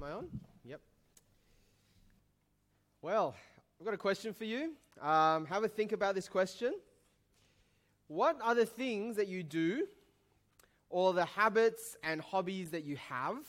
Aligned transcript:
Am 0.00 0.04
I 0.04 0.12
on? 0.12 0.28
Yep. 0.64 0.80
Well, 3.02 3.34
I've 3.78 3.84
got 3.84 3.92
a 3.92 3.98
question 3.98 4.32
for 4.32 4.46
you. 4.46 4.72
Um, 4.98 5.44
have 5.44 5.62
a 5.62 5.68
think 5.68 5.92
about 5.92 6.14
this 6.14 6.26
question. 6.26 6.72
What 8.08 8.38
are 8.42 8.54
the 8.54 8.64
things 8.64 9.16
that 9.16 9.28
you 9.28 9.42
do, 9.42 9.86
or 10.88 11.12
the 11.12 11.26
habits 11.26 11.98
and 12.02 12.22
hobbies 12.22 12.70
that 12.70 12.84
you 12.84 12.96
have, 12.96 13.44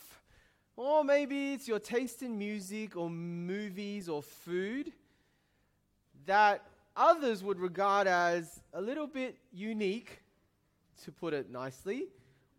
or 0.76 1.06
maybe 1.06 1.54
it's 1.54 1.70
your 1.70 1.80
taste 1.80 2.22
in 2.22 2.38
music 2.38 2.98
or 2.98 3.10
movies 3.10 4.10
or 4.10 4.22
food 4.22 4.92
that 6.26 6.66
others 6.98 7.46
would 7.46 7.62
regard 7.62 8.08
as 8.08 8.60
a 8.74 8.82
little 8.82 9.08
bit 9.08 9.38
unique, 9.54 10.22
to 11.06 11.14
put 11.14 11.34
it 11.34 11.50
nicely, 11.50 12.10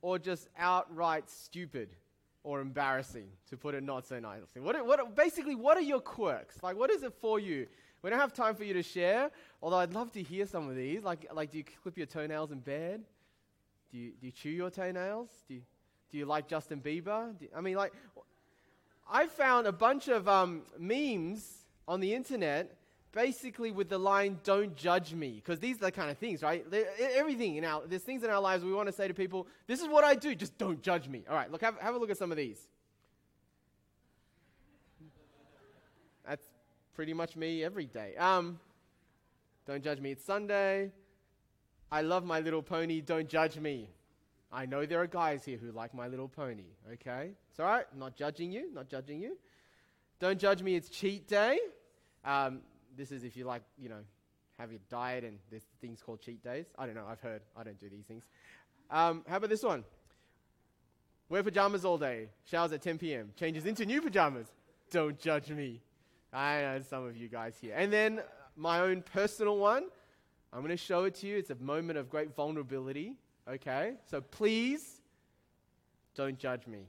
or 0.00 0.18
just 0.18 0.48
outright 0.56 1.28
stupid 1.28 1.90
or 2.44 2.60
embarrassing, 2.60 3.28
to 3.50 3.56
put 3.56 3.74
it 3.74 3.82
not 3.82 4.06
so 4.06 4.18
nicely? 4.18 4.60
What, 4.60 4.84
what, 4.86 5.14
basically, 5.14 5.54
what 5.54 5.76
are 5.76 5.82
your 5.82 6.00
quirks? 6.00 6.62
Like, 6.62 6.76
what 6.76 6.90
is 6.90 7.02
it 7.02 7.12
for 7.20 7.38
you? 7.38 7.66
We 8.02 8.10
don't 8.10 8.18
have 8.18 8.32
time 8.32 8.56
for 8.56 8.64
you 8.64 8.74
to 8.74 8.82
share, 8.82 9.30
although 9.62 9.76
I'd 9.76 9.94
love 9.94 10.10
to 10.12 10.22
hear 10.22 10.44
some 10.46 10.68
of 10.68 10.74
these. 10.74 11.04
Like, 11.04 11.26
like 11.32 11.52
do 11.52 11.58
you 11.58 11.64
clip 11.82 11.96
your 11.96 12.06
toenails 12.06 12.50
in 12.50 12.58
bed? 12.58 13.02
Do 13.92 13.98
you, 13.98 14.12
do 14.20 14.26
you 14.26 14.32
chew 14.32 14.50
your 14.50 14.70
toenails? 14.70 15.28
Do 15.46 15.54
you, 15.54 15.62
do 16.10 16.18
you 16.18 16.26
like 16.26 16.48
Justin 16.48 16.80
Bieber? 16.80 17.32
I 17.54 17.60
mean, 17.60 17.76
like, 17.76 17.92
I 19.08 19.26
found 19.26 19.66
a 19.66 19.72
bunch 19.72 20.08
of 20.08 20.26
um, 20.28 20.62
memes 20.78 21.64
on 21.86 22.00
the 22.00 22.12
internet 22.14 22.76
basically 23.12 23.70
with 23.70 23.88
the 23.88 23.98
line, 23.98 24.40
don't 24.42 24.74
judge 24.74 25.14
me. 25.14 25.34
Because 25.34 25.60
these 25.60 25.76
are 25.76 25.86
the 25.86 25.92
kind 25.92 26.10
of 26.10 26.18
things, 26.18 26.42
right? 26.42 26.64
Everything 27.14 27.56
in 27.56 27.64
our, 27.64 27.82
there's 27.86 28.02
things 28.02 28.24
in 28.24 28.30
our 28.30 28.40
lives 28.40 28.64
we 28.64 28.72
want 28.72 28.88
to 28.88 28.92
say 28.92 29.06
to 29.06 29.14
people, 29.14 29.46
this 29.66 29.80
is 29.80 29.88
what 29.88 30.02
I 30.02 30.14
do, 30.14 30.34
just 30.34 30.56
don't 30.58 30.82
judge 30.82 31.08
me. 31.08 31.24
All 31.28 31.36
right, 31.36 31.50
look, 31.50 31.60
have, 31.60 31.78
have 31.78 31.94
a 31.94 31.98
look 31.98 32.10
at 32.10 32.16
some 32.16 32.30
of 32.30 32.36
these. 32.36 32.58
That's 36.26 36.46
pretty 36.94 37.12
much 37.12 37.36
me 37.36 37.62
every 37.62 37.86
day. 37.86 38.16
Um, 38.16 38.58
don't 39.66 39.84
judge 39.84 40.00
me, 40.00 40.12
it's 40.12 40.24
Sunday. 40.24 40.90
I 41.90 42.00
love 42.00 42.24
my 42.24 42.40
little 42.40 42.62
pony, 42.62 43.02
don't 43.02 43.28
judge 43.28 43.58
me. 43.58 43.90
I 44.50 44.66
know 44.66 44.84
there 44.86 45.00
are 45.00 45.06
guys 45.06 45.44
here 45.44 45.58
who 45.58 45.72
like 45.72 45.94
my 45.94 46.08
little 46.08 46.28
pony, 46.28 46.64
okay? 46.92 47.30
It's 47.50 47.60
all 47.60 47.66
right, 47.66 47.84
not 47.96 48.16
judging 48.16 48.52
you, 48.52 48.72
not 48.72 48.88
judging 48.88 49.20
you. 49.20 49.36
Don't 50.20 50.38
judge 50.38 50.62
me, 50.62 50.74
it's 50.74 50.88
cheat 50.88 51.26
day. 51.26 51.58
Um, 52.24 52.60
this 52.96 53.12
is 53.12 53.24
if 53.24 53.36
you 53.36 53.44
like, 53.44 53.62
you 53.78 53.88
know, 53.88 54.00
have 54.58 54.70
your 54.70 54.80
diet 54.88 55.24
and 55.24 55.38
there's 55.50 55.64
things 55.80 56.02
called 56.02 56.20
cheat 56.20 56.42
days. 56.42 56.66
I 56.78 56.86
don't 56.86 56.94
know. 56.94 57.06
I've 57.08 57.20
heard. 57.20 57.42
I 57.56 57.62
don't 57.62 57.78
do 57.78 57.88
these 57.88 58.04
things. 58.04 58.24
Um, 58.90 59.24
how 59.28 59.36
about 59.36 59.50
this 59.50 59.62
one? 59.62 59.84
Wear 61.28 61.42
pajamas 61.42 61.84
all 61.84 61.98
day. 61.98 62.28
Showers 62.44 62.72
at 62.72 62.82
10 62.82 62.98
p.m. 62.98 63.32
Changes 63.38 63.64
into 63.64 63.86
new 63.86 64.02
pajamas. 64.02 64.48
Don't 64.90 65.18
judge 65.18 65.50
me. 65.50 65.80
I 66.32 66.60
know 66.60 66.80
some 66.88 67.06
of 67.06 67.16
you 67.16 67.28
guys 67.28 67.56
here. 67.60 67.74
And 67.76 67.92
then 67.92 68.20
my 68.56 68.80
own 68.80 69.02
personal 69.02 69.56
one. 69.56 69.84
I'm 70.52 70.60
going 70.60 70.70
to 70.70 70.76
show 70.76 71.04
it 71.04 71.14
to 71.16 71.26
you. 71.26 71.38
It's 71.38 71.50
a 71.50 71.54
moment 71.56 71.98
of 71.98 72.10
great 72.10 72.36
vulnerability. 72.36 73.14
Okay? 73.48 73.94
So 74.10 74.20
please 74.20 75.00
don't 76.14 76.38
judge 76.38 76.66
me. 76.66 76.84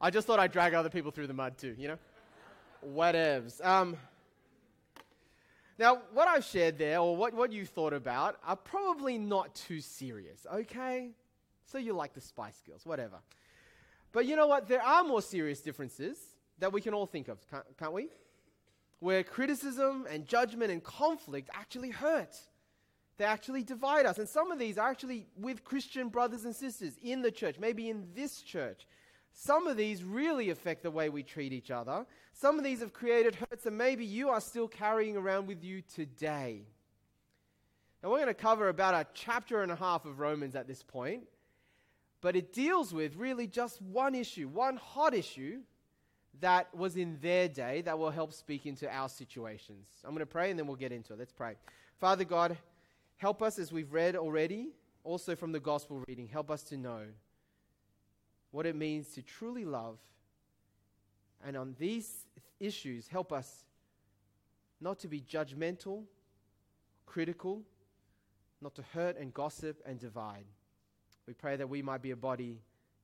I 0.00 0.10
just 0.10 0.26
thought 0.26 0.40
I'd 0.40 0.50
drag 0.50 0.74
other 0.74 0.90
people 0.90 1.10
through 1.10 1.28
the 1.28 1.34
mud 1.34 1.58
too, 1.58 1.76
you 1.78 1.88
know? 1.88 1.98
Whatevs. 2.86 3.64
Um, 3.64 3.96
now, 5.78 6.02
what 6.12 6.28
I've 6.28 6.44
shared 6.44 6.78
there, 6.78 6.98
or 6.98 7.16
what, 7.16 7.34
what 7.34 7.52
you 7.52 7.66
thought 7.66 7.92
about, 7.92 8.38
are 8.46 8.56
probably 8.56 9.18
not 9.18 9.54
too 9.54 9.80
serious, 9.80 10.46
okay? 10.52 11.10
So 11.64 11.78
you 11.78 11.94
like 11.94 12.14
the 12.14 12.20
Spice 12.20 12.62
Girls, 12.66 12.84
whatever. 12.84 13.16
But 14.12 14.26
you 14.26 14.36
know 14.36 14.46
what? 14.46 14.68
There 14.68 14.82
are 14.82 15.02
more 15.02 15.22
serious 15.22 15.60
differences 15.60 16.18
that 16.58 16.72
we 16.72 16.80
can 16.80 16.94
all 16.94 17.06
think 17.06 17.28
of, 17.28 17.38
can't, 17.50 17.64
can't 17.78 17.92
we? 17.92 18.08
Where 19.00 19.24
criticism 19.24 20.06
and 20.08 20.26
judgment 20.26 20.70
and 20.70 20.84
conflict 20.84 21.50
actually 21.54 21.90
hurt. 21.90 22.36
They 23.16 23.24
actually 23.24 23.62
divide 23.62 24.06
us. 24.06 24.18
And 24.18 24.28
some 24.28 24.52
of 24.52 24.58
these 24.58 24.78
are 24.78 24.88
actually 24.88 25.26
with 25.36 25.64
Christian 25.64 26.08
brothers 26.08 26.44
and 26.44 26.54
sisters 26.54 26.94
in 27.02 27.22
the 27.22 27.30
church, 27.30 27.56
maybe 27.58 27.88
in 27.88 28.06
this 28.14 28.42
church. 28.42 28.86
Some 29.32 29.66
of 29.66 29.76
these 29.76 30.04
really 30.04 30.50
affect 30.50 30.82
the 30.82 30.90
way 30.90 31.08
we 31.08 31.22
treat 31.22 31.52
each 31.52 31.70
other. 31.70 32.06
Some 32.32 32.58
of 32.58 32.64
these 32.64 32.80
have 32.80 32.92
created 32.92 33.34
hurts 33.34 33.64
that 33.64 33.72
maybe 33.72 34.04
you 34.04 34.28
are 34.28 34.40
still 34.40 34.68
carrying 34.68 35.16
around 35.16 35.46
with 35.46 35.64
you 35.64 35.82
today. 35.94 36.62
Now, 38.02 38.10
we're 38.10 38.18
going 38.18 38.28
to 38.28 38.34
cover 38.34 38.68
about 38.68 38.94
a 38.94 39.06
chapter 39.14 39.62
and 39.62 39.70
a 39.70 39.76
half 39.76 40.04
of 40.04 40.18
Romans 40.18 40.56
at 40.56 40.66
this 40.66 40.82
point, 40.82 41.22
but 42.20 42.36
it 42.36 42.52
deals 42.52 42.92
with 42.92 43.16
really 43.16 43.46
just 43.46 43.80
one 43.80 44.14
issue, 44.14 44.48
one 44.48 44.76
hot 44.76 45.14
issue 45.14 45.60
that 46.40 46.74
was 46.74 46.96
in 46.96 47.18
their 47.20 47.48
day 47.48 47.82
that 47.82 47.98
will 47.98 48.10
help 48.10 48.32
speak 48.32 48.66
into 48.66 48.92
our 48.92 49.08
situations. 49.08 49.86
I'm 50.04 50.10
going 50.10 50.20
to 50.20 50.26
pray 50.26 50.50
and 50.50 50.58
then 50.58 50.66
we'll 50.66 50.76
get 50.76 50.92
into 50.92 51.12
it. 51.12 51.18
Let's 51.18 51.32
pray. 51.32 51.56
Father 52.00 52.24
God, 52.24 52.56
help 53.16 53.42
us 53.42 53.58
as 53.58 53.70
we've 53.72 53.92
read 53.92 54.16
already, 54.16 54.70
also 55.04 55.36
from 55.36 55.52
the 55.52 55.60
gospel 55.60 56.02
reading, 56.08 56.26
help 56.26 56.50
us 56.50 56.62
to 56.64 56.76
know 56.76 57.02
what 58.52 58.66
it 58.66 58.76
means 58.76 59.08
to 59.14 59.22
truly 59.22 59.64
love. 59.64 59.98
And 61.44 61.56
on 61.56 61.74
these 61.78 62.26
issues, 62.60 63.08
help 63.08 63.32
us 63.32 63.64
not 64.80 65.00
to 65.00 65.08
be 65.08 65.20
judgmental, 65.20 66.04
critical, 67.06 67.62
not 68.60 68.74
to 68.76 68.82
hurt 68.94 69.18
and 69.18 69.34
gossip 69.34 69.82
and 69.84 69.98
divide. 69.98 70.44
We 71.26 71.34
pray 71.34 71.56
that 71.56 71.68
we 71.68 71.82
might 71.82 72.02
be 72.02 72.12
a 72.12 72.16
body 72.16 72.60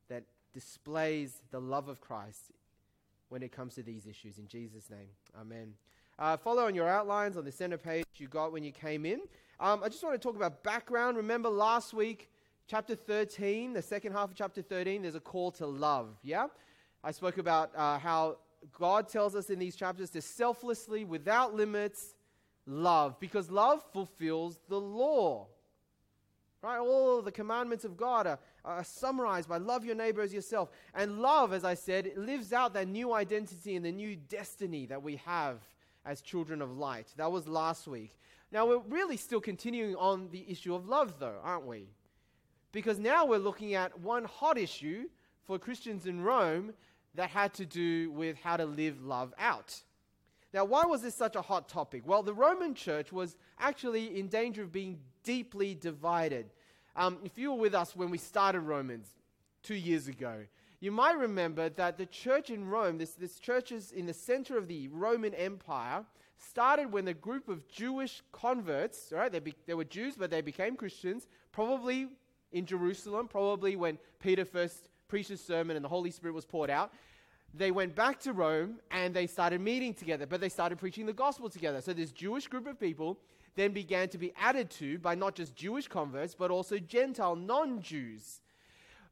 that 0.07 0.23
displays 0.53 1.41
the 1.51 1.59
love 1.59 1.89
of 1.89 1.99
Christ 1.99 2.51
when 3.29 3.43
it 3.43 3.51
comes 3.51 3.75
to 3.75 3.83
these 3.83 4.07
issues. 4.07 4.37
In 4.37 4.47
Jesus' 4.47 4.89
name, 4.89 5.09
amen. 5.39 5.73
Uh, 6.17 6.35
follow 6.37 6.65
on 6.65 6.75
your 6.75 6.87
outlines 6.87 7.37
on 7.37 7.45
the 7.45 7.51
center 7.51 7.77
page 7.77 8.05
you 8.17 8.27
got 8.27 8.51
when 8.51 8.63
you 8.63 8.71
came 8.71 9.05
in. 9.05 9.21
Um, 9.59 9.81
I 9.83 9.89
just 9.89 10.03
want 10.03 10.19
to 10.19 10.19
talk 10.19 10.35
about 10.35 10.63
background. 10.63 11.17
Remember 11.17 11.49
last 11.49 11.93
week 11.93 12.29
chapter 12.69 12.95
13, 12.95 13.73
the 13.73 13.81
second 13.81 14.13
half 14.13 14.29
of 14.29 14.35
chapter 14.35 14.61
13, 14.61 15.01
there's 15.01 15.15
a 15.15 15.19
call 15.19 15.49
to 15.49 15.65
love. 15.65 16.15
Yeah? 16.23 16.47
I 17.03 17.11
spoke 17.11 17.39
about 17.39 17.71
uh, 17.75 17.97
how 17.97 18.37
God 18.77 19.09
tells 19.09 19.35
us 19.35 19.49
in 19.49 19.57
these 19.57 19.75
chapters 19.75 20.11
to 20.11 20.21
selflessly, 20.21 21.03
without 21.03 21.55
limits, 21.55 22.13
love, 22.67 23.19
because 23.19 23.49
love 23.49 23.83
fulfills 23.91 24.59
the 24.69 24.79
law. 24.79 25.47
Right? 26.61 26.77
All 26.77 27.23
the 27.23 27.31
commandments 27.31 27.85
of 27.85 27.97
God 27.97 28.27
are, 28.27 28.39
are, 28.63 28.83
summarized 28.83 29.49
by 29.49 29.57
love 29.57 29.83
your 29.83 29.95
neighbor 29.95 30.21
as 30.21 30.31
yourself. 30.31 30.69
And 30.93 31.19
love, 31.19 31.53
as 31.53 31.63
I 31.63 31.73
said, 31.73 32.11
lives 32.17 32.53
out 32.53 32.73
that 32.75 32.87
new 32.87 33.13
identity 33.13 33.77
and 33.77 33.85
the 33.85 33.91
new 33.91 34.15
destiny 34.15 34.85
that 34.87 35.01
we 35.01 35.15
have 35.25 35.57
as 36.05 36.21
children 36.21 36.61
of 36.61 36.77
light. 36.77 37.07
That 37.17 37.31
was 37.31 37.47
last 37.47 37.87
week. 37.87 38.15
Now, 38.51 38.67
we're 38.67 38.79
really 38.79 39.17
still 39.17 39.41
continuing 39.41 39.95
on 39.95 40.29
the 40.31 40.45
issue 40.51 40.75
of 40.75 40.87
love, 40.87 41.15
though, 41.19 41.37
aren't 41.41 41.65
we? 41.65 41.87
Because 42.71 42.99
now 42.99 43.25
we're 43.25 43.37
looking 43.37 43.73
at 43.73 43.99
one 43.99 44.25
hot 44.25 44.57
issue 44.57 45.09
for 45.45 45.57
Christians 45.57 46.05
in 46.05 46.21
Rome 46.21 46.73
that 47.15 47.29
had 47.29 47.53
to 47.55 47.65
do 47.65 48.11
with 48.11 48.37
how 48.37 48.57
to 48.57 48.65
live 48.65 49.03
love 49.03 49.33
out. 49.39 49.81
Now, 50.53 50.65
why 50.65 50.85
was 50.85 51.01
this 51.01 51.15
such 51.15 51.35
a 51.35 51.41
hot 51.41 51.67
topic? 51.69 52.03
Well, 52.05 52.23
the 52.23 52.33
Roman 52.33 52.73
church 52.73 53.11
was 53.11 53.35
actually 53.59 54.19
in 54.19 54.27
danger 54.27 54.63
of 54.63 54.71
being 54.71 54.99
deeply 55.23 55.75
divided. 55.75 56.49
Um, 56.95 57.19
if 57.23 57.37
you 57.37 57.51
were 57.51 57.59
with 57.59 57.75
us 57.75 57.95
when 57.95 58.09
we 58.09 58.17
started 58.17 58.61
Romans 58.61 59.07
two 59.61 59.75
years 59.75 60.07
ago, 60.07 60.45
you 60.79 60.91
might 60.91 61.17
remember 61.17 61.69
that 61.69 61.97
the 61.97 62.05
church 62.05 62.49
in 62.49 62.67
Rome, 62.67 62.97
this, 62.97 63.11
this 63.11 63.39
church 63.39 63.71
is 63.71 63.91
in 63.91 64.05
the 64.05 64.13
center 64.13 64.57
of 64.57 64.67
the 64.67 64.87
Roman 64.87 65.33
Empire, 65.33 66.05
started 66.37 66.91
when 66.91 67.07
a 67.07 67.13
group 67.13 67.49
of 67.49 67.67
Jewish 67.67 68.23
converts, 68.31 69.11
right? 69.11 69.31
They, 69.31 69.39
be, 69.39 69.53
they 69.67 69.73
were 69.73 69.83
Jews, 69.83 70.15
but 70.17 70.31
they 70.31 70.41
became 70.41 70.75
Christians, 70.75 71.27
probably 71.51 72.07
in 72.51 72.65
Jerusalem, 72.65 73.27
probably 73.27 73.75
when 73.75 73.97
Peter 74.19 74.45
first 74.45 74.89
preached 75.07 75.29
his 75.29 75.43
sermon 75.43 75.75
and 75.75 75.83
the 75.83 75.89
Holy 75.89 76.11
Spirit 76.11 76.33
was 76.33 76.45
poured 76.45 76.69
out. 76.69 76.93
They 77.53 77.71
went 77.71 77.95
back 77.95 78.19
to 78.21 78.33
Rome 78.33 78.79
and 78.91 79.13
they 79.13 79.27
started 79.27 79.61
meeting 79.61 79.93
together, 79.93 80.25
but 80.25 80.39
they 80.39 80.49
started 80.49 80.77
preaching 80.77 81.05
the 81.05 81.13
gospel 81.13 81.49
together. 81.49 81.81
So 81.81 81.93
this 81.93 82.11
Jewish 82.11 82.47
group 82.47 82.67
of 82.67 82.79
people 82.79 83.17
then 83.55 83.71
began 83.71 84.07
to 84.09 84.17
be 84.17 84.33
added 84.39 84.69
to 84.71 84.99
by 84.99 85.15
not 85.15 85.35
just 85.35 85.55
Jewish 85.55 85.87
converts, 85.87 86.35
but 86.35 86.51
also 86.51 86.77
Gentile 86.77 87.35
non 87.35 87.81
Jews. 87.81 88.41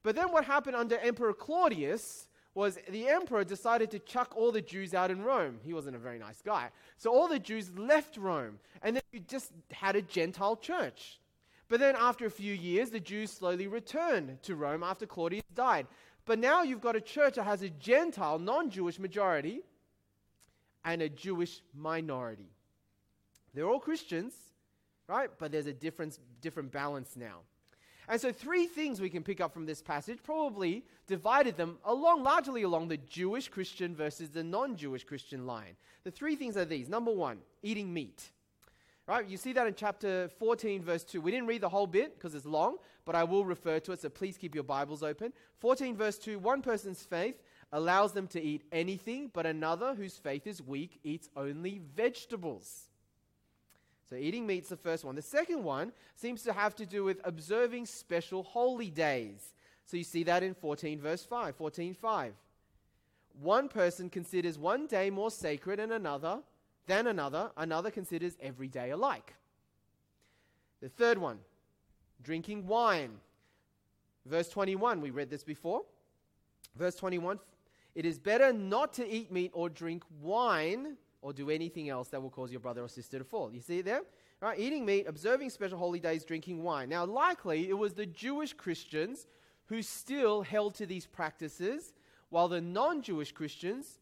But 0.03 0.15
then 0.15 0.31
what 0.31 0.45
happened 0.45 0.75
under 0.75 0.97
Emperor 0.99 1.33
Claudius 1.33 2.27
was 2.53 2.79
the 2.89 3.07
emperor 3.07 3.43
decided 3.43 3.91
to 3.91 3.99
chuck 3.99 4.33
all 4.35 4.51
the 4.51 4.61
Jews 4.61 4.93
out 4.93 5.11
in 5.11 5.23
Rome. 5.23 5.59
He 5.63 5.73
wasn't 5.73 5.95
a 5.95 5.99
very 5.99 6.17
nice 6.17 6.41
guy. 6.41 6.69
So 6.97 7.11
all 7.11 7.27
the 7.27 7.39
Jews 7.39 7.71
left 7.77 8.17
Rome, 8.17 8.59
and 8.81 8.95
then 8.95 9.03
you 9.11 9.19
just 9.19 9.51
had 9.71 9.95
a 9.95 10.01
Gentile 10.01 10.55
church. 10.55 11.19
But 11.69 11.79
then, 11.79 11.95
after 11.97 12.25
a 12.25 12.31
few 12.31 12.53
years, 12.53 12.89
the 12.89 12.99
Jews 12.99 13.31
slowly 13.31 13.67
returned 13.67 14.41
to 14.43 14.55
Rome 14.55 14.83
after 14.83 15.05
Claudius 15.05 15.43
died. 15.53 15.87
But 16.25 16.39
now 16.39 16.61
you've 16.63 16.81
got 16.81 16.95
a 16.95 17.01
church 17.01 17.35
that 17.35 17.43
has 17.43 17.61
a 17.61 17.69
Gentile, 17.69 18.39
non 18.39 18.69
Jewish 18.69 18.99
majority 18.99 19.61
and 20.85 21.01
a 21.01 21.09
Jewish 21.09 21.61
minority. 21.73 22.49
They're 23.53 23.67
all 23.67 23.79
Christians, 23.79 24.33
right? 25.07 25.29
But 25.37 25.51
there's 25.51 25.67
a 25.67 25.73
different, 25.73 26.19
different 26.41 26.71
balance 26.71 27.15
now. 27.15 27.39
And 28.09 28.21
so, 28.21 28.31
three 28.31 28.67
things 28.67 29.01
we 29.01 29.09
can 29.09 29.23
pick 29.23 29.41
up 29.41 29.53
from 29.53 29.65
this 29.65 29.81
passage 29.81 30.19
probably 30.23 30.85
divided 31.07 31.57
them 31.57 31.77
along, 31.83 32.23
largely 32.23 32.63
along 32.63 32.87
the 32.87 32.97
Jewish 32.97 33.49
Christian 33.49 33.93
versus 33.93 34.29
the 34.29 34.43
non 34.43 34.77
Jewish 34.77 35.03
Christian 35.03 35.45
line. 35.45 35.75
The 36.05 36.11
three 36.11 36.37
things 36.37 36.55
are 36.55 36.63
these 36.63 36.87
number 36.87 37.11
one, 37.11 37.39
eating 37.63 37.93
meat. 37.93 38.29
Right? 39.07 39.25
You 39.25 39.37
see 39.37 39.53
that 39.53 39.65
in 39.65 39.73
chapter 39.73 40.27
14, 40.37 40.83
verse 40.83 41.05
2. 41.05 41.21
We 41.21 41.31
didn't 41.31 41.47
read 41.47 41.61
the 41.61 41.69
whole 41.69 41.87
bit 41.87 42.15
because 42.15 42.35
it's 42.35 42.45
long, 42.45 42.75
but 43.05 43.15
I 43.15 43.23
will 43.23 43.45
refer 43.45 43.79
to 43.79 43.93
it, 43.93 44.01
so 44.01 44.09
please 44.09 44.37
keep 44.37 44.53
your 44.53 44.65
Bibles 44.65 45.01
open. 45.01 45.31
14, 45.59 45.95
verse 45.95 46.17
2 46.17 46.39
One 46.39 46.61
person's 46.61 47.03
faith 47.03 47.41
allows 47.71 48.11
them 48.11 48.27
to 48.27 48.41
eat 48.41 48.63
anything, 48.71 49.31
but 49.33 49.45
another 49.45 49.95
whose 49.95 50.17
faith 50.17 50.45
is 50.45 50.61
weak 50.61 50.99
eats 51.03 51.29
only 51.37 51.79
vegetables. 51.95 52.89
So, 54.09 54.15
eating 54.15 54.45
meat's 54.45 54.69
the 54.69 54.77
first 54.77 55.03
one. 55.03 55.15
The 55.15 55.21
second 55.21 55.63
one 55.63 55.91
seems 56.15 56.43
to 56.43 56.53
have 56.53 56.75
to 56.75 56.85
do 56.85 57.03
with 57.03 57.19
observing 57.23 57.85
special 57.85 58.43
holy 58.43 58.89
days. 58.89 59.53
So, 59.85 59.97
you 59.97 60.03
see 60.03 60.23
that 60.23 60.43
in 60.43 60.53
14, 60.53 60.99
verse 60.99 61.23
5. 61.23 61.55
14, 61.55 61.93
5. 61.93 62.33
One 63.39 63.67
person 63.67 64.09
considers 64.09 64.57
one 64.57 64.87
day 64.87 65.09
more 65.09 65.31
sacred 65.31 65.79
than 65.79 65.91
another, 65.91 66.39
than 66.87 67.07
another, 67.07 67.51
another 67.57 67.91
considers 67.91 68.35
every 68.41 68.67
day 68.67 68.91
alike. 68.91 69.35
The 70.81 70.89
third 70.89 71.17
one, 71.17 71.39
drinking 72.23 72.65
wine. 72.67 73.19
Verse 74.25 74.49
21, 74.49 75.01
we 75.01 75.09
read 75.09 75.29
this 75.29 75.43
before. 75.43 75.83
Verse 76.75 76.95
21 76.95 77.39
It 77.95 78.05
is 78.05 78.17
better 78.17 78.51
not 78.51 78.93
to 78.93 79.07
eat 79.07 79.31
meat 79.31 79.51
or 79.53 79.69
drink 79.69 80.03
wine 80.21 80.97
or 81.21 81.33
do 81.33 81.49
anything 81.49 81.89
else 81.89 82.09
that 82.09 82.21
will 82.21 82.29
cause 82.29 82.51
your 82.51 82.59
brother 82.59 82.83
or 82.83 82.87
sister 82.87 83.17
to 83.17 83.23
fall. 83.23 83.51
You 83.53 83.61
see 83.61 83.79
it 83.79 83.85
there? 83.85 84.01
Right, 84.39 84.59
eating 84.59 84.85
meat, 84.85 85.07
observing 85.07 85.49
special 85.49 85.79
holy 85.79 85.99
days, 85.99 86.23
drinking 86.23 86.61
wine. 86.61 86.89
Now, 86.89 87.05
likely 87.05 87.69
it 87.69 87.77
was 87.77 87.93
the 87.93 88.05
Jewish 88.05 88.53
Christians 88.53 89.25
who 89.65 89.81
still 89.81 90.43
held 90.43 90.75
to 90.75 90.85
these 90.85 91.07
practices, 91.07 91.93
while 92.29 92.47
the 92.47 92.61
non 92.61 93.01
Jewish 93.01 93.31
Christians 93.31 93.99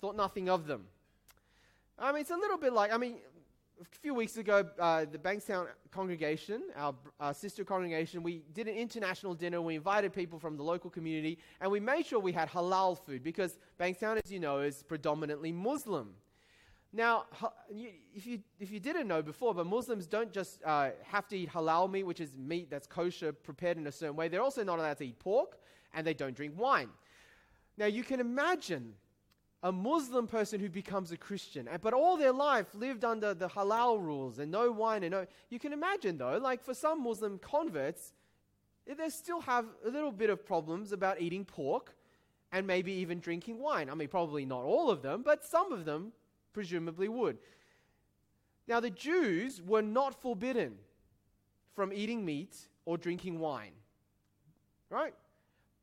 thought 0.00 0.16
nothing 0.16 0.48
of 0.48 0.66
them. 0.66 0.86
I 2.00 2.12
mean, 2.12 2.22
it's 2.22 2.30
a 2.30 2.36
little 2.36 2.56
bit 2.56 2.72
like, 2.72 2.92
I 2.92 2.96
mean, 2.96 3.16
a 3.78 3.84
few 4.00 4.14
weeks 4.14 4.38
ago, 4.38 4.66
uh, 4.78 5.04
the 5.04 5.18
Bankstown 5.18 5.66
congregation, 5.90 6.62
our, 6.74 6.94
our, 7.18 7.34
sister 7.34 7.62
congregation, 7.62 8.22
we 8.22 8.42
did 8.54 8.68
an 8.68 8.74
international 8.74 9.34
dinner. 9.34 9.60
We 9.60 9.74
invited 9.74 10.14
people 10.14 10.38
from 10.38 10.56
the 10.56 10.62
local 10.62 10.88
community, 10.88 11.38
and 11.60 11.70
we 11.70 11.78
made 11.78 12.06
sure 12.06 12.18
we 12.18 12.32
had 12.32 12.48
halal 12.48 12.98
food 12.98 13.22
because 13.22 13.58
Bankstown, 13.78 14.18
as 14.24 14.32
you 14.32 14.40
know, 14.40 14.60
is 14.60 14.82
predominantly 14.82 15.52
Muslim. 15.52 16.14
Now, 16.92 17.26
if 18.14 18.26
you, 18.26 18.40
if 18.58 18.70
you 18.70 18.80
didn't 18.80 19.06
know 19.06 19.20
before, 19.20 19.54
but 19.54 19.66
Muslims 19.66 20.06
don't 20.06 20.32
just 20.32 20.62
uh, 20.64 20.90
have 21.04 21.28
to 21.28 21.36
eat 21.36 21.50
halal 21.50 21.90
meat, 21.90 22.04
which 22.04 22.20
is 22.20 22.34
meat 22.34 22.70
that's 22.70 22.86
kosher, 22.86 23.32
prepared 23.32 23.76
in 23.76 23.86
a 23.86 23.92
certain 23.92 24.16
way. 24.16 24.28
They're 24.28 24.42
also 24.42 24.64
not 24.64 24.78
allowed 24.78 24.98
to 24.98 25.06
eat 25.06 25.18
pork, 25.18 25.58
and 25.92 26.06
they 26.06 26.14
don't 26.14 26.34
drink 26.34 26.54
wine. 26.56 26.88
Now, 27.76 27.86
you 27.86 28.04
can 28.04 28.20
imagine 28.20 28.94
a 29.62 29.70
Muslim 29.70 30.26
person 30.26 30.58
who 30.58 30.70
becomes 30.70 31.12
a 31.12 31.16
Christian, 31.16 31.68
but 31.82 31.92
all 31.92 32.16
their 32.16 32.32
life 32.32 32.74
lived 32.74 33.04
under 33.04 33.34
the 33.34 33.48
halal 33.48 34.00
rules 34.00 34.38
and 34.38 34.50
no 34.50 34.72
wine 34.72 35.02
and 35.02 35.12
no. 35.12 35.26
You 35.50 35.58
can 35.58 35.72
imagine 35.72 36.16
though, 36.16 36.38
like 36.38 36.64
for 36.64 36.72
some 36.72 37.02
Muslim 37.02 37.38
converts, 37.38 38.14
eh, 38.88 38.94
they 38.94 39.10
still 39.10 39.40
have 39.42 39.66
a 39.84 39.90
little 39.90 40.12
bit 40.12 40.30
of 40.30 40.46
problems 40.46 40.92
about 40.92 41.20
eating 41.20 41.44
pork 41.44 41.94
and 42.52 42.66
maybe 42.66 42.92
even 42.92 43.20
drinking 43.20 43.58
wine. 43.58 43.90
I 43.90 43.94
mean, 43.94 44.08
probably 44.08 44.46
not 44.46 44.64
all 44.64 44.90
of 44.90 45.02
them, 45.02 45.22
but 45.22 45.44
some 45.44 45.72
of 45.72 45.84
them 45.84 46.12
presumably 46.52 47.08
would. 47.08 47.38
Now, 48.66 48.80
the 48.80 48.90
Jews 48.90 49.60
were 49.60 49.82
not 49.82 50.20
forbidden 50.20 50.76
from 51.74 51.92
eating 51.92 52.24
meat 52.24 52.56
or 52.84 52.96
drinking 52.96 53.38
wine, 53.38 53.72
right? 54.88 55.14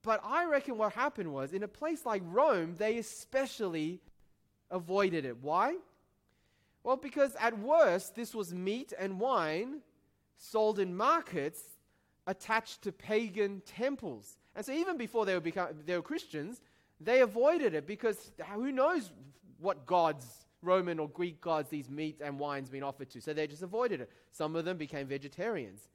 But 0.04 0.22
I 0.24 0.46
reckon 0.46 0.78
what 0.78 0.94
happened 0.94 1.34
was 1.34 1.54
in 1.54 1.64
a 1.64 1.68
place 1.68 2.06
like 2.06 2.22
Rome, 2.26 2.76
they 2.78 2.98
especially 2.98 4.00
avoided 4.72 5.26
it. 5.26 5.38
Why? 5.42 5.76
Well, 6.84 6.98
because 6.98 7.36
at 7.40 7.58
worst, 7.60 8.16
this 8.16 8.34
was 8.34 8.54
meat 8.54 8.94
and 8.98 9.20
wine 9.20 9.82
sold 10.38 10.80
in 10.80 10.96
markets 10.96 11.62
attached 12.28 12.84
to 12.84 12.92
pagan 12.92 13.62
temples. 13.66 14.38
And 14.56 14.66
so 14.66 14.72
even 14.72 14.98
before 14.98 15.26
they 15.26 15.34
were, 15.34 15.40
become, 15.40 15.70
they 15.86 15.96
were 15.96 16.02
Christians, 16.02 16.62
they 17.00 17.22
avoided 17.22 17.74
it 17.74 17.86
because 17.86 18.32
who 18.54 18.72
knows 18.72 19.12
what 19.60 19.86
gods, 19.86 20.26
Roman 20.62 21.00
or 21.00 21.10
Greek 21.10 21.42
gods, 21.42 21.70
these 21.70 21.90
meat 21.90 22.22
and 22.24 22.40
wines 22.40 22.70
been 22.70 22.84
offered 22.84 23.10
to. 23.12 23.22
So 23.22 23.34
they 23.34 23.48
just 23.48 23.64
avoided 23.64 24.02
it. 24.02 24.12
Some 24.32 24.56
of 24.56 24.66
them 24.66 24.78
became 24.78 25.08
vegetarians. 25.08 25.88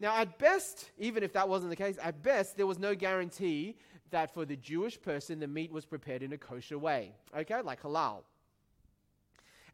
Now, 0.00 0.16
at 0.16 0.38
best, 0.38 0.90
even 0.98 1.22
if 1.22 1.34
that 1.34 1.46
wasn't 1.46 1.70
the 1.70 1.76
case, 1.76 1.98
at 2.02 2.22
best, 2.22 2.56
there 2.56 2.66
was 2.66 2.78
no 2.78 2.94
guarantee 2.94 3.76
that 4.10 4.32
for 4.32 4.46
the 4.46 4.56
Jewish 4.56 5.00
person, 5.00 5.38
the 5.38 5.46
meat 5.46 5.70
was 5.70 5.84
prepared 5.84 6.22
in 6.22 6.32
a 6.32 6.38
kosher 6.38 6.78
way, 6.78 7.12
okay, 7.36 7.60
like 7.60 7.82
halal. 7.82 8.22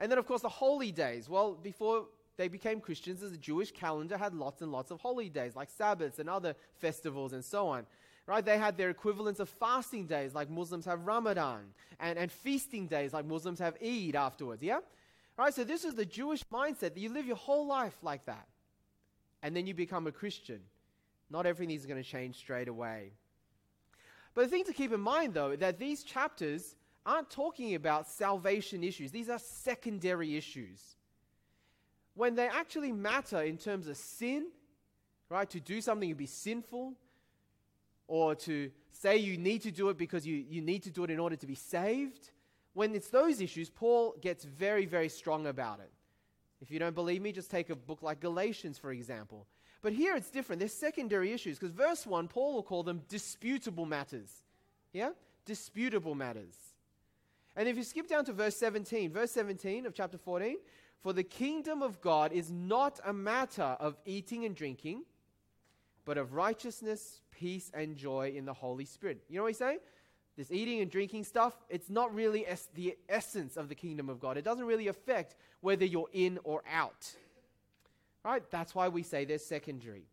And 0.00 0.11
then, 0.11 0.19
of 0.19 0.26
course, 0.26 0.43
the 0.43 0.49
holy 0.49 0.90
days. 0.93 1.28
Well, 1.28 1.55
before 1.55 2.06
they 2.37 2.49
became 2.49 2.81
Christians, 2.81 3.20
the 3.20 3.37
Jewish 3.38 3.70
calendar 3.70 4.19
had 4.19 4.34
lots 4.34 4.61
and 4.61 4.73
lots 4.73 4.90
of 4.90 5.00
holy 5.00 5.31
days, 5.31 5.55
like 5.55 5.70
Sabbaths 5.70 6.19
and 6.19 6.29
other 6.29 6.55
festivals 6.81 7.32
and 7.32 7.43
so 7.44 7.69
on. 7.69 7.87
Right? 8.26 8.44
They 8.44 8.58
had 8.58 8.76
their 8.76 8.90
equivalents 8.90 9.38
of 9.38 9.49
fasting 9.49 10.06
days, 10.06 10.34
like 10.34 10.50
Muslims 10.50 10.84
have 10.87 11.06
Ramadan, 11.06 11.61
and, 12.00 12.19
and 12.19 12.31
feasting 12.31 12.88
days, 12.88 13.12
like 13.12 13.25
Muslims 13.25 13.61
have 13.61 13.76
Eid 13.81 14.17
afterwards. 14.17 14.62
Yeah? 14.62 14.81
Right? 15.38 15.55
So, 15.55 15.62
this 15.62 15.84
is 15.84 15.94
the 15.94 16.05
Jewish 16.05 16.44
mindset 16.52 16.94
that 16.94 16.99
you 16.99 17.11
live 17.11 17.26
your 17.26 17.37
whole 17.37 17.67
life 17.67 17.96
like 18.02 18.26
that 18.26 18.49
and 19.42 19.54
then 19.54 19.66
you 19.66 19.74
become 19.74 20.06
a 20.06 20.12
Christian. 20.12 20.60
Not 21.30 21.46
everything 21.46 21.74
is 21.74 21.86
going 21.86 22.02
to 22.02 22.08
change 22.08 22.36
straight 22.36 22.68
away. 22.68 23.12
But 24.34 24.42
the 24.42 24.48
thing 24.48 24.64
to 24.64 24.72
keep 24.72 24.92
in 24.92 25.00
mind, 25.00 25.34
though, 25.34 25.56
that 25.56 25.78
these 25.78 26.02
chapters 26.02 26.76
aren't 27.04 27.30
talking 27.30 27.74
about 27.74 28.08
salvation 28.08 28.84
issues, 28.84 29.10
these 29.10 29.30
are 29.30 29.38
secondary 29.38 30.36
issues. 30.36 30.96
When 32.14 32.34
they 32.34 32.48
actually 32.48 32.92
matter 32.92 33.42
in 33.42 33.58
terms 33.58 33.88
of 33.88 33.96
sin, 33.96 34.48
right, 35.28 35.48
to 35.50 35.60
do 35.60 35.80
something 35.80 36.08
to 36.08 36.14
be 36.14 36.26
sinful, 36.26 36.94
or 38.08 38.34
to 38.34 38.70
say 38.92 39.16
you 39.16 39.36
need 39.36 39.62
to 39.62 39.70
do 39.70 39.88
it 39.88 39.98
because 39.98 40.26
you, 40.26 40.44
you 40.48 40.62
need 40.62 40.82
to 40.84 40.90
do 40.90 41.04
it 41.04 41.10
in 41.10 41.18
order 41.18 41.36
to 41.36 41.46
be 41.46 41.54
saved, 41.54 42.30
when 42.76 42.94
it's 42.94 43.08
those 43.08 43.40
issues, 43.40 43.70
Paul 43.70 44.14
gets 44.20 44.44
very, 44.44 44.84
very 44.84 45.08
strong 45.08 45.46
about 45.46 45.80
it. 45.80 45.90
If 46.61 46.70
you 46.70 46.79
don't 46.79 46.94
believe 46.94 47.23
me, 47.23 47.32
just 47.32 47.50
take 47.50 47.70
a 47.70 47.76
book 47.76 48.03
like 48.03 48.20
Galatians, 48.20 48.79
for 48.79 48.91
example. 48.93 49.47
But 49.82 49.93
here 49.93 50.17
it's 50.17 50.31
different. 50.31 50.58
There's 50.58 50.73
secondary 50.73 51.32
issues 51.32 51.58
because 51.58 51.75
verse 51.75 52.06
1, 52.06 52.29
Paul 52.29 52.55
will 52.55 52.62
call 52.62 52.82
them 52.82 53.03
disputable 53.08 53.87
matters. 53.87 54.31
Yeah? 54.93 55.11
Disputable 55.44 56.15
matters. 56.15 56.55
And 57.56 57.69
if 57.69 57.77
you 57.77 57.82
skip 57.82 58.08
down 58.08 58.25
to 58.27 58.32
verse 58.32 58.56
17, 58.56 59.13
verse 59.13 59.31
17 59.32 59.86
of 59.86 59.94
chapter 59.94 60.19
14, 60.19 60.56
for 61.01 61.13
the 61.13 61.22
kingdom 61.22 61.82
of 61.82 62.01
God 62.01 62.32
is 62.32 62.51
not 62.51 63.01
a 63.05 63.13
matter 63.13 63.77
of 63.79 63.96
eating 64.05 64.44
and 64.44 64.55
drinking, 64.56 65.05
but 66.05 66.19
of 66.19 66.34
righteousness, 66.34 67.20
peace, 67.31 67.70
and 67.75 67.96
joy 67.96 68.32
in 68.34 68.44
the 68.44 68.53
Holy 68.53 68.84
Spirit. 68.84 69.22
You 69.29 69.36
know 69.36 69.43
what 69.43 69.48
he's 69.48 69.58
saying? 69.58 69.79
This 70.36 70.50
eating 70.50 70.81
and 70.81 70.90
drinking 70.90 71.24
stuff, 71.24 71.55
it's 71.70 71.88
not 71.88 72.14
really 72.14 72.46
es- 72.46 72.69
the 72.74 72.96
essence 73.08 73.56
of 73.56 73.69
the 73.69 73.74
kingdom 73.74 74.08
of 74.08 74.20
God. 74.20 74.36
It 74.36 74.44
doesn't 74.44 74.66
really 74.66 74.88
affect 74.88 75.34
whether 75.60 75.84
you're 75.84 76.10
in 76.12 76.38
or 76.44 76.62
out. 76.70 77.14
Right? 78.24 78.43
That's 78.50 78.74
why 78.74 78.88
we 78.88 79.02
say 79.02 79.24
they're 79.24 79.38
secondary. 79.38 80.05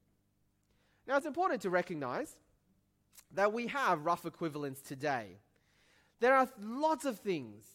Now, 1.06 1.18
it's 1.18 1.26
important 1.26 1.62
to 1.64 1.70
recognize 1.70 2.38
that 3.34 3.52
we 3.52 3.68
have 3.68 4.06
rough 4.06 4.26
equivalents 4.26 4.82
today. 4.82 5.38
There 6.22 6.36
are 6.36 6.48
lots 6.62 7.04
of 7.04 7.20
things 7.20 7.66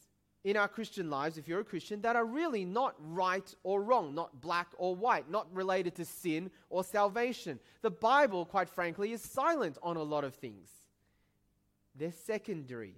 in 0.45 0.57
our 0.57 0.69
Christian 0.69 1.11
lives, 1.11 1.37
if 1.37 1.49
you're 1.49 1.61
a 1.61 1.65
Christian, 1.65 2.01
that 2.03 2.17
are 2.17 2.25
really 2.25 2.65
not 2.65 2.95
right 2.99 3.55
or 3.65 3.83
wrong, 3.83 4.15
not 4.15 4.41
black 4.41 4.69
or 4.79 4.95
white, 4.97 5.29
not 5.29 5.47
related 5.53 5.97
to 5.97 6.05
sin 6.07 6.51
or 6.71 6.83
salvation. 6.83 7.59
The 7.83 7.91
Bible, 7.91 8.47
quite 8.47 8.71
frankly, 8.71 9.13
is 9.13 9.21
silent 9.21 9.77
on 9.83 9.97
a 9.97 10.03
lot 10.03 10.25
of 10.25 10.35
things 10.35 10.71
they're 11.99 12.13
secondary. 12.13 12.95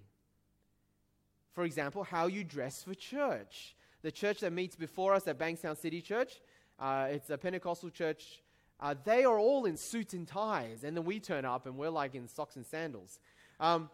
For 1.52 1.64
example, 1.64 2.04
how 2.04 2.26
you 2.26 2.44
dress 2.44 2.82
for 2.82 2.94
church. 2.94 3.74
The 4.02 4.12
church 4.12 4.40
that 4.40 4.52
meets 4.52 4.76
before 4.76 5.14
us 5.14 5.26
at 5.26 5.38
Bankstown 5.38 5.76
City 5.76 6.00
Church, 6.00 6.40
uh, 6.78 7.08
it's 7.10 7.28
a 7.28 7.36
Pentecostal 7.36 7.90
church. 7.90 8.40
Uh, 8.78 8.94
they 9.04 9.24
are 9.24 9.38
all 9.38 9.66
in 9.66 9.76
suits 9.76 10.14
and 10.14 10.26
ties, 10.26 10.84
and 10.84 10.96
then 10.96 11.04
we 11.04 11.20
turn 11.20 11.44
up 11.44 11.66
and 11.66 11.76
we're 11.76 11.90
like 11.90 12.14
in 12.14 12.26
socks 12.28 12.56
and 12.56 12.64
sandals. 12.64 13.18
Um, 13.58 13.90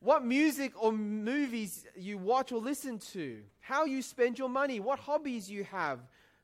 what 0.00 0.24
music 0.24 0.72
or 0.80 0.92
movies 0.92 1.84
you 1.96 2.18
watch 2.18 2.52
or 2.52 2.60
listen 2.60 2.98
to, 3.12 3.40
how 3.60 3.84
you 3.84 4.00
spend 4.02 4.38
your 4.38 4.48
money, 4.48 4.78
what 4.78 5.00
hobbies 5.00 5.50
you 5.50 5.64
have, 5.64 5.98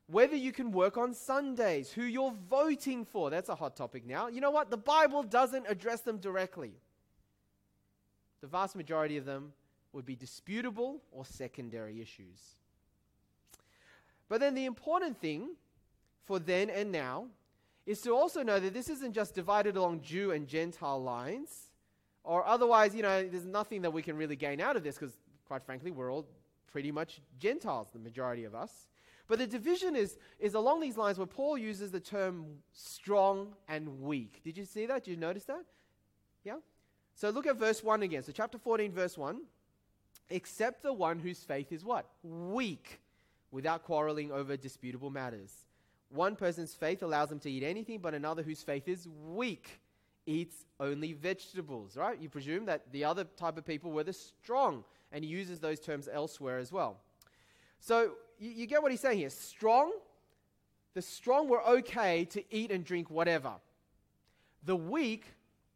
whether 0.09 0.35
you 0.35 0.51
can 0.51 0.73
work 0.73 0.97
on 0.99 1.15
Sundays, 1.15 1.93
who 1.93 2.03
you're 2.03 2.35
voting 2.51 3.05
for. 3.05 3.31
That's 3.31 3.49
a 3.49 3.55
hot 3.55 3.77
topic 3.77 4.05
now. 4.05 4.27
You 4.27 4.41
know 4.41 4.51
what? 4.51 4.71
The 4.71 4.77
Bible 4.77 5.23
doesn't 5.23 5.67
address 5.69 6.01
them 6.01 6.19
directly 6.19 6.73
the 8.45 8.49
vast 8.49 8.77
majority 8.77 9.17
of 9.17 9.25
them 9.25 9.55
would 9.95 10.05
be 10.05 10.15
disputable 10.15 11.01
or 11.13 11.25
secondary 11.25 12.03
issues. 12.03 12.57
But 14.29 14.41
then 14.41 14.55
the 14.55 14.67
important 14.67 15.19
thing 15.19 15.57
for 16.27 16.39
then 16.39 16.69
and 16.69 16.93
now 16.93 17.29
is 17.87 18.03
to 18.03 18.11
also 18.11 18.43
know 18.43 18.61
that 18.61 18.75
this 18.75 18.91
isn't 18.91 19.15
just 19.15 19.35
divided 19.35 19.79
along 19.79 20.03
Jew 20.03 20.33
and 20.33 20.47
Gentile 20.47 21.03
lines, 21.03 21.71
or 22.23 22.47
otherwise, 22.47 22.95
you 22.95 23.01
know, 23.01 23.27
there's 23.27 23.47
nothing 23.47 23.81
that 23.81 23.91
we 23.91 24.03
can 24.03 24.15
really 24.15 24.37
gain 24.37 24.61
out 24.61 24.77
of 24.77 24.85
this 24.85 24.97
because, 24.97 25.17
quite 25.47 25.65
frankly, 25.65 25.91
we're 25.91 26.13
all 26.13 26.27
pretty 26.71 26.93
much 26.93 27.23
Gentiles, 27.39 27.89
the 27.95 27.99
majority 27.99 28.45
of 28.45 28.55
us. 28.55 28.89
But 29.27 29.39
the 29.39 29.47
division 29.47 29.97
is, 29.97 30.19
is 30.39 30.53
along 30.53 30.81
these 30.81 30.99
lines 30.99 31.17
where 31.17 31.27
Paul 31.27 31.57
uses 31.57 31.93
the 31.93 32.01
term 32.01 32.45
strong 32.75 33.55
and 33.71 34.03
weak. 34.03 34.43
Did 34.45 34.59
you 34.59 34.67
see 34.67 34.85
that? 34.85 35.05
Did 35.05 35.13
you 35.13 35.17
notice 35.17 35.45
that? 35.45 35.65
So 37.15 37.31
look 37.31 37.47
at 37.47 37.57
verse 37.57 37.83
1 37.83 38.03
again. 38.03 38.23
So, 38.23 38.33
chapter 38.33 38.59
14, 38.59 38.93
verse 38.93 39.17
1. 39.17 39.41
Except 40.31 40.83
the 40.83 40.93
one 40.93 41.19
whose 41.19 41.41
faith 41.41 41.71
is 41.71 41.85
what? 41.85 42.07
Weak, 42.23 42.99
without 43.51 43.85
quarreling 43.85 44.33
over 44.33 44.57
disputable 44.57 45.11
matters. 45.11 45.53
One 46.09 46.37
person's 46.37 46.75
faith 46.75 47.03
allows 47.03 47.31
him 47.31 47.39
to 47.41 47.51
eat 47.51 47.63
anything, 47.63 47.99
but 47.99 48.15
another 48.15 48.43
whose 48.43 48.63
faith 48.63 48.89
is 48.89 49.09
weak 49.33 49.81
eats 50.27 50.65
only 50.81 51.13
vegetables, 51.13 51.97
right? 51.97 52.19
You 52.21 52.29
presume 52.29 52.65
that 52.67 52.91
the 52.93 53.05
other 53.05 53.25
type 53.25 53.59
of 53.59 53.67
people 53.67 53.93
were 53.93 54.05
the 54.05 54.13
strong, 54.13 54.85
and 55.13 55.25
he 55.25 55.31
uses 55.31 55.61
those 55.61 55.81
terms 55.81 56.09
elsewhere 56.11 56.59
as 56.59 56.73
well. 56.73 56.99
So 57.81 58.13
you, 58.39 58.51
you 58.51 58.67
get 58.67 58.83
what 58.83 58.91
he's 58.91 59.01
saying 59.01 59.19
here. 59.19 59.31
Strong, 59.31 59.93
the 60.95 61.03
strong 61.03 61.49
were 61.49 61.63
okay 61.67 62.25
to 62.27 62.43
eat 62.51 62.71
and 62.71 62.85
drink 62.85 63.11
whatever. 63.11 63.53
The 64.65 64.77
weak 64.77 65.27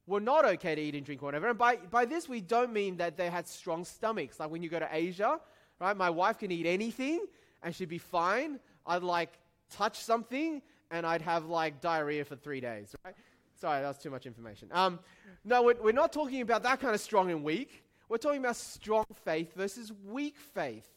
were 0.08 0.20
not 0.20 0.44
okay 0.44 0.74
to 0.74 0.80
eat 0.80 0.94
and 0.94 1.04
drink 1.04 1.22
or 1.22 1.26
whatever. 1.26 1.48
And 1.48 1.58
by, 1.58 1.76
by 1.76 2.06
this, 2.06 2.28
we 2.28 2.40
don't 2.40 2.72
mean 2.72 2.96
that 2.96 3.16
they 3.16 3.28
had 3.28 3.46
strong 3.46 3.84
stomachs. 3.84 4.40
Like 4.40 4.50
when 4.50 4.62
you 4.62 4.70
go 4.70 4.78
to 4.78 4.88
Asia, 4.90 5.38
right? 5.78 5.96
My 5.96 6.10
wife 6.10 6.38
can 6.38 6.50
eat 6.50 6.66
anything 6.66 7.26
and 7.62 7.74
she'd 7.74 7.90
be 7.90 7.98
fine. 7.98 8.58
I'd 8.86 9.02
like 9.02 9.38
touch 9.70 9.98
something 9.98 10.62
and 10.90 11.06
I'd 11.06 11.22
have 11.22 11.44
like 11.44 11.80
diarrhea 11.80 12.24
for 12.24 12.36
three 12.36 12.60
days, 12.60 12.96
right? 13.04 13.14
Sorry, 13.60 13.82
that 13.82 13.88
was 13.88 13.98
too 13.98 14.10
much 14.10 14.24
information. 14.24 14.68
Um, 14.72 14.98
no, 15.44 15.62
we're, 15.62 15.74
we're 15.82 15.92
not 15.92 16.12
talking 16.12 16.40
about 16.40 16.62
that 16.62 16.80
kind 16.80 16.94
of 16.94 17.00
strong 17.00 17.30
and 17.30 17.44
weak. 17.44 17.84
We're 18.08 18.18
talking 18.18 18.40
about 18.40 18.56
strong 18.56 19.04
faith 19.24 19.54
versus 19.54 19.92
weak 20.06 20.36
faith. 20.54 20.88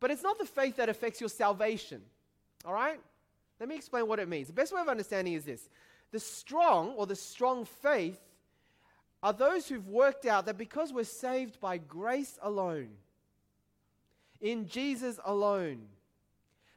But 0.00 0.10
it's 0.10 0.22
not 0.22 0.38
the 0.38 0.46
faith 0.46 0.76
that 0.76 0.88
affects 0.88 1.20
your 1.20 1.28
salvation. 1.28 2.00
All 2.64 2.72
right? 2.72 2.98
Let 3.60 3.68
me 3.68 3.76
explain 3.76 4.08
what 4.08 4.18
it 4.18 4.28
means. 4.28 4.46
The 4.46 4.54
best 4.54 4.74
way 4.74 4.80
of 4.80 4.88
understanding 4.88 5.34
is 5.34 5.44
this 5.44 5.68
the 6.12 6.20
strong 6.20 6.90
or 6.96 7.06
the 7.06 7.16
strong 7.16 7.64
faith 7.64 8.20
are 9.24 9.32
those 9.32 9.66
who've 9.66 9.88
worked 9.88 10.26
out 10.26 10.44
that 10.44 10.58
because 10.58 10.92
we're 10.92 11.02
saved 11.02 11.58
by 11.58 11.78
grace 11.78 12.38
alone, 12.42 12.90
in 14.42 14.68
Jesus 14.68 15.18
alone, 15.24 15.86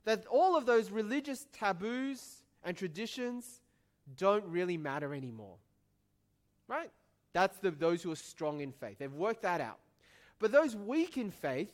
that 0.05 0.25
all 0.27 0.55
of 0.55 0.65
those 0.65 0.89
religious 0.89 1.45
taboos 1.51 2.45
and 2.63 2.77
traditions 2.77 3.59
don't 4.15 4.45
really 4.45 4.77
matter 4.77 5.13
anymore. 5.13 5.57
Right? 6.69 6.89
That's 7.33 7.57
the, 7.57 7.71
those 7.71 8.01
who 8.01 8.13
are 8.13 8.15
strong 8.15 8.61
in 8.61 8.71
faith. 8.71 8.97
They've 8.97 9.13
worked 9.13 9.41
that 9.41 9.59
out. 9.59 9.79
But 10.39 10.53
those 10.53 10.73
weak 10.73 11.17
in 11.17 11.31
faith, 11.31 11.73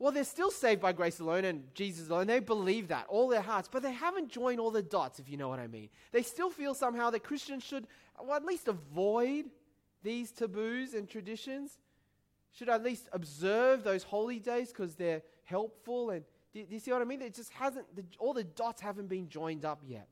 well, 0.00 0.10
they're 0.10 0.24
still 0.24 0.50
saved 0.50 0.80
by 0.80 0.94
grace 0.94 1.20
alone 1.20 1.44
and 1.44 1.62
Jesus 1.74 2.08
alone. 2.08 2.26
They 2.26 2.40
believe 2.40 2.88
that, 2.88 3.06
all 3.08 3.28
their 3.28 3.40
hearts, 3.40 3.68
but 3.70 3.84
they 3.84 3.92
haven't 3.92 4.30
joined 4.30 4.58
all 4.58 4.72
the 4.72 4.82
dots, 4.82 5.20
if 5.20 5.30
you 5.30 5.36
know 5.36 5.48
what 5.48 5.60
I 5.60 5.68
mean. 5.68 5.90
They 6.10 6.22
still 6.22 6.50
feel 6.50 6.74
somehow 6.74 7.10
that 7.10 7.22
Christians 7.22 7.62
should, 7.62 7.86
well, 8.20 8.34
at 8.34 8.44
least 8.44 8.66
avoid 8.66 9.44
these 10.02 10.30
taboos 10.32 10.94
and 10.94 11.08
traditions, 11.08 11.78
should 12.52 12.68
at 12.68 12.82
least 12.82 13.08
observe 13.12 13.84
those 13.84 14.02
holy 14.02 14.38
days 14.38 14.68
because 14.68 14.94
they're 14.94 15.22
helpful. 15.44 16.10
And 16.10 16.24
do, 16.54 16.64
do, 16.64 16.74
you 16.74 16.80
see 16.80 16.90
what 16.90 17.02
I 17.02 17.04
mean? 17.04 17.20
It 17.20 17.34
just 17.34 17.52
hasn't, 17.52 17.94
the, 17.94 18.04
all 18.18 18.32
the 18.32 18.44
dots 18.44 18.80
haven't 18.80 19.08
been 19.08 19.28
joined 19.28 19.64
up 19.64 19.82
yet. 19.86 20.08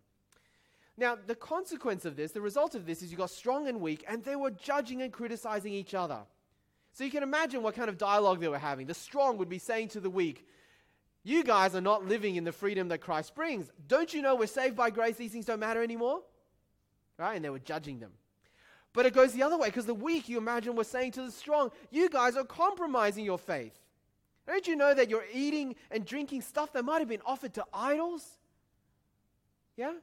Now, 0.96 1.16
the 1.26 1.34
consequence 1.34 2.04
of 2.04 2.16
this, 2.16 2.32
the 2.32 2.40
result 2.40 2.74
of 2.74 2.86
this, 2.86 3.02
is 3.02 3.10
you 3.10 3.16
got 3.16 3.30
strong 3.30 3.66
and 3.66 3.80
weak, 3.80 4.04
and 4.06 4.22
they 4.22 4.36
were 4.36 4.50
judging 4.50 5.02
and 5.02 5.12
criticizing 5.12 5.72
each 5.72 5.94
other. 5.94 6.20
So 6.92 7.02
you 7.02 7.10
can 7.10 7.24
imagine 7.24 7.62
what 7.62 7.74
kind 7.74 7.88
of 7.88 7.98
dialogue 7.98 8.40
they 8.40 8.48
were 8.48 8.58
having. 8.58 8.86
The 8.86 8.94
strong 8.94 9.36
would 9.38 9.48
be 9.48 9.58
saying 9.58 9.88
to 9.88 10.00
the 10.00 10.10
weak, 10.10 10.46
You 11.24 11.42
guys 11.42 11.74
are 11.74 11.80
not 11.80 12.06
living 12.06 12.36
in 12.36 12.44
the 12.44 12.52
freedom 12.52 12.88
that 12.88 12.98
Christ 12.98 13.34
brings. 13.34 13.70
Don't 13.88 14.14
you 14.14 14.22
know 14.22 14.36
we're 14.36 14.46
saved 14.46 14.76
by 14.76 14.90
grace? 14.90 15.16
These 15.16 15.32
things 15.32 15.46
don't 15.46 15.58
matter 15.58 15.82
anymore? 15.82 16.20
Right? 17.18 17.34
And 17.34 17.44
they 17.44 17.50
were 17.50 17.58
judging 17.58 17.98
them. 17.98 18.12
But 18.94 19.06
it 19.06 19.12
goes 19.12 19.32
the 19.32 19.42
other 19.42 19.58
way 19.58 19.68
because 19.68 19.86
the 19.86 19.92
weak, 19.92 20.28
you 20.28 20.38
imagine, 20.38 20.76
were 20.76 20.84
saying 20.84 21.12
to 21.12 21.22
the 21.22 21.30
strong, 21.30 21.70
You 21.90 22.08
guys 22.08 22.36
are 22.36 22.44
compromising 22.44 23.24
your 23.24 23.38
faith. 23.38 23.78
Don't 24.46 24.66
you 24.66 24.76
know 24.76 24.94
that 24.94 25.10
you're 25.10 25.26
eating 25.32 25.74
and 25.90 26.06
drinking 26.06 26.42
stuff 26.42 26.72
that 26.72 26.84
might 26.84 27.00
have 27.00 27.08
been 27.08 27.22
offered 27.26 27.54
to 27.54 27.64
idols? 27.74 28.24
Yeah? 29.76 29.94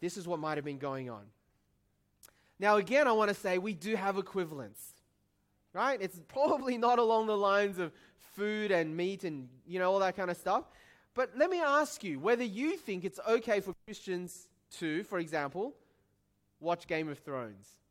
This 0.00 0.16
is 0.16 0.26
what 0.26 0.38
might 0.38 0.56
have 0.56 0.64
been 0.64 0.78
going 0.78 1.10
on. 1.10 1.22
Now, 2.58 2.76
again, 2.76 3.06
I 3.06 3.12
want 3.12 3.28
to 3.28 3.34
say 3.34 3.58
we 3.58 3.74
do 3.74 3.96
have 3.96 4.16
equivalents, 4.16 4.80
right? 5.74 6.00
It's 6.00 6.18
probably 6.28 6.78
not 6.78 6.98
along 6.98 7.26
the 7.26 7.36
lines 7.36 7.78
of 7.78 7.92
food 8.34 8.70
and 8.70 8.96
meat 8.96 9.24
and, 9.24 9.48
you 9.66 9.78
know, 9.78 9.92
all 9.92 9.98
that 9.98 10.16
kind 10.16 10.30
of 10.30 10.36
stuff. 10.36 10.64
But 11.14 11.32
let 11.36 11.50
me 11.50 11.60
ask 11.60 12.02
you 12.02 12.18
whether 12.18 12.44
you 12.44 12.76
think 12.76 13.04
it's 13.04 13.20
okay 13.28 13.60
for 13.60 13.74
Christians 13.84 14.48
to, 14.78 15.02
for 15.04 15.18
example, 15.18 15.74
watch 16.60 16.86
Game 16.86 17.08
of 17.08 17.18
Thrones. 17.18 17.81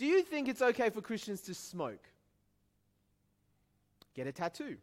Do 0.00 0.06
you 0.06 0.22
think 0.22 0.48
it's 0.48 0.62
okay 0.62 0.88
for 0.88 1.02
Christians 1.02 1.42
to 1.42 1.52
smoke? 1.52 2.08
Get 4.14 4.26
a 4.26 4.32
tattoo. 4.32 4.78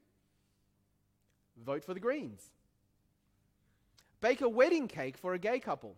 Vote 1.66 1.84
for 1.84 1.96
the 1.96 2.00
Greens. 2.00 2.52
Bake 4.22 4.42
a 4.42 4.48
wedding 4.48 4.88
cake 4.88 5.18
for 5.18 5.34
a 5.34 5.40
gay 5.40 5.60
couple. 5.60 5.96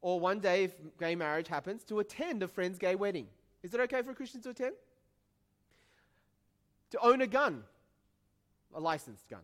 Or 0.00 0.18
one 0.18 0.40
day, 0.40 0.64
if 0.64 0.74
gay 0.98 1.14
marriage 1.14 1.48
happens, 1.48 1.84
to 1.84 1.98
attend 1.98 2.42
a 2.42 2.48
friend's 2.48 2.78
gay 2.78 2.94
wedding. 2.94 3.26
Is 3.62 3.74
it 3.74 3.80
okay 3.80 4.00
for 4.00 4.12
a 4.12 4.14
Christian 4.14 4.40
to 4.40 4.48
attend? 4.48 4.76
To 6.92 6.98
own 7.04 7.20
a 7.20 7.26
gun, 7.26 7.62
a 8.74 8.80
licensed 8.80 9.28
gun. 9.28 9.42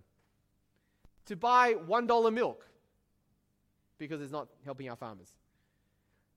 To 1.27 1.37
buy 1.37 1.75
$1 1.75 2.33
milk 2.33 2.67
because 3.99 4.23
it's 4.23 4.33
not 4.33 4.49
helping 4.65 4.89
our 4.89 4.97
farmers 4.97 5.35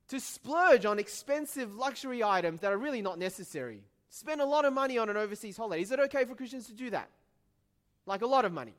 to 0.10 0.20
splurge 0.20 0.86
on 0.86 1.00
expensive 1.00 1.76
luxury 1.76 2.24
items 2.24 2.62
that 2.62 2.72
are 2.72 2.78
really 2.78 3.02
not 3.02 3.18
necessary. 3.18 3.82
Spend 4.10 4.40
a 4.40 4.46
lot 4.46 4.66
of 4.66 4.74
money 4.74 4.98
on 4.98 5.10
an 5.10 5.18
overseas 5.18 5.58
holiday. 5.58 5.82
Is 5.82 5.92
it 5.92 6.00
okay 6.00 6.26
for 6.26 6.36
Christians 6.36 6.68
to 6.68 6.74
do 6.74 6.90
that? 6.92 7.10
Like 8.06 8.22
a 8.22 8.28
lot 8.28 8.46
of 8.46 8.54
money. 8.54 8.76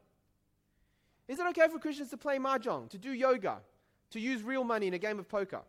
Is 1.28 1.40
it 1.40 1.46
okay 1.48 1.68
for 1.68 1.78
Christians 1.78 2.10
to 2.10 2.16
play 2.16 2.38
mahjong, 2.38 2.88
to 2.90 2.98
do 2.98 3.12
yoga, 3.12 3.58
to 4.10 4.20
use 4.20 4.42
real 4.42 4.62
money 4.62 4.86
in 4.86 4.94
a 4.94 4.98
game 4.98 5.18
of 5.18 5.28
poker? 5.28 5.62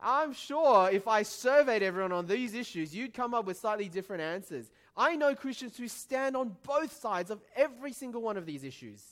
I'm 0.00 0.32
sure 0.32 0.88
if 0.90 1.06
I 1.06 1.22
surveyed 1.22 1.82
everyone 1.82 2.12
on 2.12 2.26
these 2.26 2.54
issues, 2.54 2.96
you'd 2.96 3.12
come 3.12 3.34
up 3.34 3.44
with 3.44 3.58
slightly 3.58 3.88
different 3.88 4.22
answers. 4.22 4.70
I 4.96 5.14
know 5.16 5.34
Christians 5.34 5.76
who 5.76 5.88
stand 5.88 6.36
on 6.36 6.56
both 6.62 6.98
sides 6.98 7.30
of 7.30 7.42
every 7.54 7.92
single 7.92 8.22
one 8.22 8.38
of 8.38 8.46
these 8.46 8.64
issues. 8.64 9.02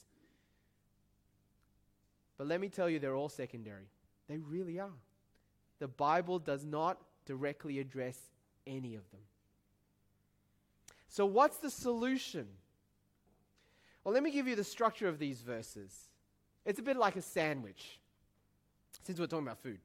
But 2.38 2.46
let 2.46 2.60
me 2.60 2.70
tell 2.70 2.88
you, 2.88 2.98
they're 2.98 3.14
all 3.14 3.28
secondary. 3.28 3.84
They 4.28 4.38
really 4.38 4.78
are. 4.78 4.90
The 5.78 5.88
Bible 5.88 6.38
does 6.38 6.64
not 6.64 6.99
directly 7.25 7.78
address 7.78 8.18
any 8.66 8.94
of 8.94 9.11
them. 9.11 9.20
So, 11.08 11.25
what's 11.25 11.58
the 11.58 11.70
solution? 11.70 12.47
Well, 14.04 14.14
let 14.14 14.23
me 14.23 14.30
give 14.30 14.47
you 14.47 14.56
the 14.56 14.64
structure 14.64 15.08
of 15.08 15.18
these 15.18 15.40
verses. 15.40 16.08
It's 16.64 16.78
a 16.78 16.82
bit 16.82 16.97
like 16.97 17.16
a 17.16 17.23
sandwich, 17.23 18.00
since 19.02 19.18
we're 19.18 19.26
talking 19.26 19.47
about 19.47 19.62
food. 19.62 19.80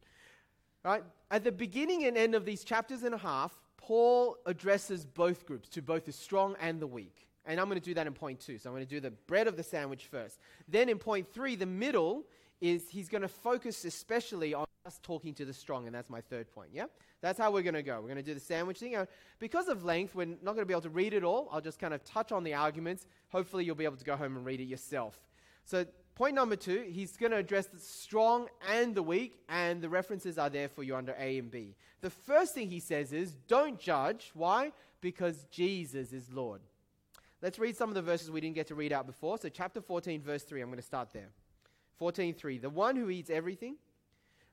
Right? 0.84 1.04
At 1.32 1.44
the 1.44 1.52
beginning 1.52 2.04
and 2.06 2.18
end 2.18 2.36
of 2.36 2.46
these 2.46 2.64
chapters 2.64 3.04
and 3.04 3.16
a 3.16 3.18
half, 3.18 3.54
Paul 3.78 4.38
addresses 4.46 5.06
both 5.06 5.46
groups, 5.46 5.70
to 5.70 5.82
both 5.82 6.06
the 6.06 6.12
strong 6.12 6.56
and 6.60 6.82
the 6.82 6.88
weak. 6.88 7.28
And 7.46 7.60
I'm 7.60 7.68
going 7.68 7.80
to 7.80 7.86
do 7.86 7.94
that 7.96 8.08
in 8.08 8.14
point 8.14 8.40
two. 8.40 8.58
So 8.58 8.70
I'm 8.70 8.76
going 8.76 8.86
to 8.86 8.90
do 8.90 9.00
the 9.00 9.12
bread 9.12 9.48
of 9.48 9.58
the 9.58 9.64
sandwich 9.64 10.06
first. 10.06 10.40
Then 10.68 10.88
in 10.88 10.98
point 10.98 11.34
three, 11.34 11.56
the 11.56 11.66
middle 11.66 12.24
is 12.62 12.90
he's 12.90 13.10
going 13.10 13.22
to 13.22 13.28
focus 13.28 13.86
especially 13.86 14.54
on 14.54 14.66
us 14.86 15.00
talking 15.02 15.34
to 15.34 15.46
the 15.46 15.54
strong, 15.54 15.86
and 15.86 15.96
that's 15.96 16.10
my 16.10 16.22
third 16.22 16.52
point. 16.52 16.70
Yeah? 16.74 16.86
That's 17.22 17.40
how 17.40 17.52
we're 17.52 17.62
going 17.62 17.74
to 17.74 17.84
go. 17.84 17.96
We're 18.02 18.08
going 18.08 18.18
to 18.18 18.24
do 18.24 18.34
the 18.34 18.40
sandwich 18.40 18.80
thing. 18.80 18.98
Because 19.40 19.70
of 19.70 19.86
length, 19.86 20.14
we're 20.14 20.26
not 20.26 20.56
going 20.56 20.58
to 20.58 20.66
be 20.66 20.74
able 20.74 20.82
to 20.82 20.90
read 20.90 21.14
it 21.14 21.24
all. 21.24 21.48
I'll 21.52 21.62
just 21.62 21.80
kind 21.80 21.94
of 21.94 22.04
touch 22.04 22.34
on 22.34 22.44
the 22.44 22.54
arguments. 22.54 23.06
Hopefully, 23.30 23.64
you'll 23.64 23.76
be 23.76 23.86
able 23.86 23.96
to 23.96 24.04
go 24.04 24.18
home 24.18 24.36
and 24.36 24.46
read 24.46 24.60
it 24.60 24.66
yourself. 24.66 25.18
So, 25.64 25.86
point 26.16 26.36
number 26.36 26.58
two, 26.58 26.86
he's 26.90 27.16
going 27.16 27.32
to 27.32 27.38
address 27.38 27.68
the 27.68 27.80
strong 27.80 28.50
and 28.70 28.94
the 28.94 29.04
weak, 29.04 29.40
and 29.48 29.82
the 29.82 29.88
references 29.88 30.38
are 30.38 30.50
there 30.50 30.68
for 30.68 30.84
you 30.84 30.98
under 30.98 31.16
A 31.18 31.38
and 31.38 31.50
B. 31.50 31.76
The 32.02 32.10
first 32.10 32.54
thing 32.54 32.70
he 32.70 32.82
says 32.82 33.14
is 33.14 33.36
don't 33.48 33.80
judge. 33.80 34.32
Why? 34.34 34.74
Because 35.00 35.46
Jesus 35.50 36.12
is 36.12 36.30
Lord. 36.30 36.60
Let's 37.42 37.58
read 37.58 37.78
some 37.78 37.90
of 37.90 37.96
the 37.96 38.02
verses 38.02 38.32
we 38.32 38.42
didn't 38.42 38.56
get 38.56 38.68
to 38.68 38.76
read 38.76 38.92
out 38.92 39.06
before. 39.06 39.38
So, 39.38 39.48
chapter 39.48 39.80
14, 39.80 40.22
verse 40.22 40.44
3, 40.44 40.62
I'm 40.62 40.68
going 40.68 40.78
to 40.78 40.86
start 40.86 41.14
there. 41.14 41.30
14:3 42.04 42.62
The 42.62 42.70
one 42.70 42.96
who 42.96 43.10
eats 43.10 43.30
everything 43.30 43.78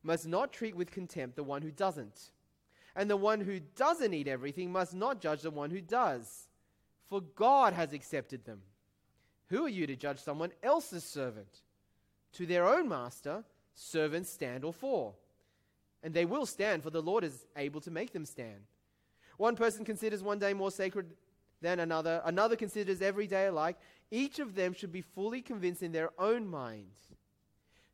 must 0.02 0.26
not 0.26 0.52
treat 0.52 0.76
with 0.76 0.90
contempt 0.90 1.36
the 1.36 1.42
one 1.42 1.62
who 1.62 1.70
doesn't. 1.70 2.32
And 2.96 3.08
the 3.08 3.16
one 3.16 3.40
who 3.40 3.60
doesn't 3.60 4.14
eat 4.14 4.28
everything 4.28 4.72
must 4.72 4.94
not 4.94 5.20
judge 5.20 5.42
the 5.42 5.50
one 5.50 5.70
who 5.70 5.80
does, 5.80 6.48
for 7.08 7.20
God 7.20 7.72
has 7.72 7.92
accepted 7.92 8.44
them. 8.44 8.62
Who 9.48 9.64
are 9.64 9.68
you 9.68 9.86
to 9.86 9.96
judge 9.96 10.18
someone 10.18 10.52
else's 10.62 11.04
servant? 11.04 11.62
to 12.32 12.46
their 12.46 12.66
own 12.66 12.88
master, 12.88 13.44
servants 13.74 14.30
stand 14.30 14.64
or 14.64 14.72
fall. 14.72 15.18
And 16.02 16.14
they 16.14 16.24
will 16.24 16.46
stand, 16.46 16.82
for 16.82 16.90
the 16.90 17.02
Lord 17.02 17.24
is 17.24 17.46
able 17.56 17.80
to 17.82 17.90
make 17.90 18.12
them 18.12 18.24
stand. 18.24 18.62
One 19.36 19.56
person 19.56 19.84
considers 19.84 20.22
one 20.22 20.38
day 20.38 20.54
more 20.54 20.70
sacred 20.70 21.06
than 21.60 21.80
another, 21.80 22.22
another 22.24 22.56
considers 22.56 23.02
every 23.02 23.26
day 23.26 23.46
alike. 23.46 23.76
Each 24.10 24.38
of 24.38 24.54
them 24.54 24.72
should 24.72 24.92
be 24.92 25.02
fully 25.02 25.42
convinced 25.42 25.82
in 25.82 25.92
their 25.92 26.10
own 26.18 26.46
mind. 26.46 26.86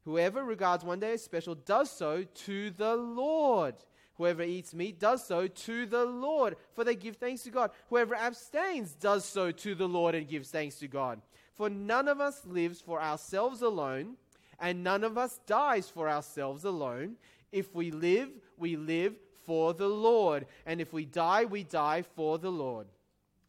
Whoever 0.06 0.44
regards 0.44 0.84
one 0.84 1.00
day 1.00 1.14
as 1.14 1.24
special 1.24 1.56
does 1.56 1.90
so 1.90 2.22
to 2.22 2.70
the 2.70 2.94
Lord. 2.94 3.74
Whoever 4.18 4.44
eats 4.44 4.72
meat 4.72 5.00
does 5.00 5.26
so 5.26 5.48
to 5.48 5.84
the 5.84 6.04
Lord, 6.04 6.56
for 6.74 6.84
they 6.84 6.94
give 6.94 7.16
thanks 7.16 7.42
to 7.42 7.50
God. 7.50 7.72
Whoever 7.90 8.14
abstains 8.14 8.94
does 8.94 9.24
so 9.24 9.50
to 9.50 9.74
the 9.74 9.88
Lord 9.88 10.14
and 10.14 10.28
gives 10.28 10.48
thanks 10.48 10.76
to 10.76 10.86
God. 10.86 11.20
For 11.54 11.68
none 11.68 12.06
of 12.06 12.20
us 12.20 12.46
lives 12.46 12.80
for 12.80 13.02
ourselves 13.02 13.62
alone, 13.62 14.16
and 14.60 14.84
none 14.84 15.02
of 15.02 15.18
us 15.18 15.40
dies 15.44 15.90
for 15.90 16.08
ourselves 16.08 16.64
alone. 16.64 17.16
If 17.50 17.74
we 17.74 17.90
live, 17.90 18.30
we 18.56 18.76
live 18.76 19.16
for 19.44 19.74
the 19.74 19.88
Lord, 19.88 20.46
and 20.66 20.80
if 20.80 20.92
we 20.92 21.04
die, 21.04 21.46
we 21.46 21.64
die 21.64 22.02
for 22.14 22.38
the 22.38 22.50
Lord. 22.50 22.86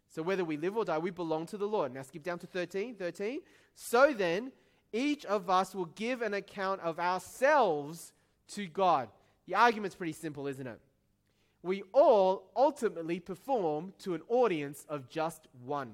So 0.10 0.24
whether 0.24 0.44
we 0.44 0.58
live 0.58 0.76
or 0.76 0.86
die, 0.86 0.98
we 0.98 1.12
belong 1.12 1.46
to 1.48 1.58
the 1.58 1.68
Lord. 1.68 1.94
Now 1.94 2.02
skip 2.02 2.24
down 2.24 2.40
to 2.40 2.48
13. 2.48 2.96
13. 2.96 3.42
So 3.76 4.12
then, 4.12 4.52
each 4.94 5.26
of 5.26 5.50
us 5.50 5.76
will 5.76 5.86
give 5.86 6.22
an 6.22 6.34
account 6.34 6.82
of 6.82 7.00
ourselves 7.00 8.14
to 8.50 8.68
God. 8.68 9.10
The 9.48 9.56
argument's 9.56 9.96
pretty 9.96 10.14
simple, 10.14 10.48
isn't 10.48 10.68
it? 10.68 10.80
We 11.64 11.84
all 11.94 12.50
ultimately 12.56 13.20
perform 13.20 13.94
to 14.00 14.14
an 14.14 14.22
audience 14.30 14.86
of 14.88 15.10
just 15.10 15.48
one. 15.66 15.94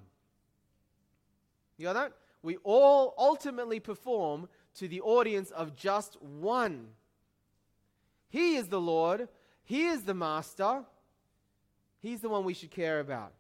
You 1.77 1.85
got 1.85 1.93
that? 1.93 2.13
We 2.41 2.57
all 2.57 3.15
ultimately 3.17 3.79
perform 3.79 4.50
to 4.75 4.88
the 4.88 5.01
audience 5.01 5.51
of 5.51 5.75
just 5.75 6.21
one. 6.21 6.88
He 8.29 8.55
is 8.55 8.67
the 8.67 8.81
Lord, 8.81 9.29
He 9.63 9.85
is 9.85 10.03
the 10.03 10.13
Master, 10.13 10.83
He's 12.01 12.21
the 12.21 12.29
one 12.29 12.43
we 12.43 12.53
should 12.53 12.71
care 12.71 13.00
about. 13.00 13.33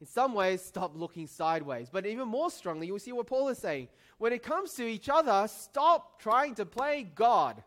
In 0.00 0.06
some 0.06 0.34
ways, 0.34 0.62
stop 0.62 0.92
looking 0.94 1.26
sideways. 1.26 1.88
But 1.90 2.06
even 2.06 2.28
more 2.28 2.50
strongly, 2.50 2.86
you'll 2.86 2.98
see 2.98 3.12
what 3.12 3.26
Paul 3.26 3.48
is 3.48 3.58
saying. 3.58 3.88
When 4.18 4.32
it 4.32 4.42
comes 4.42 4.74
to 4.74 4.86
each 4.86 5.08
other, 5.08 5.48
stop 5.48 6.20
trying 6.20 6.54
to 6.56 6.66
play 6.66 7.02
God. 7.14 7.62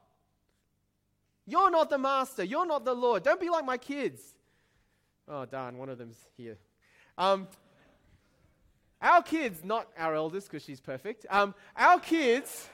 You're 1.46 1.72
not 1.72 1.90
the 1.90 1.98
master. 1.98 2.44
You're 2.44 2.68
not 2.68 2.86
the 2.86 2.94
Lord. 2.94 3.24
Don't 3.24 3.42
be 3.42 3.50
like 3.50 3.66
my 3.66 3.78
kids. 3.78 4.22
Oh, 5.28 5.46
darn, 5.46 5.78
one 5.78 5.90
of 5.90 5.98
them's 5.98 6.18
here. 6.38 6.58
Um, 7.18 7.48
our 9.02 9.24
kids, 9.24 9.64
not 9.64 9.88
our 9.98 10.14
eldest 10.14 10.48
because 10.48 10.64
she's 10.64 10.82
perfect, 10.82 11.26
um, 11.30 11.56
our 11.76 12.00
kids 12.00 12.68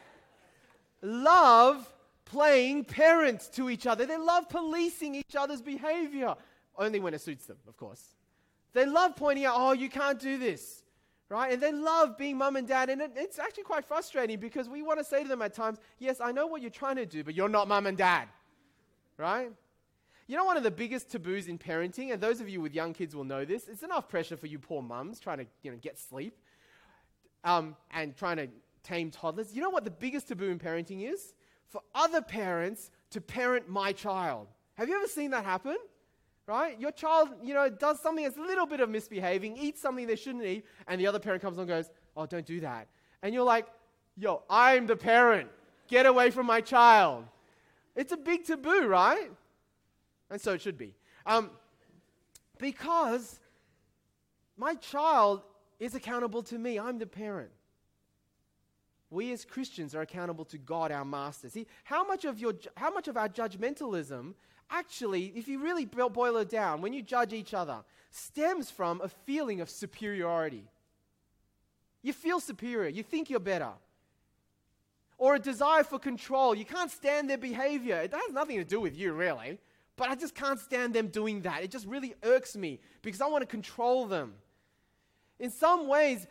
love 1.01 1.91
playing 2.25 2.85
parents 2.85 3.47
to 3.49 3.69
each 3.69 3.85
other. 3.85 4.05
They 4.05 4.17
love 4.17 4.49
policing 4.49 5.15
each 5.15 5.35
other's 5.35 5.61
behavior, 5.61 6.35
only 6.77 6.99
when 6.99 7.13
it 7.13 7.21
suits 7.21 7.45
them, 7.45 7.57
of 7.67 7.77
course. 7.77 8.03
They 8.75 8.85
love 8.85 9.15
pointing 9.15 9.45
out, 9.45 9.55
oh, 9.57 9.71
you 9.71 9.89
can't 9.89 10.19
do 10.19 10.37
this, 10.37 10.83
right? 11.29 11.53
And 11.53 11.63
they 11.63 11.71
love 11.71 12.17
being 12.17 12.37
mum 12.37 12.57
and 12.57 12.67
dad. 12.67 12.89
And 12.89 13.01
it, 13.01 13.13
it's 13.15 13.39
actually 13.39 13.63
quite 13.63 13.85
frustrating 13.85 14.37
because 14.37 14.67
we 14.67 14.81
want 14.81 14.99
to 14.99 15.05
say 15.05 15.23
to 15.23 15.29
them 15.29 15.41
at 15.41 15.53
times, 15.53 15.79
yes, 15.97 16.19
I 16.19 16.33
know 16.33 16.45
what 16.45 16.61
you're 16.61 16.69
trying 16.69 16.97
to 16.97 17.05
do, 17.05 17.23
but 17.23 17.35
you're 17.35 17.47
not 17.47 17.69
mum 17.69 17.85
and 17.87 17.97
dad, 17.97 18.27
right? 19.17 19.49
You 20.27 20.35
know, 20.35 20.43
one 20.43 20.57
of 20.57 20.63
the 20.63 20.71
biggest 20.71 21.09
taboos 21.09 21.47
in 21.47 21.57
parenting, 21.57 22.11
and 22.11 22.19
those 22.19 22.41
of 22.41 22.49
you 22.49 22.59
with 22.59 22.73
young 22.73 22.91
kids 22.91 23.15
will 23.15 23.23
know 23.23 23.45
this, 23.45 23.69
it's 23.69 23.81
enough 23.81 24.09
pressure 24.09 24.35
for 24.35 24.47
you 24.47 24.59
poor 24.59 24.81
mums 24.81 25.21
trying 25.21 25.37
to 25.37 25.45
you 25.63 25.71
know, 25.71 25.77
get 25.77 25.97
sleep 25.97 26.37
um, 27.45 27.77
and 27.91 28.17
trying 28.17 28.35
to 28.35 28.49
tame 28.83 29.09
toddlers. 29.09 29.55
You 29.55 29.61
know 29.61 29.69
what 29.69 29.85
the 29.85 29.91
biggest 29.91 30.27
taboo 30.27 30.49
in 30.49 30.59
parenting 30.59 31.09
is? 31.09 31.33
For 31.69 31.79
other 31.93 32.21
parents 32.21 32.91
to 33.11 33.21
parent 33.21 33.69
my 33.69 33.93
child. 33.93 34.49
Have 34.73 34.89
you 34.89 34.97
ever 34.97 35.07
seen 35.07 35.31
that 35.31 35.45
happen? 35.45 35.77
Right? 36.47 36.79
Your 36.79 36.91
child, 36.91 37.29
you 37.43 37.53
know, 37.53 37.69
does 37.69 37.99
something 37.99 38.23
that's 38.23 38.37
a 38.37 38.41
little 38.41 38.65
bit 38.65 38.79
of 38.79 38.89
misbehaving, 38.89 39.57
eats 39.57 39.81
something 39.81 40.05
they 40.05 40.15
shouldn't 40.15 40.45
eat, 40.45 40.65
and 40.87 40.99
the 40.99 41.07
other 41.07 41.19
parent 41.19 41.41
comes 41.41 41.57
and 41.57 41.67
goes, 41.67 41.89
oh, 42.15 42.25
don't 42.25 42.45
do 42.45 42.59
that. 42.61 42.87
And 43.21 43.33
you're 43.33 43.43
like, 43.43 43.67
yo, 44.15 44.43
I'm 44.49 44.85
the 44.85 44.95
parent. 44.95 45.49
Get 45.87 46.05
away 46.05 46.31
from 46.31 46.45
my 46.45 46.61
child. 46.61 47.25
It's 47.95 48.11
a 48.11 48.17
big 48.17 48.45
taboo, 48.45 48.87
right? 48.87 49.31
And 50.29 50.39
so 50.39 50.53
it 50.53 50.61
should 50.61 50.77
be. 50.77 50.93
Um, 51.25 51.51
because 52.57 53.39
my 54.57 54.75
child 54.75 55.41
is 55.79 55.95
accountable 55.95 56.43
to 56.43 56.57
me. 56.57 56.79
I'm 56.79 56.97
the 56.97 57.07
parent. 57.07 57.51
We 59.09 59.31
as 59.31 59.45
Christians 59.45 59.93
are 59.95 60.01
accountable 60.01 60.45
to 60.45 60.57
God, 60.57 60.91
our 60.91 61.05
master. 61.05 61.49
See, 61.49 61.67
how 61.83 62.05
much 62.05 62.25
of, 62.25 62.39
your, 62.39 62.53
how 62.75 62.91
much 62.91 63.07
of 63.07 63.17
our 63.17 63.29
judgmentalism 63.29 64.33
actually, 64.69 65.33
if 65.35 65.47
you 65.47 65.59
really 65.59 65.85
boil 65.85 66.37
it 66.37 66.49
down, 66.49 66.81
when 66.81 66.93
you 66.93 67.01
judge 67.01 67.33
each 67.33 67.53
other, 67.53 67.77
stems 68.11 68.71
from 68.71 69.01
a 69.01 69.09
feeling 69.09 69.61
of 69.61 69.69
superiority. 69.69 70.63
You 72.01 72.13
feel 72.13 72.39
superior, 72.39 72.89
you 72.89 73.03
think 73.03 73.29
you're 73.29 73.39
better. 73.39 73.71
Or 75.17 75.35
a 75.35 75.39
desire 75.39 75.83
for 75.83 75.97
control. 75.97 76.53
You 76.53 76.65
can't 76.65 76.91
stand 76.91 77.29
their 77.29 77.37
behavior. 77.37 77.95
It 77.97 78.13
has 78.13 78.33
nothing 78.33 78.57
to 78.57 78.65
do 78.65 78.81
with 78.81 78.97
you, 78.97 79.13
really. 79.13 79.59
But 79.95 80.09
I 80.09 80.15
just 80.15 80.35
can't 80.35 80.59
stand 80.59 80.93
them 80.93 81.07
doing 81.07 81.41
that. 81.43 81.63
It 81.63 81.71
just 81.71 81.87
really 81.87 82.15
irks 82.23 82.57
me 82.57 82.79
because 83.01 83.21
I 83.21 83.27
want 83.27 83.41
to 83.41 83.47
control 83.47 84.07
them. 84.07 84.33
In 85.39 85.49
some 85.49 85.87
ways, 85.87 86.27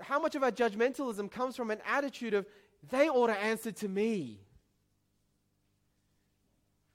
how 0.00 0.18
much 0.18 0.34
of 0.34 0.42
our 0.42 0.50
judgmentalism 0.50 1.30
comes 1.30 1.54
from 1.54 1.70
an 1.70 1.80
attitude 1.86 2.34
of, 2.34 2.46
they 2.90 3.08
ought 3.08 3.26
to 3.26 3.38
answer 3.38 3.72
to 3.72 3.88
me. 3.88 4.40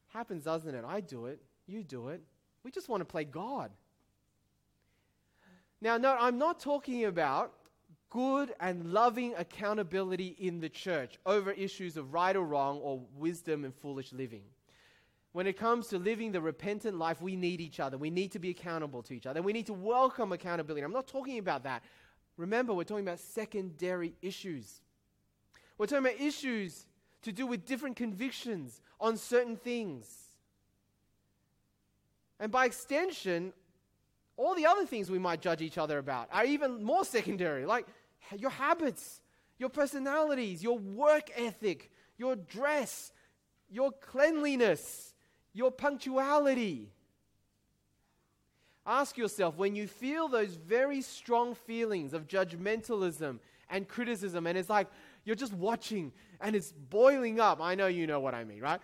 Happens, 0.10 0.44
doesn't 0.44 0.74
it? 0.74 0.84
I 0.86 1.02
do 1.02 1.26
it. 1.26 1.42
You 1.68 1.84
do 1.84 2.10
it. 2.10 2.22
We 2.64 2.72
just 2.72 2.90
want 2.90 3.02
to 3.02 3.06
play 3.06 3.24
God. 3.24 3.72
Now, 5.82 5.98
no, 5.98 6.16
I'm 6.20 6.38
not 6.38 6.60
talking 6.60 7.06
about 7.06 7.54
good 8.10 8.54
and 8.60 8.92
loving 8.92 9.34
accountability 9.38 10.36
in 10.40 10.60
the 10.60 10.70
church 10.70 11.18
over 11.26 11.52
issues 11.52 11.96
of 11.96 12.14
right 12.14 12.36
or 12.36 12.44
wrong 12.44 12.80
or 12.80 13.02
wisdom 13.16 13.64
and 13.64 13.74
foolish 13.74 14.12
living. 14.12 14.44
When 15.32 15.46
it 15.46 15.58
comes 15.58 15.88
to 15.90 16.00
living 16.00 16.32
the 16.32 16.42
repentant 16.42 16.98
life, 16.98 17.22
we 17.22 17.36
need 17.36 17.62
each 17.62 17.80
other. 17.80 17.98
We 17.98 18.10
need 18.10 18.32
to 18.32 18.40
be 18.40 18.50
accountable 18.50 19.04
to 19.04 19.14
each 19.14 19.28
other. 19.28 19.44
We 19.44 19.54
need 19.54 19.68
to 19.68 19.74
welcome 19.74 20.32
accountability. 20.32 20.84
I'm 20.84 20.92
not 20.92 21.08
talking 21.08 21.38
about 21.38 21.64
that. 21.64 21.84
Remember, 22.36 22.74
we're 22.74 22.84
talking 22.84 23.06
about 23.06 23.20
secondary 23.20 24.16
issues. 24.24 24.82
We're 25.78 25.86
talking 25.86 26.06
about 26.06 26.20
issues 26.20 26.88
to 27.22 27.32
do 27.32 27.46
with 27.46 27.66
different 27.66 27.96
convictions 27.96 28.82
on 29.00 29.18
certain 29.18 29.56
things. 29.56 30.08
And 32.40 32.52
by 32.52 32.66
extension, 32.66 33.54
all 34.38 34.56
the 34.56 34.66
other 34.66 34.86
things 34.86 35.12
we 35.12 35.20
might 35.20 35.42
judge 35.42 35.62
each 35.62 35.78
other 35.78 35.98
about 35.98 36.30
are 36.32 36.46
even 36.46 36.84
more 36.84 37.04
secondary, 37.04 37.66
like 37.66 37.86
your 38.38 38.52
habits, 38.52 39.22
your 39.58 39.70
personalities, 39.70 40.64
your 40.64 40.78
work 40.78 41.30
ethic, 41.36 41.92
your 42.18 42.36
dress, 42.36 43.12
your 43.70 43.92
cleanliness, 43.92 45.14
your 45.54 45.72
punctuality. 45.72 46.90
Ask 48.86 49.18
yourself 49.18 49.58
when 49.58 49.76
you 49.76 49.88
feel 49.88 50.28
those 50.28 50.56
very 50.56 51.02
strong 51.02 51.54
feelings 51.54 52.14
of 52.14 52.28
judgmentalism 52.28 53.40
and 53.70 53.88
criticism, 53.88 54.48
and 54.48 54.58
it's 54.58 54.70
like 54.70 54.88
you're 55.30 55.36
just 55.36 55.54
watching 55.54 56.12
and 56.42 56.56
it's 56.56 56.72
boiling 56.72 57.40
up. 57.40 57.62
I 57.62 57.76
know 57.76 57.86
you 57.86 58.08
know 58.08 58.20
what 58.20 58.34
I 58.34 58.44
mean, 58.44 58.62
right? 58.62 58.82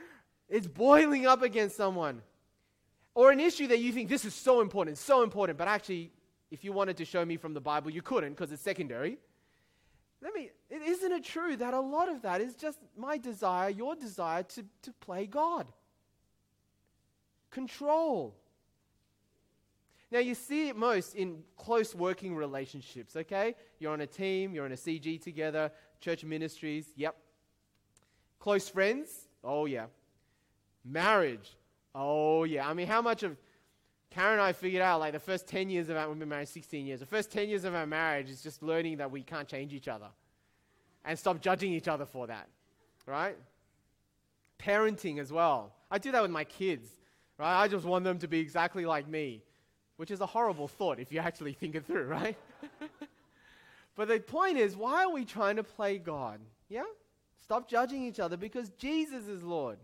It's 0.47 0.67
boiling 0.67 1.25
up 1.25 1.41
against 1.41 1.75
someone. 1.75 2.21
Or 3.15 3.31
an 3.31 3.39
issue 3.39 3.65
that 3.69 3.79
you 3.79 3.91
think 3.91 4.10
this 4.10 4.25
is 4.25 4.36
so 4.36 4.62
important, 4.62 4.99
so 4.99 5.23
important, 5.23 5.58
but 5.58 5.67
actually, 5.67 6.12
if 6.51 6.63
you 6.63 6.71
wanted 6.71 6.97
to 6.97 7.05
show 7.05 7.25
me 7.25 7.38
from 7.38 7.55
the 7.55 7.62
Bible, 7.62 7.89
you 7.89 8.03
couldn't 8.03 8.34
because 8.34 8.51
it's 8.51 8.62
secondary. 8.62 9.17
Let 10.21 10.36
me, 10.36 10.51
isn't 10.69 11.12
it 11.12 11.23
true 11.23 11.55
that 11.58 11.73
a 11.73 11.79
lot 11.79 12.10
of 12.10 12.21
that 12.21 12.41
is 12.41 12.55
just 12.55 12.77
my 12.95 13.17
desire, 13.17 13.71
your 13.71 13.95
desire 13.95 14.43
to, 14.43 14.65
to 14.84 14.93
play 15.01 15.25
God? 15.25 15.65
Control. 17.49 18.36
Now, 20.11 20.19
you 20.19 20.35
see 20.35 20.69
it 20.69 20.75
most 20.75 21.15
in 21.15 21.43
close 21.57 21.95
working 21.95 22.35
relationships, 22.35 23.15
okay? 23.15 23.55
You're 23.79 23.91
on 23.91 24.01
a 24.01 24.07
team, 24.07 24.53
you're 24.53 24.65
in 24.65 24.71
a 24.71 24.75
CG 24.77 25.21
together, 25.21 25.71
church 25.99 26.23
ministries, 26.23 26.87
yep. 26.95 27.15
Close 28.39 28.69
friends, 28.69 29.27
oh 29.43 29.65
yeah. 29.65 29.85
Marriage, 30.83 31.57
oh 31.95 32.43
yeah. 32.43 32.69
I 32.69 32.73
mean, 32.73 32.87
how 32.87 33.01
much 33.01 33.23
of 33.23 33.35
Karen 34.11 34.33
and 34.33 34.41
I 34.41 34.53
figured 34.53 34.81
out 34.81 34.99
like 34.99 35.13
the 35.13 35.19
first 35.19 35.47
10 35.47 35.69
years 35.69 35.89
of 35.89 35.97
our, 35.97 36.07
we've 36.07 36.19
been 36.19 36.29
married 36.29 36.47
16 36.47 36.85
years, 36.85 36.99
the 36.99 37.05
first 37.05 37.31
10 37.31 37.49
years 37.49 37.65
of 37.65 37.73
our 37.73 37.87
marriage 37.87 38.29
is 38.29 38.41
just 38.41 38.61
learning 38.61 38.97
that 38.97 39.09
we 39.09 39.23
can't 39.23 39.47
change 39.47 39.73
each 39.73 39.87
other 39.87 40.07
and 41.03 41.17
stop 41.17 41.41
judging 41.41 41.73
each 41.73 41.87
other 41.87 42.05
for 42.05 42.27
that, 42.27 42.47
right? 43.05 43.35
Parenting 44.59 45.19
as 45.19 45.33
well. 45.33 45.73
I 45.89 45.97
do 45.97 46.11
that 46.11 46.21
with 46.21 46.31
my 46.31 46.43
kids, 46.43 46.89
right? 47.37 47.61
I 47.61 47.67
just 47.67 47.85
want 47.85 48.05
them 48.05 48.19
to 48.19 48.27
be 48.27 48.39
exactly 48.39 48.85
like 48.85 49.07
me, 49.07 49.43
which 49.97 50.12
is 50.12 50.21
a 50.21 50.25
horrible 50.25 50.67
thought 50.67 50.99
if 50.99 51.12
you 51.12 51.19
actually 51.19 51.53
think 51.53 51.75
it 51.75 51.86
through, 51.86 52.05
right? 52.05 52.38
but 53.95 54.08
the 54.08 54.19
point 54.19 54.58
is, 54.58 54.75
why 54.75 55.03
are 55.03 55.12
we 55.12 55.25
trying 55.25 55.55
to 55.55 55.63
play 55.63 55.97
God? 55.97 56.39
Yeah? 56.69 56.84
Stop 57.43 57.69
judging 57.69 58.03
each 58.03 58.19
other 58.19 58.38
because 58.38 58.69
Jesus 58.71 59.27
is 59.27 59.43
Lord. 59.43 59.77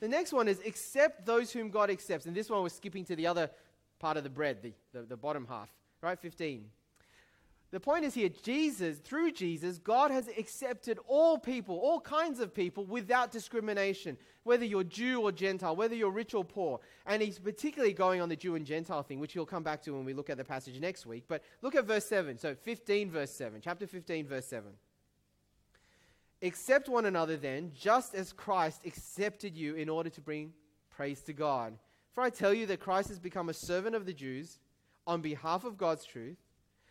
The 0.00 0.08
next 0.08 0.32
one 0.32 0.48
is 0.48 0.60
accept 0.66 1.24
those 1.24 1.52
whom 1.52 1.70
God 1.70 1.88
accepts. 1.88 2.26
And 2.26 2.34
this 2.34 2.50
one 2.50 2.62
was 2.62 2.72
skipping 2.72 3.04
to 3.06 3.16
the 3.16 3.26
other 3.26 3.50
part 3.98 4.16
of 4.16 4.24
the 4.24 4.30
bread, 4.30 4.58
the, 4.62 4.72
the, 4.92 5.02
the 5.06 5.16
bottom 5.16 5.46
half, 5.48 5.70
right? 6.02 6.18
15. 6.18 6.64
The 7.72 7.80
point 7.80 8.04
is 8.04 8.12
here 8.12 8.28
Jesus, 8.28 8.98
through 8.98 9.32
Jesus, 9.32 9.78
God 9.78 10.10
has 10.10 10.28
accepted 10.28 10.98
all 11.08 11.38
people, 11.38 11.78
all 11.78 12.00
kinds 12.00 12.38
of 12.38 12.54
people, 12.54 12.84
without 12.84 13.32
discrimination, 13.32 14.18
whether 14.44 14.64
you're 14.64 14.84
Jew 14.84 15.22
or 15.22 15.32
Gentile, 15.32 15.74
whether 15.74 15.94
you're 15.94 16.10
rich 16.10 16.34
or 16.34 16.44
poor. 16.44 16.80
And 17.06 17.22
he's 17.22 17.38
particularly 17.38 17.94
going 17.94 18.20
on 18.20 18.28
the 18.28 18.36
Jew 18.36 18.56
and 18.56 18.66
Gentile 18.66 19.02
thing, 19.02 19.20
which 19.20 19.32
he'll 19.32 19.46
come 19.46 19.62
back 19.62 19.82
to 19.84 19.92
when 19.92 20.04
we 20.04 20.12
look 20.12 20.28
at 20.28 20.36
the 20.36 20.44
passage 20.44 20.78
next 20.78 21.06
week. 21.06 21.24
But 21.28 21.42
look 21.62 21.74
at 21.74 21.86
verse 21.86 22.04
7. 22.04 22.38
So 22.38 22.54
15, 22.54 23.10
verse 23.10 23.30
7. 23.30 23.62
Chapter 23.62 23.86
15, 23.86 24.26
verse 24.26 24.46
7. 24.46 24.70
Accept 26.42 26.90
one 26.90 27.06
another 27.06 27.38
then, 27.38 27.72
just 27.74 28.14
as 28.14 28.34
Christ 28.34 28.82
accepted 28.84 29.56
you 29.56 29.76
in 29.76 29.88
order 29.88 30.10
to 30.10 30.20
bring 30.20 30.52
praise 30.90 31.22
to 31.22 31.32
God. 31.32 31.78
For 32.12 32.22
I 32.22 32.28
tell 32.28 32.52
you 32.52 32.66
that 32.66 32.80
Christ 32.80 33.08
has 33.08 33.18
become 33.18 33.48
a 33.48 33.54
servant 33.54 33.96
of 33.96 34.04
the 34.04 34.12
Jews 34.12 34.58
on 35.06 35.22
behalf 35.22 35.64
of 35.64 35.78
God's 35.78 36.04
truth, 36.04 36.36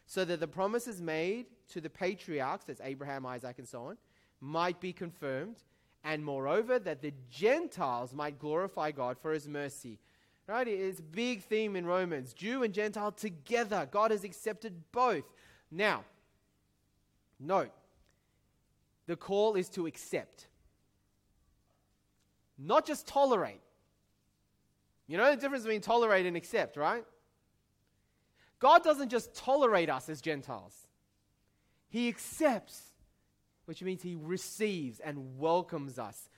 so 0.06 0.26
that 0.26 0.40
the 0.40 0.48
promises 0.48 1.02
made 1.02 1.46
to 1.70 1.82
the 1.82 1.90
patriarchs, 1.90 2.66
that's 2.66 2.82
Abraham, 2.84 3.26
Isaac, 3.26 3.60
and 3.60 3.68
so 3.68 3.86
on, 3.86 3.98
might 4.40 4.80
be 4.80 4.92
confirmed, 4.92 5.58
and 6.04 6.26
moreover, 6.26 6.80
that 6.80 7.02
the 7.02 7.14
Gentiles 7.30 8.14
might 8.14 8.40
glorify 8.40 8.92
God 8.92 9.18
for 9.18 9.32
his 9.32 9.48
mercy. 9.48 10.00
Right? 10.48 10.68
It's 10.68 11.00
a 11.00 11.04
big 11.04 11.44
theme 11.44 11.76
in 11.76 11.86
Romans. 11.86 12.34
Jew 12.34 12.64
and 12.64 12.74
Gentile 12.74 13.12
together. 13.12 13.88
God 13.90 14.12
has 14.12 14.24
accepted 14.24 14.74
both. 14.92 15.24
Now, 15.70 16.04
note, 17.40 17.72
the 19.08 19.16
call 19.16 19.56
is 19.56 19.70
to 19.70 19.86
accept, 19.86 20.48
not 22.58 22.86
just 22.86 23.08
tolerate. 23.08 23.62
You 25.08 25.18
know 25.18 25.30
the 25.30 25.40
difference 25.40 25.64
between 25.64 25.82
tolerate 25.82 26.26
and 26.26 26.36
accept, 26.36 26.76
right? 26.76 27.06
God 28.62 28.84
doesn't 28.84 29.10
just 29.10 29.34
tolerate 29.36 29.90
us 29.90 30.08
as 30.08 30.22
Gentiles, 30.22 30.88
He 31.90 32.08
accepts, 32.08 32.82
which 33.66 33.84
means 33.84 34.02
He 34.02 34.16
receives 34.16 35.02
and 35.02 35.38
welcomes 35.38 36.00
us. 36.00 36.30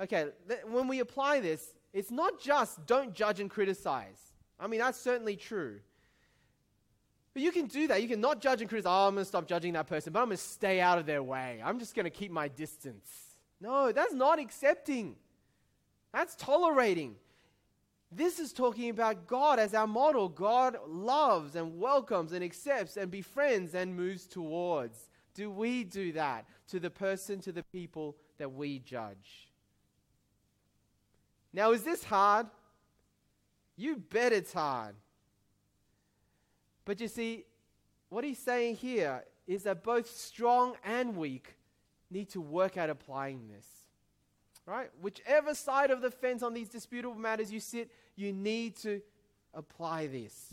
Okay, 0.00 0.26
th- 0.48 0.60
when 0.68 0.88
we 0.88 0.98
apply 0.98 1.40
this, 1.40 1.74
it's 1.92 2.10
not 2.10 2.40
just 2.40 2.84
don't 2.84 3.14
judge 3.14 3.40
and 3.40 3.48
criticize. 3.48 4.20
I 4.60 4.66
mean, 4.66 4.80
that's 4.80 5.00
certainly 5.00 5.36
true. 5.36 5.80
But 7.32 7.42
you 7.42 7.52
can 7.52 7.66
do 7.66 7.86
that. 7.86 8.02
You 8.02 8.08
can 8.08 8.20
not 8.20 8.40
judge 8.40 8.60
and 8.60 8.68
criticize. 8.68 8.90
Oh, 8.90 9.06
I'm 9.06 9.14
going 9.14 9.24
to 9.24 9.28
stop 9.28 9.46
judging 9.46 9.74
that 9.74 9.86
person, 9.86 10.12
but 10.12 10.18
I'm 10.18 10.26
going 10.26 10.36
to 10.36 10.42
stay 10.42 10.80
out 10.80 10.98
of 10.98 11.06
their 11.06 11.22
way. 11.22 11.62
I'm 11.64 11.78
just 11.78 11.94
going 11.94 12.04
to 12.04 12.10
keep 12.10 12.32
my 12.32 12.48
distance. 12.48 13.08
No, 13.60 13.92
that's 13.92 14.12
not 14.12 14.40
accepting. 14.40 15.14
That's 16.12 16.34
tolerating. 16.34 17.14
This 18.10 18.38
is 18.38 18.52
talking 18.52 18.88
about 18.88 19.26
God 19.26 19.58
as 19.58 19.74
our 19.74 19.86
model. 19.86 20.28
God 20.28 20.78
loves 20.86 21.56
and 21.56 21.78
welcomes 21.78 22.32
and 22.32 22.42
accepts 22.42 22.96
and 22.96 23.10
befriends 23.10 23.74
and 23.74 23.94
moves 23.94 24.26
towards. 24.26 25.10
Do 25.34 25.50
we 25.50 25.84
do 25.84 26.12
that 26.12 26.46
to 26.68 26.80
the 26.80 26.90
person, 26.90 27.40
to 27.40 27.52
the 27.52 27.62
people 27.62 28.16
that 28.38 28.52
we 28.52 28.78
judge? 28.78 29.50
Now, 31.52 31.72
is 31.72 31.82
this 31.82 32.02
hard? 32.02 32.46
You 33.76 33.96
bet 33.96 34.32
it's 34.32 34.52
hard. 34.52 34.96
But 36.84 37.00
you 37.00 37.08
see, 37.08 37.44
what 38.08 38.24
he's 38.24 38.38
saying 38.38 38.76
here 38.76 39.24
is 39.46 39.64
that 39.64 39.84
both 39.84 40.10
strong 40.10 40.74
and 40.82 41.16
weak 41.16 41.54
need 42.10 42.30
to 42.30 42.40
work 42.40 42.76
at 42.76 42.90
applying 42.90 43.48
this. 43.48 43.66
Right? 44.68 44.90
Whichever 45.00 45.54
side 45.54 45.90
of 45.90 46.02
the 46.02 46.10
fence 46.10 46.42
on 46.42 46.52
these 46.52 46.68
disputable 46.68 47.14
matters 47.14 47.50
you 47.50 47.58
sit, 47.58 47.90
you 48.16 48.34
need 48.34 48.76
to 48.78 49.00
apply 49.54 50.08
this. 50.08 50.52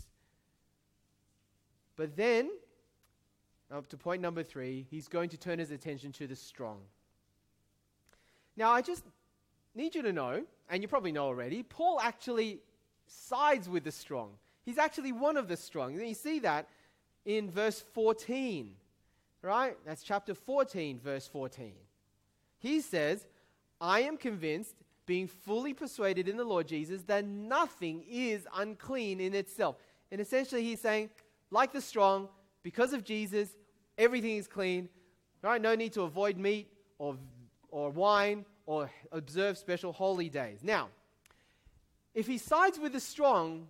But 1.96 2.16
then, 2.16 2.48
up 3.70 3.88
to 3.88 3.98
point 3.98 4.22
number 4.22 4.42
three, 4.42 4.86
he's 4.90 5.06
going 5.06 5.28
to 5.30 5.36
turn 5.36 5.58
his 5.58 5.70
attention 5.70 6.12
to 6.12 6.26
the 6.26 6.34
strong. 6.34 6.78
Now, 8.56 8.70
I 8.70 8.80
just 8.80 9.04
need 9.74 9.94
you 9.94 10.00
to 10.00 10.14
know, 10.14 10.44
and 10.70 10.80
you 10.80 10.88
probably 10.88 11.12
know 11.12 11.26
already, 11.26 11.62
Paul 11.62 12.00
actually 12.00 12.60
sides 13.06 13.68
with 13.68 13.84
the 13.84 13.92
strong. 13.92 14.30
He's 14.64 14.78
actually 14.78 15.12
one 15.12 15.36
of 15.36 15.46
the 15.46 15.58
strong. 15.58 15.92
You 15.92 16.14
see 16.14 16.38
that 16.38 16.68
in 17.26 17.50
verse 17.50 17.84
14, 17.92 18.70
right? 19.42 19.76
That's 19.84 20.02
chapter 20.02 20.34
14, 20.34 21.00
verse 21.00 21.26
14. 21.26 21.72
He 22.58 22.80
says, 22.80 23.26
I 23.80 24.00
am 24.00 24.16
convinced, 24.16 24.74
being 25.06 25.28
fully 25.28 25.72
persuaded 25.72 26.28
in 26.28 26.36
the 26.36 26.44
Lord 26.44 26.66
Jesus, 26.66 27.02
that 27.04 27.24
nothing 27.24 28.04
is 28.08 28.46
unclean 28.54 29.20
in 29.20 29.34
itself. 29.34 29.76
And 30.10 30.20
essentially, 30.20 30.64
he's 30.64 30.80
saying, 30.80 31.10
like 31.50 31.72
the 31.72 31.80
strong, 31.80 32.28
because 32.62 32.92
of 32.92 33.04
Jesus, 33.04 33.50
everything 33.96 34.36
is 34.36 34.46
clean. 34.48 34.88
Right? 35.42 35.60
No 35.60 35.74
need 35.74 35.92
to 35.92 36.02
avoid 36.02 36.38
meat 36.38 36.68
or, 36.98 37.16
or 37.70 37.90
wine 37.90 38.44
or 38.64 38.90
observe 39.12 39.56
special 39.56 39.92
holy 39.92 40.28
days. 40.28 40.60
Now, 40.62 40.88
if 42.14 42.26
he 42.26 42.38
sides 42.38 42.78
with 42.78 42.92
the 42.92 43.00
strong, 43.00 43.68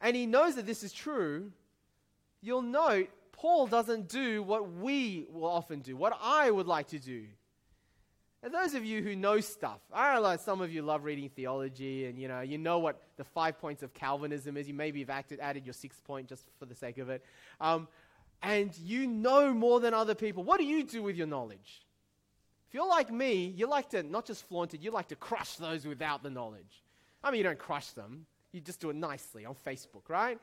and 0.00 0.16
he 0.16 0.26
knows 0.26 0.56
that 0.56 0.66
this 0.66 0.82
is 0.82 0.92
true, 0.92 1.52
you'll 2.42 2.62
note 2.62 3.08
Paul 3.32 3.66
doesn't 3.66 4.08
do 4.08 4.42
what 4.42 4.70
we 4.70 5.26
will 5.30 5.48
often 5.48 5.80
do, 5.80 5.96
what 5.96 6.18
I 6.20 6.50
would 6.50 6.66
like 6.66 6.88
to 6.88 6.98
do. 6.98 7.24
And 8.42 8.54
those 8.54 8.74
of 8.74 8.84
you 8.84 9.02
who 9.02 9.14
know 9.14 9.40
stuff, 9.40 9.80
I 9.92 10.12
realize 10.12 10.40
some 10.40 10.62
of 10.62 10.72
you 10.72 10.80
love 10.80 11.04
reading 11.04 11.28
theology 11.28 12.06
and 12.06 12.18
you 12.18 12.26
know, 12.26 12.40
you 12.40 12.56
know 12.56 12.78
what 12.78 13.02
the 13.18 13.24
five 13.24 13.58
points 13.60 13.82
of 13.82 13.92
Calvinism 13.92 14.56
is. 14.56 14.66
You 14.66 14.74
maybe 14.74 15.00
have 15.00 15.10
acted, 15.10 15.40
added 15.40 15.66
your 15.66 15.74
sixth 15.74 16.02
point 16.04 16.28
just 16.28 16.46
for 16.58 16.64
the 16.64 16.74
sake 16.74 16.98
of 16.98 17.10
it. 17.10 17.22
Um, 17.60 17.86
and 18.42 18.76
you 18.78 19.06
know 19.06 19.52
more 19.52 19.80
than 19.80 19.92
other 19.92 20.14
people. 20.14 20.42
What 20.42 20.58
do 20.58 20.64
you 20.64 20.84
do 20.84 21.02
with 21.02 21.16
your 21.16 21.26
knowledge? 21.26 21.84
If 22.68 22.74
you're 22.74 22.88
like 22.88 23.12
me, 23.12 23.52
you 23.56 23.66
like 23.66 23.90
to 23.90 24.02
not 24.02 24.24
just 24.24 24.48
flaunt 24.48 24.72
it, 24.74 24.80
you 24.80 24.90
like 24.90 25.08
to 25.08 25.16
crush 25.16 25.56
those 25.56 25.84
without 25.84 26.22
the 26.22 26.30
knowledge. 26.30 26.84
I 27.22 27.30
mean, 27.30 27.38
you 27.38 27.44
don't 27.44 27.58
crush 27.58 27.88
them, 27.90 28.24
you 28.52 28.60
just 28.60 28.80
do 28.80 28.90
it 28.90 28.96
nicely 28.96 29.44
on 29.44 29.54
Facebook, 29.66 30.08
right? 30.08 30.38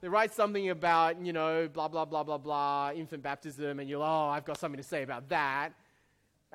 They 0.00 0.08
write 0.08 0.32
something 0.32 0.70
about, 0.70 1.24
you 1.24 1.32
know, 1.32 1.68
blah, 1.68 1.88
blah, 1.88 2.04
blah, 2.04 2.22
blah, 2.22 2.38
blah, 2.38 2.92
infant 2.94 3.22
baptism, 3.22 3.80
and 3.80 3.88
you're, 3.88 4.02
oh, 4.02 4.28
I've 4.28 4.44
got 4.44 4.58
something 4.58 4.78
to 4.78 4.86
say 4.86 5.02
about 5.02 5.28
that. 5.30 5.72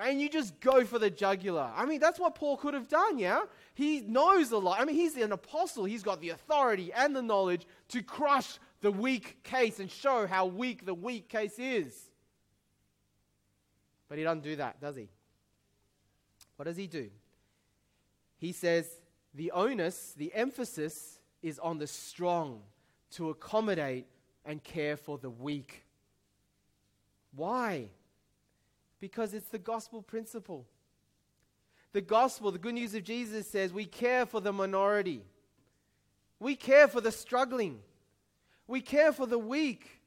And 0.02 0.22
you 0.22 0.30
just 0.30 0.58
go 0.62 0.86
for 0.86 0.98
the 0.98 1.10
jugular. 1.10 1.70
I 1.76 1.86
mean, 1.86 2.00
that's 2.00 2.20
what 2.20 2.34
Paul 2.34 2.56
could 2.56 2.74
have 2.74 2.88
done, 2.88 3.20
yeah? 3.20 3.42
He 3.74 4.00
knows 4.00 4.52
a 4.52 4.58
lot. 4.58 4.80
I 4.80 4.86
mean, 4.86 4.96
he's 4.96 5.18
an 5.18 5.34
apostle. 5.34 5.84
He's 5.84 6.04
got 6.04 6.22
the 6.22 6.30
authority 6.30 6.94
and 6.94 7.14
the 7.14 7.22
knowledge 7.22 7.68
to 7.90 8.02
crush 8.02 8.60
the 8.80 8.92
weak 8.92 9.44
case 9.44 9.80
and 9.80 9.92
show 9.92 10.26
how 10.26 10.46
weak 10.46 10.86
the 10.86 10.94
weak 10.94 11.28
case 11.28 11.60
is. 11.60 11.94
But 14.08 14.18
he 14.18 14.24
doesn't 14.24 14.44
do 14.44 14.56
that, 14.56 14.80
does 14.80 14.96
he? 14.96 15.10
What 16.56 16.66
does 16.66 16.78
he 16.78 16.88
do? 16.88 17.10
He 18.38 18.54
says, 18.54 18.88
the 19.34 19.52
onus, 19.52 20.14
the 20.18 20.34
emphasis 20.34 21.20
is 21.42 21.60
on 21.60 21.78
the 21.78 21.88
strong 21.88 22.62
to 23.12 23.30
accommodate 23.30 24.08
and 24.46 24.64
care 24.64 24.96
for 24.96 25.18
the 25.18 25.30
weak. 25.30 25.86
Why? 27.36 27.90
Because 29.00 29.34
it's 29.34 29.48
the 29.48 29.60
gospel 29.60 30.02
principle. 30.02 30.66
The 31.92 32.02
gospel, 32.02 32.52
the 32.52 32.60
good 32.60 32.76
news 32.76 32.94
of 32.94 33.04
Jesus 33.04 33.48
says 33.48 33.74
we 33.74 33.86
care 33.86 34.26
for 34.26 34.42
the 34.42 34.54
minority. 34.54 35.24
We 36.40 36.56
care 36.56 36.88
for 36.88 37.02
the 37.02 37.12
struggling. 37.12 37.80
We 38.68 38.82
care 38.82 39.12
for 39.12 39.26
the 39.26 39.40
weak. 39.40 40.02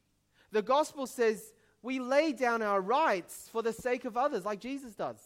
The 0.52 0.62
gospel 0.62 1.06
says 1.06 1.52
we 1.82 1.98
lay 1.98 2.32
down 2.32 2.62
our 2.62 2.80
rights 2.80 3.48
for 3.50 3.62
the 3.62 3.72
sake 3.72 4.04
of 4.04 4.16
others, 4.16 4.44
like 4.44 4.60
Jesus 4.60 4.94
does. 4.94 5.18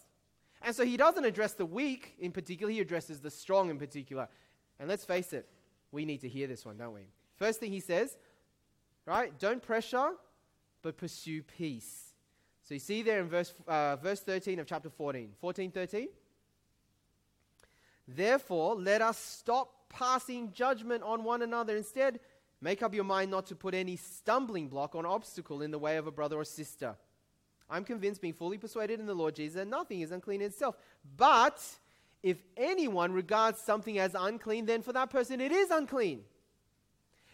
And 0.63 0.75
so 0.75 0.83
he 0.83 0.97
doesn't 0.97 1.23
address 1.23 1.53
the 1.53 1.65
weak 1.65 2.15
in 2.19 2.31
particular, 2.31 2.71
he 2.71 2.79
addresses 2.79 3.19
the 3.19 3.29
strong 3.29 3.69
in 3.69 3.77
particular. 3.77 4.27
And 4.79 4.89
let's 4.89 5.05
face 5.05 5.33
it, 5.33 5.47
we 5.91 6.05
need 6.05 6.21
to 6.21 6.29
hear 6.29 6.47
this 6.47 6.65
one, 6.65 6.77
don't 6.77 6.93
we? 6.93 7.09
First 7.35 7.59
thing 7.59 7.71
he 7.71 7.79
says, 7.79 8.17
right? 9.05 9.37
Don't 9.37 9.61
pressure, 9.61 10.11
but 10.81 10.97
pursue 10.97 11.43
peace. 11.43 12.06
So 12.67 12.73
you 12.73 12.79
see 12.79 13.01
there 13.01 13.19
in 13.21 13.29
verse, 13.29 13.53
uh, 13.67 13.95
verse 13.95 14.19
13 14.19 14.59
of 14.59 14.67
chapter 14.67 14.89
14. 14.89 15.33
14, 15.39 15.71
13. 15.71 16.07
Therefore, 18.07 18.75
let 18.75 19.01
us 19.01 19.17
stop 19.17 19.89
passing 19.89 20.51
judgment 20.51 21.03
on 21.03 21.23
one 21.23 21.41
another. 21.41 21.77
Instead, 21.77 22.19
make 22.59 22.83
up 22.83 22.93
your 22.93 23.03
mind 23.03 23.31
not 23.31 23.45
to 23.47 23.55
put 23.55 23.73
any 23.73 23.95
stumbling 23.95 24.67
block 24.67 24.95
or 24.95 25.05
obstacle 25.07 25.61
in 25.61 25.71
the 25.71 25.79
way 25.79 25.97
of 25.97 26.07
a 26.07 26.11
brother 26.11 26.37
or 26.37 26.45
sister 26.45 26.95
I'm 27.69 27.83
convinced, 27.83 28.21
being 28.21 28.33
fully 28.33 28.57
persuaded 28.57 28.99
in 28.99 29.05
the 29.05 29.13
Lord 29.13 29.35
Jesus, 29.35 29.55
that 29.55 29.67
nothing 29.67 30.01
is 30.01 30.11
unclean 30.11 30.41
in 30.41 30.47
itself. 30.47 30.77
But 31.17 31.61
if 32.23 32.37
anyone 32.55 33.11
regards 33.11 33.59
something 33.59 33.99
as 33.99 34.15
unclean, 34.17 34.65
then 34.65 34.81
for 34.81 34.93
that 34.93 35.09
person 35.09 35.41
it 35.41 35.51
is 35.51 35.69
unclean. 35.69 36.21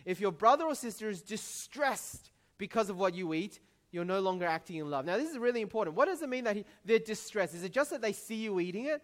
If 0.05 0.19
your 0.19 0.31
brother 0.31 0.65
or 0.65 0.75
sister 0.75 1.09
is 1.09 1.21
distressed 1.21 2.31
because 2.57 2.89
of 2.89 2.97
what 2.97 3.13
you 3.13 3.33
eat, 3.33 3.59
you're 3.93 4.03
no 4.03 4.19
longer 4.19 4.45
acting 4.45 4.77
in 4.77 4.89
love. 4.89 5.05
Now, 5.05 5.17
this 5.17 5.29
is 5.29 5.37
really 5.37 5.61
important. 5.61 5.95
What 5.95 6.07
does 6.07 6.23
it 6.23 6.27
mean 6.27 6.43
that 6.45 6.55
he, 6.55 6.65
they're 6.83 6.97
distressed? 6.97 7.53
Is 7.53 7.63
it 7.63 7.71
just 7.71 7.91
that 7.91 8.01
they 8.01 8.11
see 8.11 8.35
you 8.35 8.59
eating 8.59 8.87
it? 8.87 9.03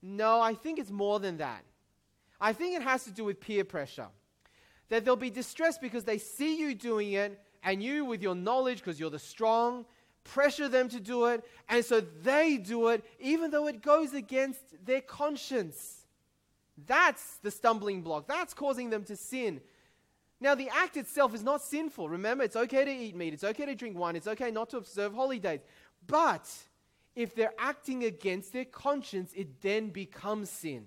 No, 0.00 0.40
I 0.40 0.54
think 0.54 0.78
it's 0.78 0.92
more 0.92 1.18
than 1.18 1.38
that. 1.38 1.64
I 2.40 2.52
think 2.52 2.76
it 2.76 2.82
has 2.82 3.02
to 3.04 3.10
do 3.10 3.24
with 3.24 3.40
peer 3.40 3.64
pressure. 3.64 4.06
That 4.90 5.04
they'll 5.04 5.16
be 5.16 5.30
distressed 5.30 5.80
because 5.80 6.04
they 6.04 6.18
see 6.18 6.56
you 6.56 6.74
doing 6.74 7.12
it, 7.12 7.38
and 7.64 7.82
you, 7.82 8.04
with 8.04 8.22
your 8.22 8.36
knowledge, 8.36 8.78
because 8.78 9.00
you're 9.00 9.10
the 9.10 9.18
strong, 9.18 9.86
pressure 10.22 10.68
them 10.68 10.88
to 10.90 11.00
do 11.00 11.26
it, 11.26 11.44
and 11.68 11.84
so 11.84 12.00
they 12.00 12.58
do 12.58 12.88
it, 12.88 13.04
even 13.18 13.50
though 13.50 13.66
it 13.66 13.82
goes 13.82 14.14
against 14.14 14.62
their 14.84 15.00
conscience. 15.00 16.06
That's 16.86 17.38
the 17.38 17.50
stumbling 17.50 18.02
block. 18.02 18.28
That's 18.28 18.54
causing 18.54 18.90
them 18.90 19.02
to 19.04 19.16
sin. 19.16 19.60
Now, 20.42 20.56
the 20.56 20.68
act 20.70 20.96
itself 20.96 21.36
is 21.36 21.44
not 21.44 21.62
sinful. 21.62 22.08
Remember, 22.08 22.42
it's 22.42 22.56
okay 22.56 22.84
to 22.84 22.90
eat 22.90 23.14
meat, 23.14 23.32
it's 23.32 23.44
okay 23.44 23.64
to 23.64 23.76
drink 23.76 23.96
wine, 23.96 24.16
it's 24.16 24.26
okay 24.26 24.50
not 24.50 24.70
to 24.70 24.76
observe 24.76 25.14
holy 25.14 25.38
days. 25.38 25.60
But 26.08 26.50
if 27.14 27.32
they're 27.32 27.54
acting 27.60 28.02
against 28.02 28.52
their 28.52 28.64
conscience, 28.64 29.32
it 29.36 29.62
then 29.62 29.90
becomes 29.90 30.50
sin. 30.50 30.86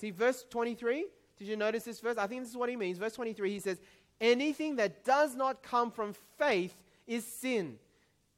See, 0.00 0.12
verse 0.12 0.44
23, 0.48 1.06
did 1.36 1.48
you 1.48 1.56
notice 1.56 1.82
this 1.82 1.98
verse? 1.98 2.18
I 2.18 2.28
think 2.28 2.42
this 2.42 2.50
is 2.50 2.56
what 2.56 2.68
he 2.68 2.76
means. 2.76 2.98
Verse 2.98 3.14
23, 3.14 3.50
he 3.50 3.58
says, 3.58 3.80
Anything 4.20 4.76
that 4.76 5.04
does 5.04 5.34
not 5.34 5.60
come 5.60 5.90
from 5.90 6.14
faith 6.38 6.84
is 7.08 7.26
sin. 7.26 7.80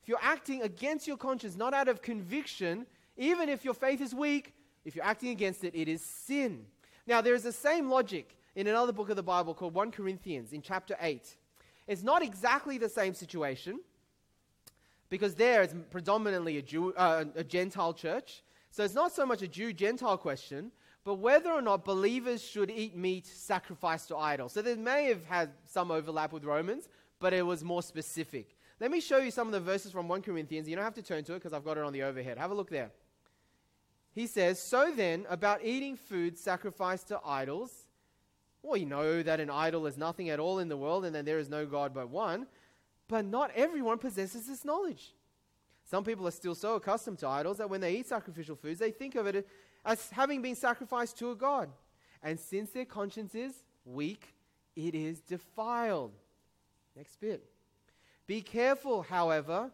If 0.02 0.08
you're 0.08 0.18
acting 0.22 0.62
against 0.62 1.06
your 1.06 1.18
conscience, 1.18 1.54
not 1.54 1.74
out 1.74 1.88
of 1.88 2.00
conviction, 2.00 2.86
even 3.18 3.50
if 3.50 3.62
your 3.62 3.74
faith 3.74 4.00
is 4.00 4.14
weak, 4.14 4.54
if 4.86 4.96
you're 4.96 5.04
acting 5.04 5.32
against 5.32 5.64
it, 5.64 5.74
it 5.74 5.86
is 5.86 6.00
sin. 6.00 6.64
Now, 7.06 7.20
there 7.20 7.34
is 7.34 7.42
the 7.42 7.52
same 7.52 7.90
logic 7.90 8.35
in 8.56 8.66
another 8.66 8.92
book 8.92 9.10
of 9.10 9.16
the 9.16 9.22
Bible 9.22 9.54
called 9.54 9.74
1 9.74 9.92
Corinthians 9.92 10.52
in 10.52 10.62
chapter 10.62 10.96
8. 11.00 11.36
It's 11.86 12.02
not 12.02 12.22
exactly 12.22 12.78
the 12.78 12.88
same 12.88 13.14
situation 13.14 13.80
because 15.10 15.34
there 15.34 15.62
it's 15.62 15.74
predominantly 15.90 16.56
a, 16.56 16.62
Jew, 16.62 16.92
uh, 16.94 17.26
a 17.36 17.44
Gentile 17.44 17.92
church. 17.92 18.42
So 18.70 18.82
it's 18.82 18.94
not 18.94 19.12
so 19.12 19.24
much 19.24 19.42
a 19.42 19.46
Jew 19.46 19.72
Gentile 19.72 20.16
question, 20.16 20.72
but 21.04 21.16
whether 21.16 21.52
or 21.52 21.62
not 21.62 21.84
believers 21.84 22.42
should 22.42 22.70
eat 22.70 22.96
meat 22.96 23.26
sacrificed 23.26 24.08
to 24.08 24.16
idols. 24.16 24.54
So 24.54 24.62
they 24.62 24.74
may 24.74 25.04
have 25.04 25.24
had 25.26 25.50
some 25.66 25.90
overlap 25.90 26.32
with 26.32 26.44
Romans, 26.44 26.88
but 27.20 27.32
it 27.32 27.44
was 27.44 27.62
more 27.62 27.82
specific. 27.82 28.56
Let 28.80 28.90
me 28.90 29.00
show 29.00 29.18
you 29.18 29.30
some 29.30 29.46
of 29.46 29.52
the 29.52 29.60
verses 29.60 29.92
from 29.92 30.08
1 30.08 30.22
Corinthians. 30.22 30.66
You 30.68 30.76
don't 30.76 30.84
have 30.84 30.94
to 30.94 31.02
turn 31.02 31.24
to 31.24 31.34
it 31.34 31.36
because 31.36 31.52
I've 31.52 31.64
got 31.64 31.76
it 31.76 31.84
on 31.84 31.92
the 31.92 32.02
overhead. 32.02 32.38
Have 32.38 32.50
a 32.50 32.54
look 32.54 32.70
there. 32.70 32.90
He 34.12 34.26
says, 34.26 34.60
So 34.60 34.90
then, 34.94 35.26
about 35.28 35.62
eating 35.62 35.96
food 35.96 36.38
sacrificed 36.38 37.08
to 37.08 37.20
idols, 37.24 37.85
we 38.70 38.84
know 38.84 39.22
that 39.22 39.40
an 39.40 39.50
idol 39.50 39.86
is 39.86 39.96
nothing 39.96 40.30
at 40.30 40.40
all 40.40 40.58
in 40.58 40.68
the 40.68 40.76
world 40.76 41.04
and 41.04 41.14
that 41.14 41.24
there 41.24 41.38
is 41.38 41.48
no 41.48 41.66
God 41.66 41.94
but 41.94 42.08
one, 42.10 42.46
but 43.08 43.24
not 43.24 43.50
everyone 43.54 43.98
possesses 43.98 44.46
this 44.46 44.64
knowledge. 44.64 45.14
Some 45.84 46.02
people 46.02 46.26
are 46.26 46.32
still 46.32 46.54
so 46.54 46.74
accustomed 46.74 47.18
to 47.20 47.28
idols 47.28 47.58
that 47.58 47.70
when 47.70 47.80
they 47.80 47.94
eat 47.94 48.08
sacrificial 48.08 48.56
foods, 48.56 48.80
they 48.80 48.90
think 48.90 49.14
of 49.14 49.26
it 49.26 49.46
as 49.84 50.10
having 50.10 50.42
been 50.42 50.56
sacrificed 50.56 51.16
to 51.18 51.30
a 51.30 51.36
God. 51.36 51.70
And 52.22 52.40
since 52.40 52.70
their 52.70 52.84
conscience 52.84 53.34
is 53.34 53.62
weak, 53.84 54.34
it 54.74 54.94
is 54.94 55.20
defiled. 55.20 56.12
Next 56.96 57.20
bit. 57.20 57.44
Be 58.26 58.42
careful, 58.42 59.02
however, 59.02 59.70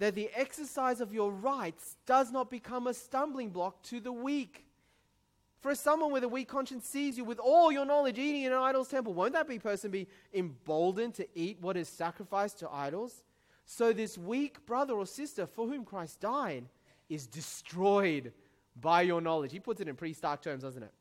that 0.00 0.14
the 0.14 0.30
exercise 0.34 1.00
of 1.00 1.14
your 1.14 1.30
rights 1.30 1.96
does 2.06 2.32
not 2.32 2.50
become 2.50 2.86
a 2.86 2.94
stumbling 2.94 3.50
block 3.50 3.82
to 3.84 4.00
the 4.00 4.12
weak. 4.12 4.64
For 5.60 5.70
if 5.70 5.78
someone 5.78 6.10
with 6.10 6.24
a 6.24 6.28
weak 6.28 6.48
conscience 6.48 6.86
sees 6.86 7.18
you 7.18 7.24
with 7.24 7.38
all 7.38 7.70
your 7.70 7.84
knowledge 7.84 8.18
eating 8.18 8.42
in 8.44 8.52
an 8.52 8.58
idol's 8.58 8.88
temple, 8.88 9.12
won't 9.12 9.34
that 9.34 9.46
be 9.46 9.58
person 9.58 9.90
be 9.90 10.08
emboldened 10.32 11.14
to 11.14 11.28
eat 11.34 11.58
what 11.60 11.76
is 11.76 11.88
sacrificed 11.88 12.58
to 12.60 12.70
idols? 12.70 13.22
So 13.66 13.92
this 13.92 14.16
weak 14.16 14.64
brother 14.64 14.94
or 14.94 15.06
sister 15.06 15.46
for 15.46 15.68
whom 15.68 15.84
Christ 15.84 16.20
died 16.20 16.64
is 17.10 17.26
destroyed 17.26 18.32
by 18.80 19.02
your 19.02 19.20
knowledge. 19.20 19.52
He 19.52 19.60
puts 19.60 19.80
it 19.80 19.88
in 19.88 19.96
pretty 19.96 20.14
stark 20.14 20.40
terms, 20.40 20.62
doesn't 20.62 20.82
it? 20.82 20.92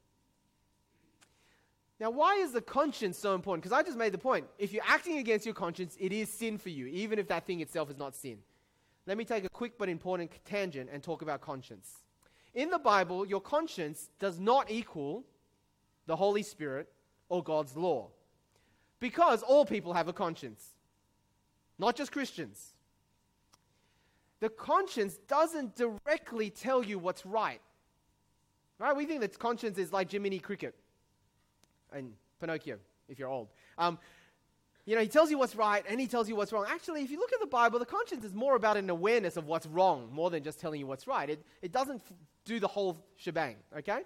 Now, 1.99 2.09
why 2.09 2.35
is 2.35 2.51
the 2.51 2.61
conscience 2.61 3.17
so 3.17 3.35
important? 3.35 3.63
Because 3.63 3.77
I 3.77 3.83
just 3.83 3.97
made 3.97 4.13
the 4.13 4.17
point. 4.17 4.45
If 4.57 4.71
you're 4.73 4.83
acting 4.87 5.17
against 5.17 5.45
your 5.45 5.55
conscience, 5.55 5.97
it 5.99 6.11
is 6.11 6.29
sin 6.29 6.57
for 6.57 6.69
you, 6.69 6.87
even 6.87 7.19
if 7.19 7.27
that 7.27 7.45
thing 7.45 7.59
itself 7.61 7.89
is 7.89 7.97
not 7.97 8.15
sin. 8.15 8.39
Let 9.05 9.17
me 9.17 9.25
take 9.25 9.43
a 9.43 9.49
quick 9.49 9.77
but 9.77 9.89
important 9.89 10.31
tangent 10.45 10.89
and 10.91 11.01
talk 11.01 11.21
about 11.21 11.41
conscience. 11.41 12.03
In 12.53 12.69
the 12.69 12.79
Bible, 12.79 13.25
your 13.25 13.41
conscience 13.41 14.09
does 14.19 14.39
not 14.39 14.71
equal 14.71 15.23
the 16.07 16.15
Holy 16.15 16.43
Spirit 16.43 16.89
or 17.29 17.43
God's 17.43 17.77
law. 17.77 18.07
Because 18.99 19.43
all 19.43 19.65
people 19.65 19.93
have 19.93 20.07
a 20.07 20.13
conscience, 20.13 20.73
not 21.77 21.95
just 21.95 22.11
Christians. 22.11 22.73
The 24.39 24.49
conscience 24.49 25.17
doesn't 25.27 25.75
directly 25.75 26.49
tell 26.49 26.83
you 26.83 26.97
what's 26.97 27.25
right. 27.25 27.61
Right? 28.77 28.95
We 28.95 29.05
think 29.05 29.21
that 29.21 29.37
conscience 29.37 29.77
is 29.77 29.93
like 29.93 30.11
Jiminy 30.11 30.39
Cricket 30.39 30.73
and 31.91 32.13
Pinocchio, 32.39 32.77
if 33.09 33.19
you're 33.19 33.29
old. 33.29 33.49
Um, 33.77 33.99
you 34.89 34.95
know, 34.95 35.01
he 35.03 35.07
tells 35.07 35.29
you 35.29 35.37
what's 35.37 35.55
right 35.55 35.85
and 35.87 35.99
he 35.99 36.07
tells 36.07 36.27
you 36.27 36.35
what's 36.35 36.51
wrong. 36.51 36.65
Actually, 36.67 37.03
if 37.03 37.11
you 37.11 37.19
look 37.19 37.31
at 37.31 37.39
the 37.39 37.45
Bible, 37.45 37.77
the 37.77 37.85
conscience 37.85 38.25
is 38.25 38.33
more 38.33 38.55
about 38.55 38.75
an 38.75 38.89
awareness 38.89 39.37
of 39.37 39.45
what's 39.45 39.67
wrong 39.67 40.09
more 40.11 40.31
than 40.31 40.41
just 40.41 40.59
telling 40.59 40.79
you 40.79 40.87
what's 40.87 41.05
right. 41.05 41.29
It, 41.29 41.45
it 41.61 41.71
doesn't 41.71 42.01
f- 42.03 42.17
do 42.43 42.59
the 42.59 42.67
whole 42.67 42.97
shebang, 43.15 43.57
okay? 43.77 44.01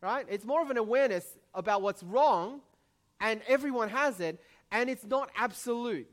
Right? 0.00 0.24
It's 0.30 0.44
more 0.44 0.62
of 0.62 0.70
an 0.70 0.76
awareness 0.76 1.26
about 1.52 1.82
what's 1.82 2.04
wrong 2.04 2.60
and 3.18 3.40
everyone 3.48 3.88
has 3.88 4.20
it 4.20 4.40
and 4.70 4.88
it's 4.88 5.04
not 5.04 5.30
absolute. 5.36 6.08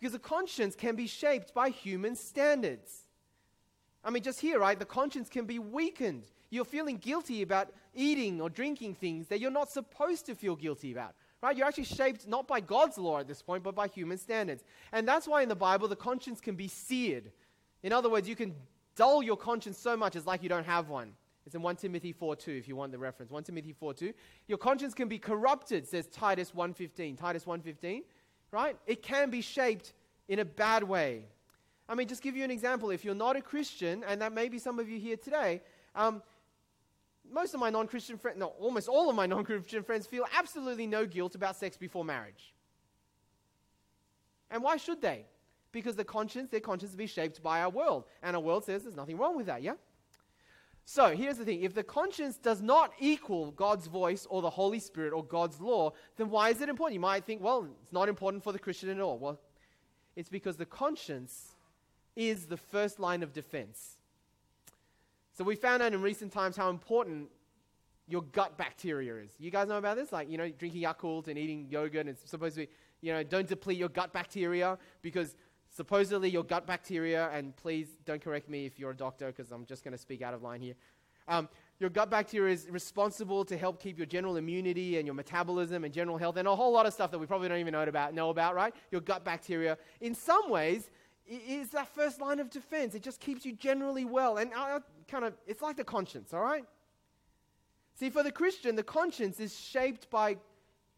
Because 0.00 0.12
the 0.12 0.18
conscience 0.18 0.74
can 0.74 0.96
be 0.96 1.06
shaped 1.06 1.54
by 1.54 1.68
human 1.68 2.16
standards. 2.16 3.02
I 4.02 4.10
mean, 4.10 4.24
just 4.24 4.40
here, 4.40 4.58
right? 4.58 4.76
The 4.76 4.84
conscience 4.84 5.28
can 5.28 5.44
be 5.44 5.60
weakened. 5.60 6.24
You're 6.50 6.64
feeling 6.64 6.96
guilty 6.96 7.42
about 7.42 7.72
eating 7.94 8.40
or 8.40 8.50
drinking 8.50 8.96
things 8.96 9.28
that 9.28 9.38
you're 9.38 9.52
not 9.52 9.70
supposed 9.70 10.26
to 10.26 10.34
feel 10.34 10.56
guilty 10.56 10.90
about. 10.90 11.14
Right? 11.42 11.56
You're 11.56 11.66
actually 11.66 11.84
shaped 11.84 12.28
not 12.28 12.46
by 12.46 12.60
God's 12.60 12.98
law 12.98 13.18
at 13.18 13.26
this 13.26 13.40
point, 13.40 13.62
but 13.62 13.74
by 13.74 13.88
human 13.88 14.18
standards. 14.18 14.62
And 14.92 15.08
that's 15.08 15.26
why 15.26 15.42
in 15.42 15.48
the 15.48 15.56
Bible, 15.56 15.88
the 15.88 15.96
conscience 15.96 16.40
can 16.40 16.54
be 16.54 16.68
seared. 16.68 17.30
In 17.82 17.92
other 17.92 18.10
words, 18.10 18.28
you 18.28 18.36
can 18.36 18.54
dull 18.94 19.22
your 19.22 19.36
conscience 19.36 19.78
so 19.78 19.96
much 19.96 20.16
it's 20.16 20.26
like 20.26 20.42
you 20.42 20.48
don't 20.48 20.66
have 20.66 20.88
one. 20.88 21.12
It's 21.46 21.54
in 21.54 21.62
1 21.62 21.76
Timothy 21.76 22.12
4.2 22.12 22.58
if 22.58 22.68
you 22.68 22.76
want 22.76 22.92
the 22.92 22.98
reference. 22.98 23.30
1 23.30 23.44
Timothy 23.44 23.74
4.2. 23.80 24.12
Your 24.46 24.58
conscience 24.58 24.92
can 24.92 25.08
be 25.08 25.18
corrupted, 25.18 25.86
says 25.88 26.06
Titus 26.08 26.52
1.15. 26.52 27.18
Titus 27.18 27.44
1.15, 27.44 28.02
right? 28.50 28.76
It 28.86 29.02
can 29.02 29.30
be 29.30 29.40
shaped 29.40 29.94
in 30.28 30.40
a 30.40 30.44
bad 30.44 30.82
way. 30.82 31.24
I 31.88 31.94
mean, 31.94 32.06
just 32.06 32.22
give 32.22 32.36
you 32.36 32.44
an 32.44 32.50
example. 32.50 32.90
If 32.90 33.04
you're 33.04 33.14
not 33.14 33.36
a 33.36 33.40
Christian, 33.40 34.04
and 34.06 34.20
that 34.22 34.32
may 34.32 34.48
be 34.48 34.58
some 34.58 34.78
of 34.78 34.88
you 34.88 35.00
here 35.00 35.16
today, 35.16 35.62
um, 35.96 36.22
most 37.32 37.54
of 37.54 37.60
my 37.60 37.70
non 37.70 37.86
Christian 37.86 38.18
friends, 38.18 38.38
no, 38.38 38.48
almost 38.58 38.88
all 38.88 39.08
of 39.08 39.16
my 39.16 39.26
non 39.26 39.44
Christian 39.44 39.82
friends 39.82 40.06
feel 40.06 40.24
absolutely 40.36 40.86
no 40.86 41.06
guilt 41.06 41.34
about 41.34 41.56
sex 41.56 41.76
before 41.76 42.04
marriage. 42.04 42.52
And 44.50 44.62
why 44.62 44.76
should 44.76 45.00
they? 45.00 45.26
Because 45.72 45.94
the 45.94 46.04
conscience, 46.04 46.50
their 46.50 46.60
conscience, 46.60 46.92
will 46.92 46.98
be 46.98 47.06
shaped 47.06 47.42
by 47.42 47.60
our 47.60 47.70
world. 47.70 48.04
And 48.22 48.34
our 48.34 48.42
world 48.42 48.64
says 48.64 48.82
there's 48.82 48.96
nothing 48.96 49.16
wrong 49.16 49.36
with 49.36 49.46
that, 49.46 49.62
yeah? 49.62 49.74
So 50.84 51.14
here's 51.14 51.38
the 51.38 51.44
thing 51.44 51.62
if 51.62 51.74
the 51.74 51.84
conscience 51.84 52.36
does 52.36 52.60
not 52.60 52.92
equal 52.98 53.52
God's 53.52 53.86
voice 53.86 54.26
or 54.28 54.42
the 54.42 54.50
Holy 54.50 54.80
Spirit 54.80 55.12
or 55.12 55.22
God's 55.22 55.60
law, 55.60 55.92
then 56.16 56.30
why 56.30 56.50
is 56.50 56.60
it 56.60 56.68
important? 56.68 56.94
You 56.94 57.00
might 57.00 57.24
think, 57.24 57.40
well, 57.40 57.68
it's 57.82 57.92
not 57.92 58.08
important 58.08 58.42
for 58.42 58.52
the 58.52 58.58
Christian 58.58 58.88
at 58.88 59.00
all. 59.00 59.18
Well, 59.18 59.38
it's 60.16 60.28
because 60.28 60.56
the 60.56 60.66
conscience 60.66 61.54
is 62.16 62.46
the 62.46 62.56
first 62.56 62.98
line 62.98 63.22
of 63.22 63.32
defense. 63.32 63.98
So 65.32 65.44
we 65.44 65.56
found 65.56 65.82
out 65.82 65.92
in 65.92 66.02
recent 66.02 66.32
times 66.32 66.56
how 66.56 66.70
important 66.70 67.28
your 68.08 68.22
gut 68.22 68.58
bacteria 68.58 69.16
is. 69.16 69.30
You 69.38 69.50
guys 69.50 69.68
know 69.68 69.78
about 69.78 69.96
this? 69.96 70.12
Like, 70.12 70.30
you 70.30 70.36
know, 70.36 70.48
drinking 70.50 70.82
Yakult 70.82 71.28
and 71.28 71.38
eating 71.38 71.68
yogurt, 71.70 72.00
and 72.00 72.08
it's 72.08 72.28
supposed 72.28 72.56
to 72.56 72.62
be, 72.62 72.68
you 73.00 73.12
know, 73.12 73.22
don't 73.22 73.46
deplete 73.46 73.78
your 73.78 73.88
gut 73.88 74.12
bacteria 74.12 74.76
because 75.00 75.36
supposedly 75.74 76.28
your 76.28 76.42
gut 76.42 76.66
bacteria, 76.66 77.30
and 77.32 77.54
please 77.56 77.88
don't 78.04 78.22
correct 78.22 78.48
me 78.48 78.66
if 78.66 78.78
you're 78.78 78.90
a 78.90 78.96
doctor 78.96 79.26
because 79.26 79.52
I'm 79.52 79.64
just 79.64 79.84
going 79.84 79.92
to 79.92 79.98
speak 79.98 80.22
out 80.22 80.34
of 80.34 80.42
line 80.42 80.60
here. 80.60 80.74
Um, 81.28 81.48
your 81.78 81.90
gut 81.90 82.10
bacteria 82.10 82.52
is 82.52 82.68
responsible 82.68 83.44
to 83.44 83.56
help 83.56 83.80
keep 83.80 83.96
your 83.96 84.06
general 84.06 84.36
immunity 84.36 84.98
and 84.98 85.06
your 85.06 85.14
metabolism 85.14 85.84
and 85.84 85.94
general 85.94 86.18
health 86.18 86.36
and 86.36 86.48
a 86.48 86.54
whole 86.54 86.72
lot 86.72 86.86
of 86.86 86.92
stuff 86.92 87.10
that 87.12 87.18
we 87.18 87.26
probably 87.26 87.48
don't 87.48 87.58
even 87.58 87.72
know 87.72 87.82
about, 87.82 88.12
know 88.12 88.30
about, 88.30 88.54
right? 88.54 88.74
Your 88.90 89.00
gut 89.00 89.24
bacteria, 89.24 89.78
in 90.00 90.14
some 90.14 90.50
ways, 90.50 90.90
is 91.26 91.70
that 91.70 91.88
first 91.94 92.20
line 92.20 92.40
of 92.40 92.50
defense. 92.50 92.94
It 92.94 93.02
just 93.02 93.20
keeps 93.20 93.46
you 93.46 93.52
generally 93.52 94.04
well. 94.04 94.36
And 94.38 94.50
I, 94.54 94.80
kind 95.10 95.24
of, 95.24 95.34
it's 95.46 95.62
like 95.62 95.76
the 95.76 95.84
conscience, 95.84 96.32
all 96.32 96.42
right? 96.42 96.64
See, 97.98 98.10
for 98.10 98.22
the 98.22 98.32
Christian, 98.32 98.76
the 98.76 98.82
conscience 98.82 99.40
is 99.40 99.58
shaped 99.58 100.08
by 100.10 100.36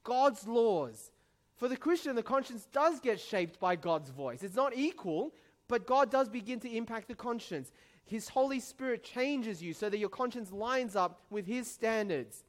God's 0.04 0.46
laws. 0.46 1.10
For 1.56 1.68
the 1.68 1.76
Christian, 1.76 2.16
the 2.16 2.22
conscience 2.22 2.66
does 2.72 3.00
get 3.00 3.18
shaped 3.20 3.58
by 3.58 3.76
God's 3.76 4.10
voice. 4.10 4.42
It's 4.42 4.56
not 4.56 4.76
equal, 4.76 5.32
but 5.68 5.86
God 5.86 6.10
does 6.10 6.28
begin 6.28 6.60
to 6.60 6.70
impact 6.70 7.08
the 7.08 7.14
conscience. 7.14 7.72
His 8.04 8.28
Holy 8.28 8.60
Spirit 8.60 9.04
changes 9.04 9.62
you 9.62 9.72
so 9.72 9.88
that 9.88 9.98
your 9.98 10.08
conscience 10.08 10.52
lines 10.52 10.96
up 10.96 11.20
with 11.30 11.46
His 11.46 11.70
standards. 11.70 12.44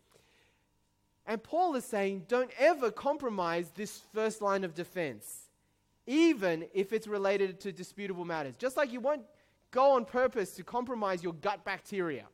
And 1.26 1.42
Paul 1.42 1.76
is 1.76 1.86
saying, 1.86 2.26
don't 2.28 2.52
ever 2.60 2.92
compromise 2.92 3.72
this 3.76 4.02
first 4.14 4.42
line 4.42 4.64
of 4.64 4.74
defense. 4.74 5.50
even 6.06 6.66
if 6.74 6.92
it's 6.92 7.08
related 7.08 7.60
to 7.62 7.72
disputable 7.72 8.26
matters. 8.26 8.56
Just 8.56 8.78
like 8.78 8.92
you 8.92 9.00
won't 9.00 9.24
go 9.74 9.92
on 9.92 10.06
purpose 10.06 10.52
to 10.52 10.64
compromise 10.64 11.22
your 11.22 11.34
gut 11.34 11.66
bacteria. 11.66 12.26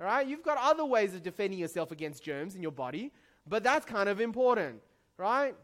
All 0.00 0.06
right? 0.06 0.26
You've 0.26 0.42
got 0.42 0.56
other 0.58 0.86
ways 0.86 1.14
of 1.14 1.22
defending 1.22 1.58
yourself 1.58 1.90
against 1.90 2.22
germs 2.22 2.54
in 2.54 2.62
your 2.62 2.72
body, 2.72 3.12
but 3.46 3.62
that's 3.62 3.84
kind 3.84 4.08
of 4.08 4.20
important, 4.20 4.80
right? 5.18 5.54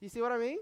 You 0.00 0.08
see 0.08 0.22
what 0.22 0.32
I 0.32 0.38
mean? 0.38 0.58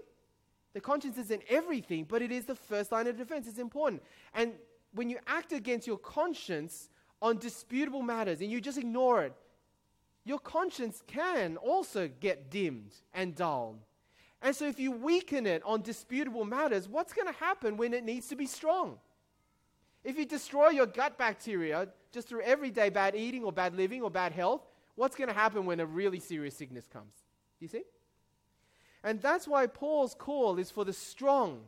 The 0.73 0.81
conscience 0.81 1.17
isn't 1.17 1.43
everything, 1.49 2.05
but 2.07 2.21
it 2.21 2.31
is 2.31 2.45
the 2.45 2.55
first 2.55 2.91
line 2.91 3.07
of 3.07 3.15
defense. 3.15 3.47
It's 3.47 3.59
important. 3.59 4.03
And 4.33 4.53
when 4.93 5.09
you 5.09 5.19
act 5.27 5.53
against 5.53 5.87
your 5.87 5.97
conscience 5.97 6.89
on 7.21 7.37
disputable 7.37 8.01
matters 8.01 8.41
and 8.41 8.51
you 8.51 8.59
just 8.59 8.77
ignore 8.77 9.23
it, 9.23 9.33
your 10.25 10.39
conscience 10.39 11.01
can 11.07 11.57
also 11.57 12.09
get 12.19 12.49
dimmed 12.49 12.93
and 13.13 13.33
dulled. 13.33 13.79
And 14.41 14.55
so, 14.55 14.67
if 14.67 14.79
you 14.79 14.91
weaken 14.91 15.47
it 15.47 15.63
on 15.65 15.81
disputable 15.81 16.45
matters, 16.45 16.87
what's 16.87 17.13
going 17.13 17.27
to 17.27 17.39
happen 17.39 17.75
when 17.77 17.93
it 17.93 18.03
needs 18.03 18.27
to 18.27 18.35
be 18.35 18.45
strong? 18.45 18.99
If 20.07 20.17
you 20.17 20.23
destroy 20.23 20.69
your 20.69 20.85
gut 20.85 21.17
bacteria 21.17 21.89
just 22.13 22.29
through 22.29 22.43
everyday 22.43 22.89
bad 22.89 23.13
eating 23.13 23.43
or 23.43 23.51
bad 23.51 23.75
living 23.75 24.01
or 24.01 24.09
bad 24.09 24.31
health, 24.31 24.61
what's 24.95 25.17
going 25.17 25.27
to 25.27 25.33
happen 25.33 25.65
when 25.65 25.81
a 25.81 25.85
really 25.85 26.21
serious 26.21 26.55
sickness 26.55 26.87
comes? 26.87 27.11
Do 27.59 27.65
you 27.65 27.67
see? 27.67 27.83
And 29.03 29.21
that's 29.21 29.49
why 29.49 29.67
Paul's 29.67 30.15
call 30.15 30.59
is 30.59 30.71
for 30.71 30.85
the 30.85 30.93
strong, 30.93 31.59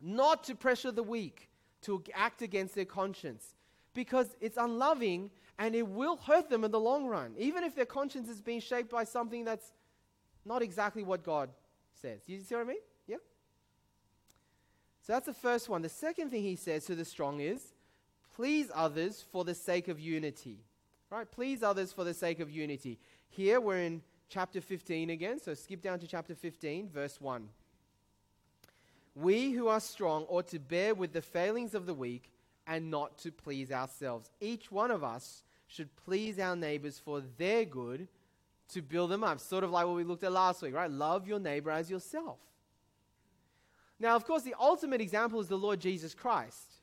not 0.00 0.42
to 0.44 0.54
pressure 0.54 0.90
the 0.90 1.02
weak 1.02 1.50
to 1.82 2.02
act 2.14 2.40
against 2.40 2.74
their 2.74 2.86
conscience, 2.86 3.54
because 3.92 4.34
it's 4.40 4.56
unloving 4.56 5.30
and 5.58 5.74
it 5.74 5.86
will 5.86 6.16
hurt 6.16 6.48
them 6.48 6.64
in 6.64 6.70
the 6.70 6.80
long 6.80 7.04
run, 7.04 7.34
even 7.36 7.62
if 7.62 7.74
their 7.74 7.84
conscience 7.84 8.30
is 8.30 8.40
being 8.40 8.60
shaped 8.60 8.90
by 8.90 9.04
something 9.04 9.44
that's 9.44 9.70
not 10.46 10.62
exactly 10.62 11.02
what 11.02 11.22
God 11.22 11.50
says. 12.00 12.22
Do 12.26 12.32
You 12.32 12.40
see 12.40 12.54
what 12.54 12.62
I 12.62 12.68
mean? 12.68 12.78
So 15.02 15.12
that's 15.12 15.26
the 15.26 15.34
first 15.34 15.68
one. 15.68 15.82
The 15.82 15.88
second 15.88 16.30
thing 16.30 16.42
he 16.42 16.56
says 16.56 16.84
to 16.86 16.94
the 16.94 17.04
strong 17.04 17.40
is 17.40 17.72
please 18.34 18.70
others 18.74 19.24
for 19.32 19.44
the 19.44 19.54
sake 19.54 19.88
of 19.88 20.00
unity. 20.00 20.58
Right? 21.10 21.30
Please 21.30 21.62
others 21.62 21.92
for 21.92 22.04
the 22.04 22.14
sake 22.14 22.40
of 22.40 22.50
unity. 22.50 22.98
Here 23.28 23.60
we're 23.60 23.78
in 23.78 24.02
chapter 24.28 24.60
15 24.60 25.10
again. 25.10 25.40
So 25.40 25.54
skip 25.54 25.82
down 25.82 25.98
to 26.00 26.06
chapter 26.06 26.34
15, 26.34 26.88
verse 26.88 27.20
1. 27.20 27.48
We 29.16 29.50
who 29.50 29.68
are 29.68 29.80
strong 29.80 30.24
ought 30.28 30.48
to 30.48 30.58
bear 30.58 30.94
with 30.94 31.12
the 31.12 31.22
failings 31.22 31.74
of 31.74 31.86
the 31.86 31.94
weak 31.94 32.30
and 32.66 32.90
not 32.90 33.18
to 33.18 33.32
please 33.32 33.72
ourselves. 33.72 34.30
Each 34.40 34.70
one 34.70 34.90
of 34.90 35.02
us 35.02 35.42
should 35.66 35.94
please 35.96 36.38
our 36.38 36.54
neighbors 36.54 36.98
for 36.98 37.22
their 37.36 37.64
good 37.64 38.06
to 38.72 38.82
build 38.82 39.10
them 39.10 39.24
up. 39.24 39.40
Sort 39.40 39.64
of 39.64 39.70
like 39.70 39.86
what 39.86 39.96
we 39.96 40.04
looked 40.04 40.24
at 40.24 40.32
last 40.32 40.62
week, 40.62 40.74
right? 40.74 40.90
Love 40.90 41.26
your 41.26 41.40
neighbor 41.40 41.70
as 41.70 41.90
yourself. 41.90 42.38
Now, 44.00 44.16
of 44.16 44.24
course, 44.24 44.42
the 44.42 44.54
ultimate 44.58 45.02
example 45.02 45.40
is 45.40 45.48
the 45.48 45.58
Lord 45.58 45.78
Jesus 45.78 46.14
Christ. 46.14 46.80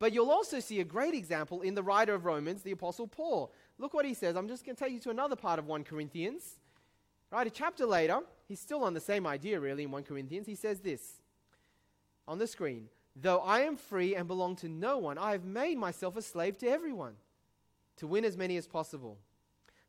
But 0.00 0.12
you'll 0.12 0.30
also 0.30 0.60
see 0.60 0.80
a 0.80 0.84
great 0.84 1.14
example 1.14 1.62
in 1.62 1.74
the 1.74 1.82
writer 1.82 2.14
of 2.14 2.24
Romans, 2.24 2.62
the 2.62 2.72
Apostle 2.72 3.06
Paul. 3.06 3.52
Look 3.78 3.94
what 3.94 4.04
he 4.04 4.14
says. 4.14 4.36
I'm 4.36 4.48
just 4.48 4.64
going 4.64 4.76
to 4.76 4.84
take 4.84 4.92
you 4.92 5.00
to 5.00 5.10
another 5.10 5.36
part 5.36 5.58
of 5.58 5.66
1 5.66 5.84
Corinthians. 5.84 6.58
Right, 7.30 7.46
a 7.46 7.50
chapter 7.50 7.86
later, 7.86 8.20
he's 8.46 8.60
still 8.60 8.82
on 8.82 8.94
the 8.94 9.00
same 9.00 9.26
idea, 9.26 9.60
really, 9.60 9.84
in 9.84 9.90
1 9.90 10.02
Corinthians. 10.04 10.46
He 10.46 10.54
says 10.54 10.80
this 10.80 11.20
on 12.26 12.38
the 12.38 12.46
screen 12.46 12.88
Though 13.14 13.38
I 13.38 13.60
am 13.60 13.76
free 13.76 14.14
and 14.14 14.28
belong 14.28 14.56
to 14.56 14.68
no 14.68 14.98
one, 14.98 15.18
I 15.18 15.32
have 15.32 15.44
made 15.44 15.78
myself 15.78 16.16
a 16.16 16.22
slave 16.22 16.58
to 16.58 16.68
everyone 16.68 17.14
to 17.96 18.06
win 18.06 18.24
as 18.24 18.36
many 18.36 18.56
as 18.56 18.66
possible. 18.66 19.18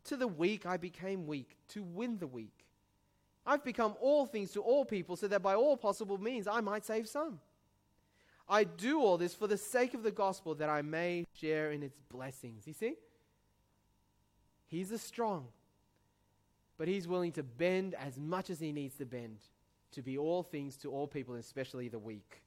To 0.06 0.18
the 0.18 0.28
weak, 0.28 0.65
I 0.65 0.78
became 0.78 1.28
weak 1.28 1.58
to 1.70 1.84
win 1.84 2.18
the 2.18 2.28
weak. 2.28 2.59
I've 3.45 3.63
become 3.63 3.95
all 3.99 4.25
things 4.25 4.52
to 4.52 4.62
all 4.62 4.86
people 4.86 5.15
so 5.15 5.28
that 5.28 5.41
by 5.41 5.56
all 5.56 5.78
possible 5.78 6.17
means 6.17 6.47
I 6.47 6.62
might 6.62 6.86
save 6.86 7.08
some. 7.08 7.39
I 8.47 8.63
do 8.63 8.99
all 8.99 9.17
this 9.17 9.36
for 9.36 9.47
the 9.47 9.58
sake 9.58 9.93
of 9.93 10.04
the 10.04 10.12
gospel 10.12 10.56
that 10.56 10.69
I 10.69 10.82
may 10.82 11.25
share 11.34 11.71
in 11.71 11.84
its 11.84 11.97
blessings. 12.10 12.65
You 12.65 12.73
see? 12.73 12.95
He's 14.67 14.91
a 14.91 14.97
strong, 14.97 15.47
but 16.78 16.88
he's 16.88 17.08
willing 17.08 17.32
to 17.34 17.43
bend 17.43 17.95
as 17.95 18.17
much 18.17 18.49
as 18.49 18.60
he 18.60 18.71
needs 18.71 18.95
to 18.95 19.06
bend 19.06 19.38
to 19.91 20.02
be 20.02 20.17
all 20.17 20.43
things 20.43 20.78
to 20.78 20.91
all 20.91 21.08
people, 21.08 21.36
especially 21.36 21.89
the 21.89 21.99
weak, 21.99 22.41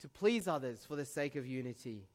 to 0.00 0.08
please 0.08 0.48
others 0.48 0.84
for 0.86 0.96
the 0.96 1.04
sake 1.04 1.36
of 1.36 1.46
unity. 1.46 2.08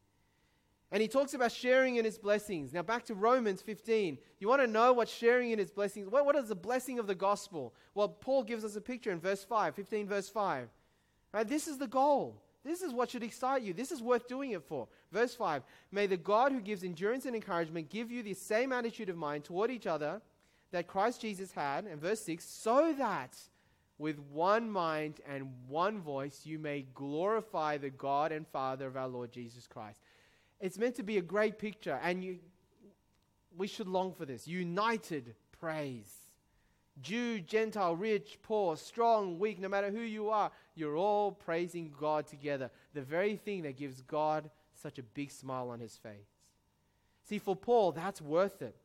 And 0.91 1.02
he 1.02 1.08
talks 1.08 1.34
about 1.34 1.52
sharing 1.52 1.97
in 1.97 2.06
his 2.06 2.17
blessings. 2.17 2.71
Now, 2.71 2.82
back 2.82 3.04
to 3.06 3.13
Romans 3.13 3.62
15. 3.62 4.17
You 4.39 4.47
want 4.47 4.62
to 4.62 4.67
know 4.67 4.93
what 4.93 5.10
sharing 5.10 5.52
in 5.52 5.60
his 5.60 5.69
blessings, 5.69 6.08
what, 6.08 6.26
what 6.26 6.36
is 6.38 6.47
the 6.47 6.56
blessing 6.56 6.97
of 6.97 7.08
the 7.08 7.15
gospel? 7.15 7.73
Well, 7.93 8.08
Paul 8.08 8.43
gives 8.43 8.63
us 8.63 8.76
a 8.78 8.82
picture 8.82 9.12
in 9.12 9.19
verse 9.19 9.43
5, 9.43 9.76
15 9.76 10.08
verse 10.08 10.30
5. 10.30 10.69
Right? 11.34 11.47
This 11.47 11.67
is 11.67 11.78
the 11.78 11.88
goal. 11.88 12.41
This 12.63 12.82
is 12.82 12.93
what 12.93 13.10
should 13.10 13.23
excite 13.23 13.63
you. 13.63 13.73
This 13.73 13.91
is 13.91 14.02
worth 14.02 14.28
doing 14.28 14.52
it 14.52 14.63
for. 14.63 14.88
Verse 15.12 15.34
5 15.36 15.63
May 15.91 16.08
the 16.08 16.17
God 16.17 16.52
who 16.52 16.62
gives 16.62 16.84
endurance 16.84 17.26
and 17.26 17.36
encouragement 17.36 17.89
give 17.89 18.12
you 18.12 18.23
the 18.23 18.34
same 18.34 18.71
attitude 18.71 19.10
of 19.10 19.17
mind 19.17 19.43
toward 19.43 19.71
each 19.71 19.88
other 19.88 20.21
that 20.71 20.88
Christ 20.88 21.21
Jesus 21.21 21.52
had. 21.52 21.86
And 21.86 22.02
verse 22.02 22.21
6 22.21 22.43
So 22.43 22.93
that 22.97 23.38
with 23.97 24.19
one 24.19 24.69
mind 24.69 25.21
and 25.28 25.50
one 25.67 26.02
voice 26.02 26.41
you 26.43 26.60
may 26.60 26.86
glorify 26.93 27.78
the 27.78 27.89
God 27.89 28.32
and 28.32 28.47
Father 28.47 28.88
of 28.88 28.97
our 28.97 29.08
Lord 29.08 29.32
Jesus 29.32 29.65
Christ. 29.65 30.02
It's 30.60 30.78
meant 30.78 30.96
to 30.96 31.04
be 31.04 31.17
a 31.17 31.22
great 31.22 31.60
picture, 31.60 32.00
and 32.02 32.24
you, 32.24 32.39
we 33.56 33.67
should 33.67 33.88
long 33.88 34.13
for 34.13 34.26
this 34.26 34.48
united 34.48 35.36
praise. 35.60 36.13
Jew, 37.02 37.39
Gentile, 37.39 37.96
rich, 37.96 38.39
poor, 38.41 38.76
strong, 38.76 39.38
weak, 39.38 39.60
no 39.60 39.70
matter 39.70 39.91
who 39.91 40.02
you 40.02 40.30
are, 40.30 40.52
you're 40.74 40.98
all 40.98 41.32
praising 41.32 41.93
God 42.00 42.26
together. 42.26 42.72
The 42.93 43.02
very 43.02 43.36
thing 43.36 43.62
that 43.63 43.78
gives 43.78 44.02
God 44.02 44.50
such 44.74 44.98
a 44.98 45.04
big 45.04 45.30
smile 45.32 45.70
on 45.70 45.80
his 45.80 45.96
face. 45.96 46.48
See, 47.24 47.38
for 47.38 47.56
Paul, 47.56 47.91
that's 47.91 48.22
worth 48.22 48.62
it. 48.62 48.76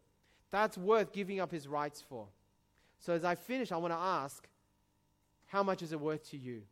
That's 0.51 0.77
worth 0.77 1.13
giving 1.13 1.41
up 1.41 1.51
his 1.51 1.67
rights 1.67 2.03
for. 2.07 2.27
So 2.99 3.15
as 3.15 3.25
I 3.25 3.35
finish, 3.35 3.73
I 3.73 3.79
want 3.79 3.93
to 3.93 3.99
ask 3.99 4.47
how 5.47 5.63
much 5.63 5.83
is 5.83 5.93
it 5.93 6.01
worth 6.01 6.29
to 6.31 6.37
you? 6.37 6.63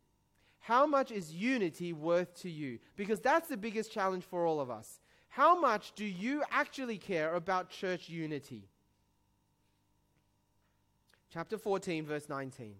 How 0.61 0.85
much 0.85 1.11
is 1.11 1.33
unity 1.33 1.91
worth 1.91 2.33
to 2.41 2.49
you? 2.49 2.79
Because 2.95 3.19
that's 3.19 3.49
the 3.49 3.57
biggest 3.57 3.91
challenge 3.91 4.23
for 4.23 4.45
all 4.45 4.59
of 4.59 4.69
us. 4.69 4.99
How 5.29 5.59
much 5.59 5.93
do 5.95 6.05
you 6.05 6.43
actually 6.51 6.97
care 6.97 7.35
about 7.35 7.69
church 7.69 8.09
unity? 8.09 8.67
chapter 11.31 11.57
14, 11.57 12.05
verse 12.05 12.29
19. 12.29 12.75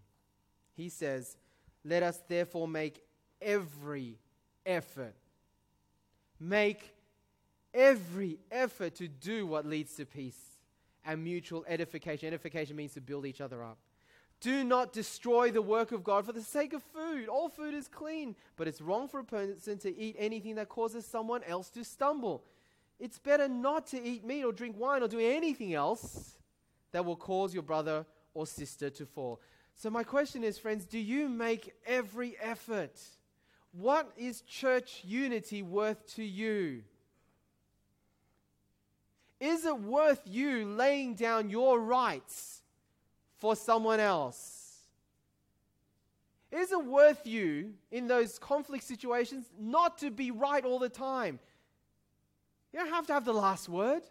He 0.74 0.90
says, 0.90 1.38
Let 1.84 2.04
us 2.04 2.22
therefore 2.28 2.68
make 2.68 3.04
every 3.42 4.18
effort. 4.66 5.16
Make 6.40 6.94
every 7.74 8.40
effort 8.52 8.96
to 8.96 9.08
do 9.08 9.48
what 9.48 9.66
leads 9.66 9.96
to 9.96 10.06
peace 10.06 10.40
and 11.06 11.24
mutual 11.24 11.64
edification. 11.68 12.28
Edification 12.28 12.76
means 12.76 12.94
to 12.94 13.02
build 13.02 13.26
each 13.26 13.42
other 13.42 13.64
up. 13.64 13.78
Do 14.42 14.64
not 14.64 14.92
destroy 14.92 15.52
the 15.52 15.62
work 15.62 15.92
of 15.92 16.04
God 16.04 16.26
for 16.26 16.34
the 16.34 16.42
sake 16.42 16.74
of 16.74 16.82
food. 16.82 17.30
All 17.30 17.48
food 17.48 17.76
is 17.76 17.88
clean, 17.88 18.36
but 18.58 18.68
it's 18.68 18.82
wrong 18.82 19.08
for 19.08 19.20
a 19.20 19.24
person 19.24 19.78
to 19.80 19.96
eat 19.96 20.16
anything 20.18 20.56
that 20.56 20.68
causes 20.68 21.06
someone 21.06 21.44
else 21.44 21.70
to 21.70 21.84
stumble. 21.84 22.44
It's 23.00 23.20
better 23.20 23.48
not 23.48 23.86
to 23.88 24.04
eat 24.04 24.26
meat 24.26 24.44
or 24.44 24.52
drink 24.52 24.78
wine 24.80 25.04
or 25.04 25.08
do 25.08 25.20
anything 25.20 25.76
else 25.76 26.40
that 26.92 27.06
will 27.06 27.16
cause 27.16 27.54
your 27.54 27.64
brother 27.64 28.04
or 28.34 28.48
sister 28.48 28.90
to 28.90 29.06
fall. 29.06 29.40
So, 29.76 29.92
my 29.92 30.04
question 30.04 30.44
is, 30.44 30.58
friends, 30.58 30.86
do 30.86 30.98
you 30.98 31.30
make 31.30 31.74
every 31.86 32.36
effort? 32.42 33.00
What 33.74 34.12
is 34.18 34.42
church 34.42 35.02
unity 35.04 35.62
worth 35.62 36.06
to 36.16 36.24
you? 36.24 36.84
Is 39.40 39.66
it 39.66 39.80
worth 39.80 40.22
you 40.26 40.66
laying 40.66 41.14
down 41.14 41.50
your 41.50 41.80
rights 41.80 42.61
for 43.42 43.56
someone 43.56 44.00
else? 44.00 44.78
Is 46.52 46.72
it 46.72 46.86
worth 46.86 47.26
you 47.26 47.74
in 47.92 48.08
those 48.08 48.38
conflict 48.38 48.84
situations 48.84 49.50
not 49.60 49.98
to 49.98 50.12
be 50.12 50.30
right 50.30 50.64
all 50.64 50.78
the 50.80 50.90
time? 50.90 51.40
You 52.72 52.80
don't 52.80 52.90
have 52.90 53.08
to 53.08 53.14
have 53.14 53.26
the 53.26 53.34
last 53.34 53.68
word. 53.68 54.04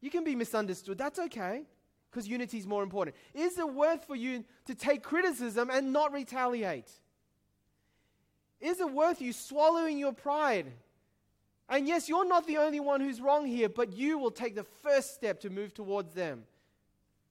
You 0.00 0.10
can 0.10 0.24
be 0.24 0.34
misunderstood. 0.34 0.98
That's 0.98 1.18
okay 1.18 1.62
because 2.10 2.26
unity 2.26 2.58
is 2.58 2.66
more 2.66 2.82
important. 2.82 3.16
Is 3.34 3.56
it 3.56 3.72
worth 3.72 4.04
for 4.04 4.16
you 4.16 4.44
to 4.66 4.74
take 4.74 5.02
criticism 5.02 5.70
and 5.70 5.92
not 5.92 6.12
retaliate? 6.12 6.90
Is 8.60 8.80
it 8.80 8.90
worth 8.90 9.20
you 9.20 9.32
swallowing 9.32 9.96
your 9.96 10.12
pride? 10.12 10.66
And 11.68 11.86
yes, 11.86 12.08
you're 12.08 12.26
not 12.26 12.46
the 12.46 12.58
only 12.58 12.80
one 12.80 13.00
who's 13.00 13.20
wrong 13.20 13.46
here, 13.46 13.68
but 13.68 13.92
you 13.92 14.18
will 14.18 14.30
take 14.32 14.56
the 14.56 14.64
first 14.64 15.14
step 15.14 15.40
to 15.40 15.50
move 15.50 15.72
towards 15.72 16.14
them. 16.14 16.44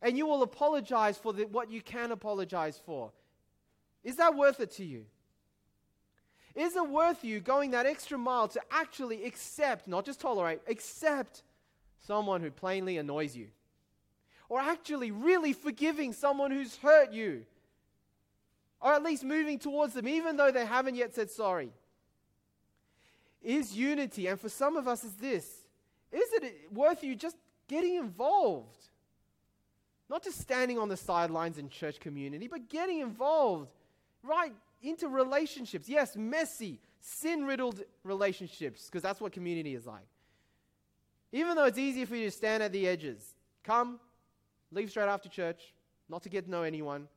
And 0.02 0.18
you 0.18 0.26
will 0.26 0.42
apologize 0.42 1.18
for 1.18 1.34
the, 1.34 1.44
what 1.44 1.72
you 1.72 1.82
can 1.82 2.12
apologize 2.12 2.82
for. 2.86 3.12
Is 4.04 4.16
that 4.16 4.36
worth 4.36 4.60
it 4.60 4.72
to 4.72 4.86
you? 4.86 5.06
Is 6.56 6.76
it 6.76 6.90
worth 6.90 7.24
you 7.24 7.40
going 7.40 7.72
that 7.72 7.86
extra 7.86 8.18
mile 8.18 8.48
to 8.50 8.62
actually 8.72 9.24
accept, 9.26 9.88
not 9.88 10.06
just 10.06 10.20
tolerate, 10.20 10.60
accept 10.68 11.44
someone 12.00 12.42
who 12.42 12.52
plainly 12.52 12.98
annoys 12.98 13.36
you? 13.36 13.48
or 14.52 14.60
actually 14.60 15.12
really 15.12 15.54
forgiving 15.54 16.12
someone 16.12 16.52
who's 16.52 16.76
hurt 16.76 17.14
you. 17.14 17.46
or 18.82 18.92
at 18.94 19.02
least 19.02 19.24
moving 19.24 19.58
towards 19.58 19.94
them, 19.94 20.08
even 20.10 20.36
though 20.36 20.52
they 20.52 20.66
haven't 20.66 20.96
yet 20.96 21.16
said 21.16 21.32
sorry? 21.32 21.72
Is 23.42 23.74
unity, 23.74 24.28
and 24.28 24.38
for 24.38 24.50
some 24.50 24.76
of 24.76 24.90
us, 24.90 25.06
is 25.06 25.14
this 25.14 25.46
is 26.12 26.34
it 26.34 26.70
worth 26.74 27.02
you 27.02 27.16
just 27.16 27.38
getting 27.70 27.96
involved? 27.96 28.81
Not 30.12 30.24
just 30.24 30.42
standing 30.42 30.78
on 30.78 30.90
the 30.90 30.98
sidelines 30.98 31.58
in 31.58 31.70
church 31.70 32.02
community, 32.02 32.50
but 32.50 32.68
getting 32.68 33.00
involved 33.00 33.70
right 34.24 34.52
into 34.82 35.08
relationships. 35.08 35.88
Yes, 35.88 36.18
messy, 36.18 36.82
sin 37.00 37.46
riddled 37.46 37.82
relationships, 38.04 38.88
because 38.88 39.02
that's 39.02 39.22
what 39.22 39.32
community 39.32 39.74
is 39.74 39.88
like. 39.88 40.06
Even 41.32 41.56
though 41.56 41.64
it's 41.64 41.78
easy 41.78 42.04
for 42.04 42.18
you 42.18 42.26
to 42.26 42.32
stand 42.32 42.62
at 42.62 42.74
the 42.74 42.90
edges, 42.90 43.36
come, 43.64 44.02
leave 44.74 44.90
straight 44.90 45.08
after 45.08 45.30
church, 45.30 45.74
not 46.10 46.24
to 46.24 46.30
get 46.30 46.44
to 46.44 46.52
know 46.52 46.64
anyone. 46.64 47.08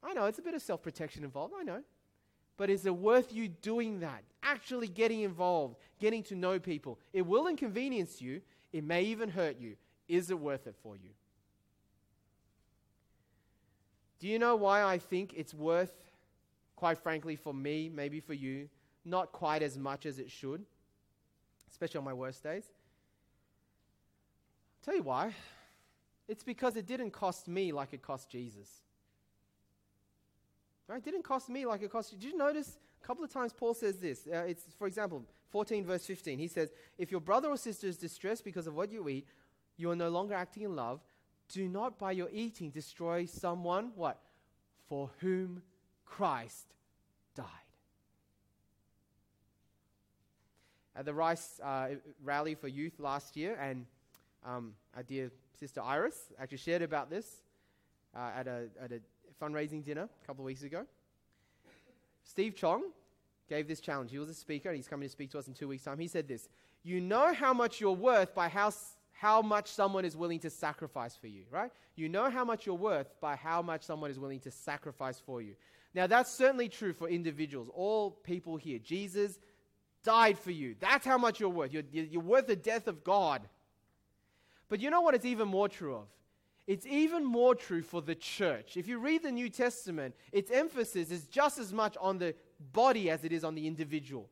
I 0.00 0.12
know 0.12 0.26
it's 0.26 0.38
a 0.38 0.42
bit 0.42 0.54
of 0.54 0.62
self 0.62 0.80
protection 0.80 1.24
involved, 1.24 1.54
I 1.58 1.64
know. 1.64 1.82
But 2.56 2.70
is 2.70 2.86
it 2.86 2.94
worth 2.94 3.34
you 3.34 3.48
doing 3.48 3.98
that? 3.98 4.22
Actually 4.44 4.86
getting 4.86 5.22
involved, 5.22 5.74
getting 5.98 6.22
to 6.24 6.36
know 6.36 6.60
people. 6.60 7.00
It 7.12 7.26
will 7.26 7.48
inconvenience 7.48 8.22
you, 8.22 8.42
it 8.72 8.84
may 8.84 9.02
even 9.02 9.28
hurt 9.28 9.58
you. 9.58 9.74
Is 10.06 10.30
it 10.30 10.38
worth 10.38 10.68
it 10.68 10.76
for 10.84 10.94
you? 10.94 11.10
Do 14.22 14.28
you 14.28 14.38
know 14.38 14.54
why 14.54 14.84
I 14.84 14.98
think 14.98 15.34
it's 15.36 15.52
worth, 15.52 15.92
quite 16.76 16.96
frankly, 16.96 17.34
for 17.34 17.52
me, 17.52 17.90
maybe 17.92 18.20
for 18.20 18.34
you, 18.34 18.68
not 19.04 19.32
quite 19.32 19.64
as 19.64 19.76
much 19.76 20.06
as 20.06 20.20
it 20.20 20.30
should, 20.30 20.64
especially 21.68 21.98
on 21.98 22.04
my 22.04 22.12
worst 22.12 22.40
days? 22.44 22.62
I'll 24.76 24.84
tell 24.84 24.94
you 24.94 25.02
why. 25.02 25.34
It's 26.28 26.44
because 26.44 26.76
it 26.76 26.86
didn't 26.86 27.10
cost 27.10 27.48
me 27.48 27.72
like 27.72 27.92
it 27.94 28.00
cost 28.00 28.30
Jesus. 28.30 28.68
Right? 30.86 30.98
It 30.98 31.04
didn't 31.04 31.24
cost 31.24 31.48
me 31.48 31.66
like 31.66 31.82
it 31.82 31.90
cost 31.90 32.12
you. 32.12 32.18
Did 32.18 32.30
you 32.30 32.38
notice 32.38 32.78
a 33.02 33.04
couple 33.04 33.24
of 33.24 33.32
times 33.32 33.52
Paul 33.52 33.74
says 33.74 33.96
this? 33.98 34.28
Uh, 34.32 34.44
it's, 34.46 34.62
for 34.78 34.86
example, 34.86 35.24
14 35.50 35.84
verse 35.84 36.06
15. 36.06 36.38
He 36.38 36.46
says, 36.46 36.70
If 36.96 37.10
your 37.10 37.20
brother 37.20 37.48
or 37.48 37.56
sister 37.56 37.88
is 37.88 37.96
distressed 37.96 38.44
because 38.44 38.68
of 38.68 38.76
what 38.76 38.92
you 38.92 39.08
eat, 39.08 39.26
you 39.76 39.90
are 39.90 39.96
no 39.96 40.10
longer 40.10 40.34
acting 40.34 40.62
in 40.62 40.76
love. 40.76 41.00
Do 41.52 41.68
not 41.68 41.98
by 41.98 42.12
your 42.12 42.30
eating 42.32 42.70
destroy 42.70 43.26
someone, 43.26 43.92
what? 43.94 44.18
For 44.88 45.10
whom 45.20 45.62
Christ 46.06 46.74
died. 47.34 47.46
At 50.96 51.04
the 51.04 51.12
Rice 51.12 51.60
uh, 51.62 51.88
rally 52.22 52.54
for 52.54 52.68
youth 52.68 52.98
last 52.98 53.36
year, 53.36 53.58
and 53.60 53.84
um, 54.44 54.72
our 54.96 55.02
dear 55.02 55.30
sister 55.58 55.82
Iris 55.82 56.32
actually 56.38 56.58
shared 56.58 56.82
about 56.82 57.10
this 57.10 57.42
uh, 58.16 58.30
at, 58.34 58.46
a, 58.46 58.68
at 58.82 58.92
a 58.92 59.00
fundraising 59.42 59.84
dinner 59.84 60.08
a 60.22 60.26
couple 60.26 60.44
of 60.44 60.46
weeks 60.46 60.62
ago. 60.62 60.86
Steve 62.24 62.54
Chong 62.56 62.84
gave 63.48 63.68
this 63.68 63.80
challenge. 63.80 64.10
He 64.10 64.18
was 64.18 64.30
a 64.30 64.34
speaker, 64.34 64.70
and 64.70 64.76
he's 64.76 64.88
coming 64.88 65.06
to 65.06 65.12
speak 65.12 65.30
to 65.32 65.38
us 65.38 65.48
in 65.48 65.54
two 65.54 65.68
weeks' 65.68 65.84
time. 65.84 65.98
He 65.98 66.08
said 66.08 66.28
this 66.28 66.48
You 66.82 67.00
know 67.00 67.34
how 67.34 67.52
much 67.52 67.80
you're 67.80 67.92
worth 67.92 68.34
by 68.34 68.48
how, 68.48 68.72
how 69.22 69.40
much 69.40 69.68
someone 69.68 70.04
is 70.04 70.16
willing 70.16 70.40
to 70.40 70.50
sacrifice 70.50 71.14
for 71.14 71.28
you, 71.28 71.44
right? 71.48 71.70
You 71.94 72.08
know 72.08 72.28
how 72.28 72.44
much 72.44 72.66
you're 72.66 72.74
worth 72.74 73.20
by 73.20 73.36
how 73.36 73.62
much 73.62 73.84
someone 73.84 74.10
is 74.10 74.18
willing 74.18 74.40
to 74.40 74.50
sacrifice 74.50 75.22
for 75.24 75.40
you. 75.40 75.54
Now, 75.94 76.08
that's 76.08 76.28
certainly 76.28 76.68
true 76.68 76.92
for 76.92 77.08
individuals, 77.08 77.68
all 77.72 78.10
people 78.10 78.56
here. 78.56 78.80
Jesus 78.80 79.38
died 80.02 80.36
for 80.36 80.50
you. 80.50 80.74
That's 80.80 81.06
how 81.06 81.18
much 81.18 81.38
you're 81.38 81.50
worth. 81.50 81.72
You're, 81.72 81.84
you're 81.92 82.20
worth 82.20 82.48
the 82.48 82.56
death 82.56 82.88
of 82.88 83.04
God. 83.04 83.42
But 84.68 84.80
you 84.80 84.90
know 84.90 85.02
what 85.02 85.14
it's 85.14 85.24
even 85.24 85.46
more 85.46 85.68
true 85.68 85.94
of? 85.94 86.08
It's 86.66 86.84
even 86.84 87.24
more 87.24 87.54
true 87.54 87.82
for 87.82 88.02
the 88.02 88.16
church. 88.16 88.76
If 88.76 88.88
you 88.88 88.98
read 88.98 89.22
the 89.22 89.30
New 89.30 89.50
Testament, 89.50 90.16
its 90.32 90.50
emphasis 90.50 91.12
is 91.12 91.26
just 91.28 91.60
as 91.60 91.72
much 91.72 91.96
on 92.00 92.18
the 92.18 92.34
body 92.72 93.08
as 93.08 93.22
it 93.22 93.30
is 93.30 93.44
on 93.44 93.54
the 93.54 93.68
individual, 93.68 94.28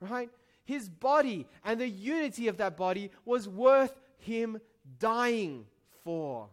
right? 0.00 0.28
His 0.66 0.90
body 0.90 1.46
and 1.64 1.80
the 1.80 1.88
unity 1.88 2.48
of 2.48 2.58
that 2.58 2.76
body 2.76 3.10
was 3.24 3.48
worth 3.48 4.00
him 4.24 4.58
dying 4.98 5.66
for. 6.02 6.48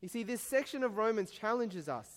You 0.00 0.08
see, 0.08 0.22
this 0.22 0.40
section 0.40 0.82
of 0.82 0.96
Romans 0.96 1.30
challenges 1.30 1.88
us 1.88 2.08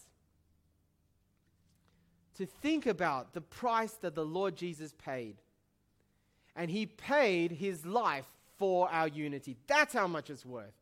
to 2.38 2.46
think 2.46 2.86
about 2.86 3.34
the 3.34 3.42
price 3.42 3.94
that 4.02 4.16
the 4.16 4.26
Lord 4.26 4.56
Jesus 4.56 4.94
paid. 4.94 5.36
And 6.56 6.70
he 6.72 6.86
paid 6.86 7.52
his 7.52 7.86
life 7.86 8.28
for 8.58 8.90
our 8.90 9.08
unity. 9.08 9.58
That's 9.68 9.94
how 9.94 10.08
much 10.08 10.30
it's 10.30 10.46
worth. 10.46 10.74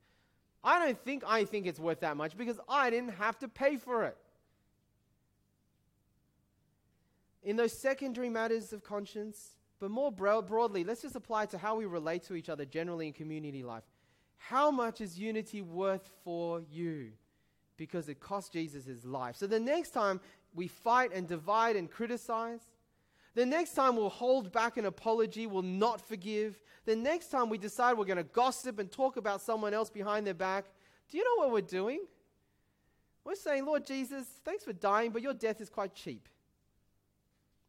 I 0.64 0.86
don't 0.86 1.00
think 1.04 1.24
I 1.26 1.46
think 1.46 1.66
it's 1.66 1.80
worth 1.80 2.02
that 2.02 2.18
much 2.18 2.38
because 2.38 2.60
I 2.70 2.90
didn't 2.90 3.14
have 3.16 3.40
to 3.40 3.48
pay 3.48 3.78
for 3.78 4.04
it. 4.04 4.18
In 7.44 7.56
those 7.56 7.74
secondary 7.74 8.30
matters 8.30 8.72
of 8.72 8.84
conscience, 8.84 9.56
but 9.82 9.92
more 9.92 10.12
broadly, 10.12 10.86
let's 10.86 11.02
just 11.02 11.16
apply 11.16 11.48
to 11.48 11.58
how 11.58 11.76
we 11.76 11.86
relate 11.86 12.24
to 12.28 12.36
each 12.36 12.48
other 12.48 12.64
generally 12.64 13.08
in 13.08 13.14
community 13.14 13.64
life. 13.64 13.84
How 14.38 14.72
much 14.72 15.02
is 15.02 15.20
unity 15.20 15.62
worth 15.62 16.10
for 16.24 16.62
you? 16.72 17.12
Because 17.78 18.08
it 18.08 18.20
cost 18.20 18.54
Jesus 18.54 18.86
his 18.86 19.04
life. 19.04 19.36
So 19.36 19.48
the 19.48 19.60
next 19.60 19.90
time 19.90 20.22
we 20.54 20.68
fight 20.68 21.12
and 21.14 21.28
divide 21.28 21.76
and 21.76 21.90
criticize, 21.90 22.62
the 23.34 23.46
next 23.46 23.74
time 23.74 23.96
we'll 23.96 24.10
hold 24.10 24.52
back 24.52 24.78
an 24.78 24.86
apology, 24.86 25.48
we'll 25.48 25.64
not 25.64 26.00
forgive. 26.00 26.62
The 26.86 26.96
next 26.96 27.28
time 27.30 27.50
we 27.50 27.58
decide 27.58 27.98
we're 27.98 28.06
going 28.06 28.18
to 28.18 28.24
gossip 28.24 28.78
and 28.78 28.92
talk 28.92 29.18
about 29.18 29.42
someone 29.42 29.74
else 29.74 29.90
behind 29.90 30.28
their 30.28 30.34
back, 30.34 30.66
do 31.10 31.18
you 31.18 31.24
know 31.24 31.44
what 31.44 31.52
we're 31.52 31.62
doing? 31.62 32.02
We're 33.24 33.36
saying, 33.36 33.66
Lord 33.66 33.86
Jesus, 33.86 34.28
thanks 34.46 34.64
for 34.64 34.74
dying, 34.74 35.12
but 35.12 35.22
your 35.22 35.34
death 35.34 35.60
is 35.60 35.70
quite 35.70 35.96
cheap. 35.96 36.28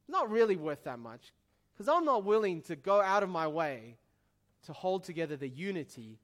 Not 0.08 0.30
really 0.30 0.56
worth 0.56 0.84
that 0.84 0.98
much, 0.98 1.32
because 1.72 1.88
I'm 1.88 2.04
not 2.04 2.24
willing 2.24 2.62
to 2.62 2.76
go 2.76 3.00
out 3.00 3.22
of 3.22 3.28
my 3.28 3.46
way 3.46 3.96
to 4.66 4.72
hold 4.72 5.04
together 5.04 5.36
the 5.36 5.48
unity 5.48 6.18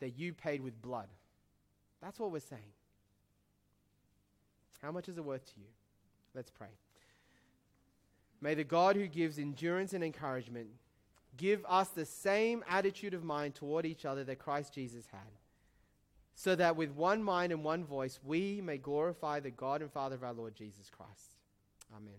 that 0.00 0.18
you 0.18 0.32
paid 0.32 0.60
with 0.60 0.80
blood. 0.80 1.08
That's 2.00 2.18
what 2.18 2.32
we're 2.32 2.40
saying. 2.40 2.62
How 4.82 4.90
much 4.90 5.08
is 5.08 5.16
it 5.16 5.24
worth 5.24 5.46
to 5.46 5.60
you? 5.60 5.66
Let's 6.34 6.50
pray. 6.50 6.68
May 8.40 8.54
the 8.54 8.64
God 8.64 8.96
who 8.96 9.06
gives 9.06 9.38
endurance 9.38 9.92
and 9.92 10.02
encouragement 10.02 10.68
give 11.36 11.64
us 11.68 11.88
the 11.88 12.04
same 12.04 12.64
attitude 12.68 13.14
of 13.14 13.22
mind 13.22 13.54
toward 13.54 13.86
each 13.86 14.04
other 14.04 14.24
that 14.24 14.38
Christ 14.38 14.74
Jesus 14.74 15.06
had, 15.12 15.20
so 16.34 16.56
that 16.56 16.76
with 16.76 16.90
one 16.90 17.22
mind 17.22 17.52
and 17.52 17.62
one 17.62 17.84
voice 17.84 18.18
we 18.24 18.60
may 18.60 18.78
glorify 18.78 19.38
the 19.38 19.50
God 19.50 19.80
and 19.80 19.92
Father 19.92 20.16
of 20.16 20.24
our 20.24 20.32
Lord 20.32 20.56
Jesus 20.56 20.90
Christ. 20.90 21.36
Amen. 21.96 22.14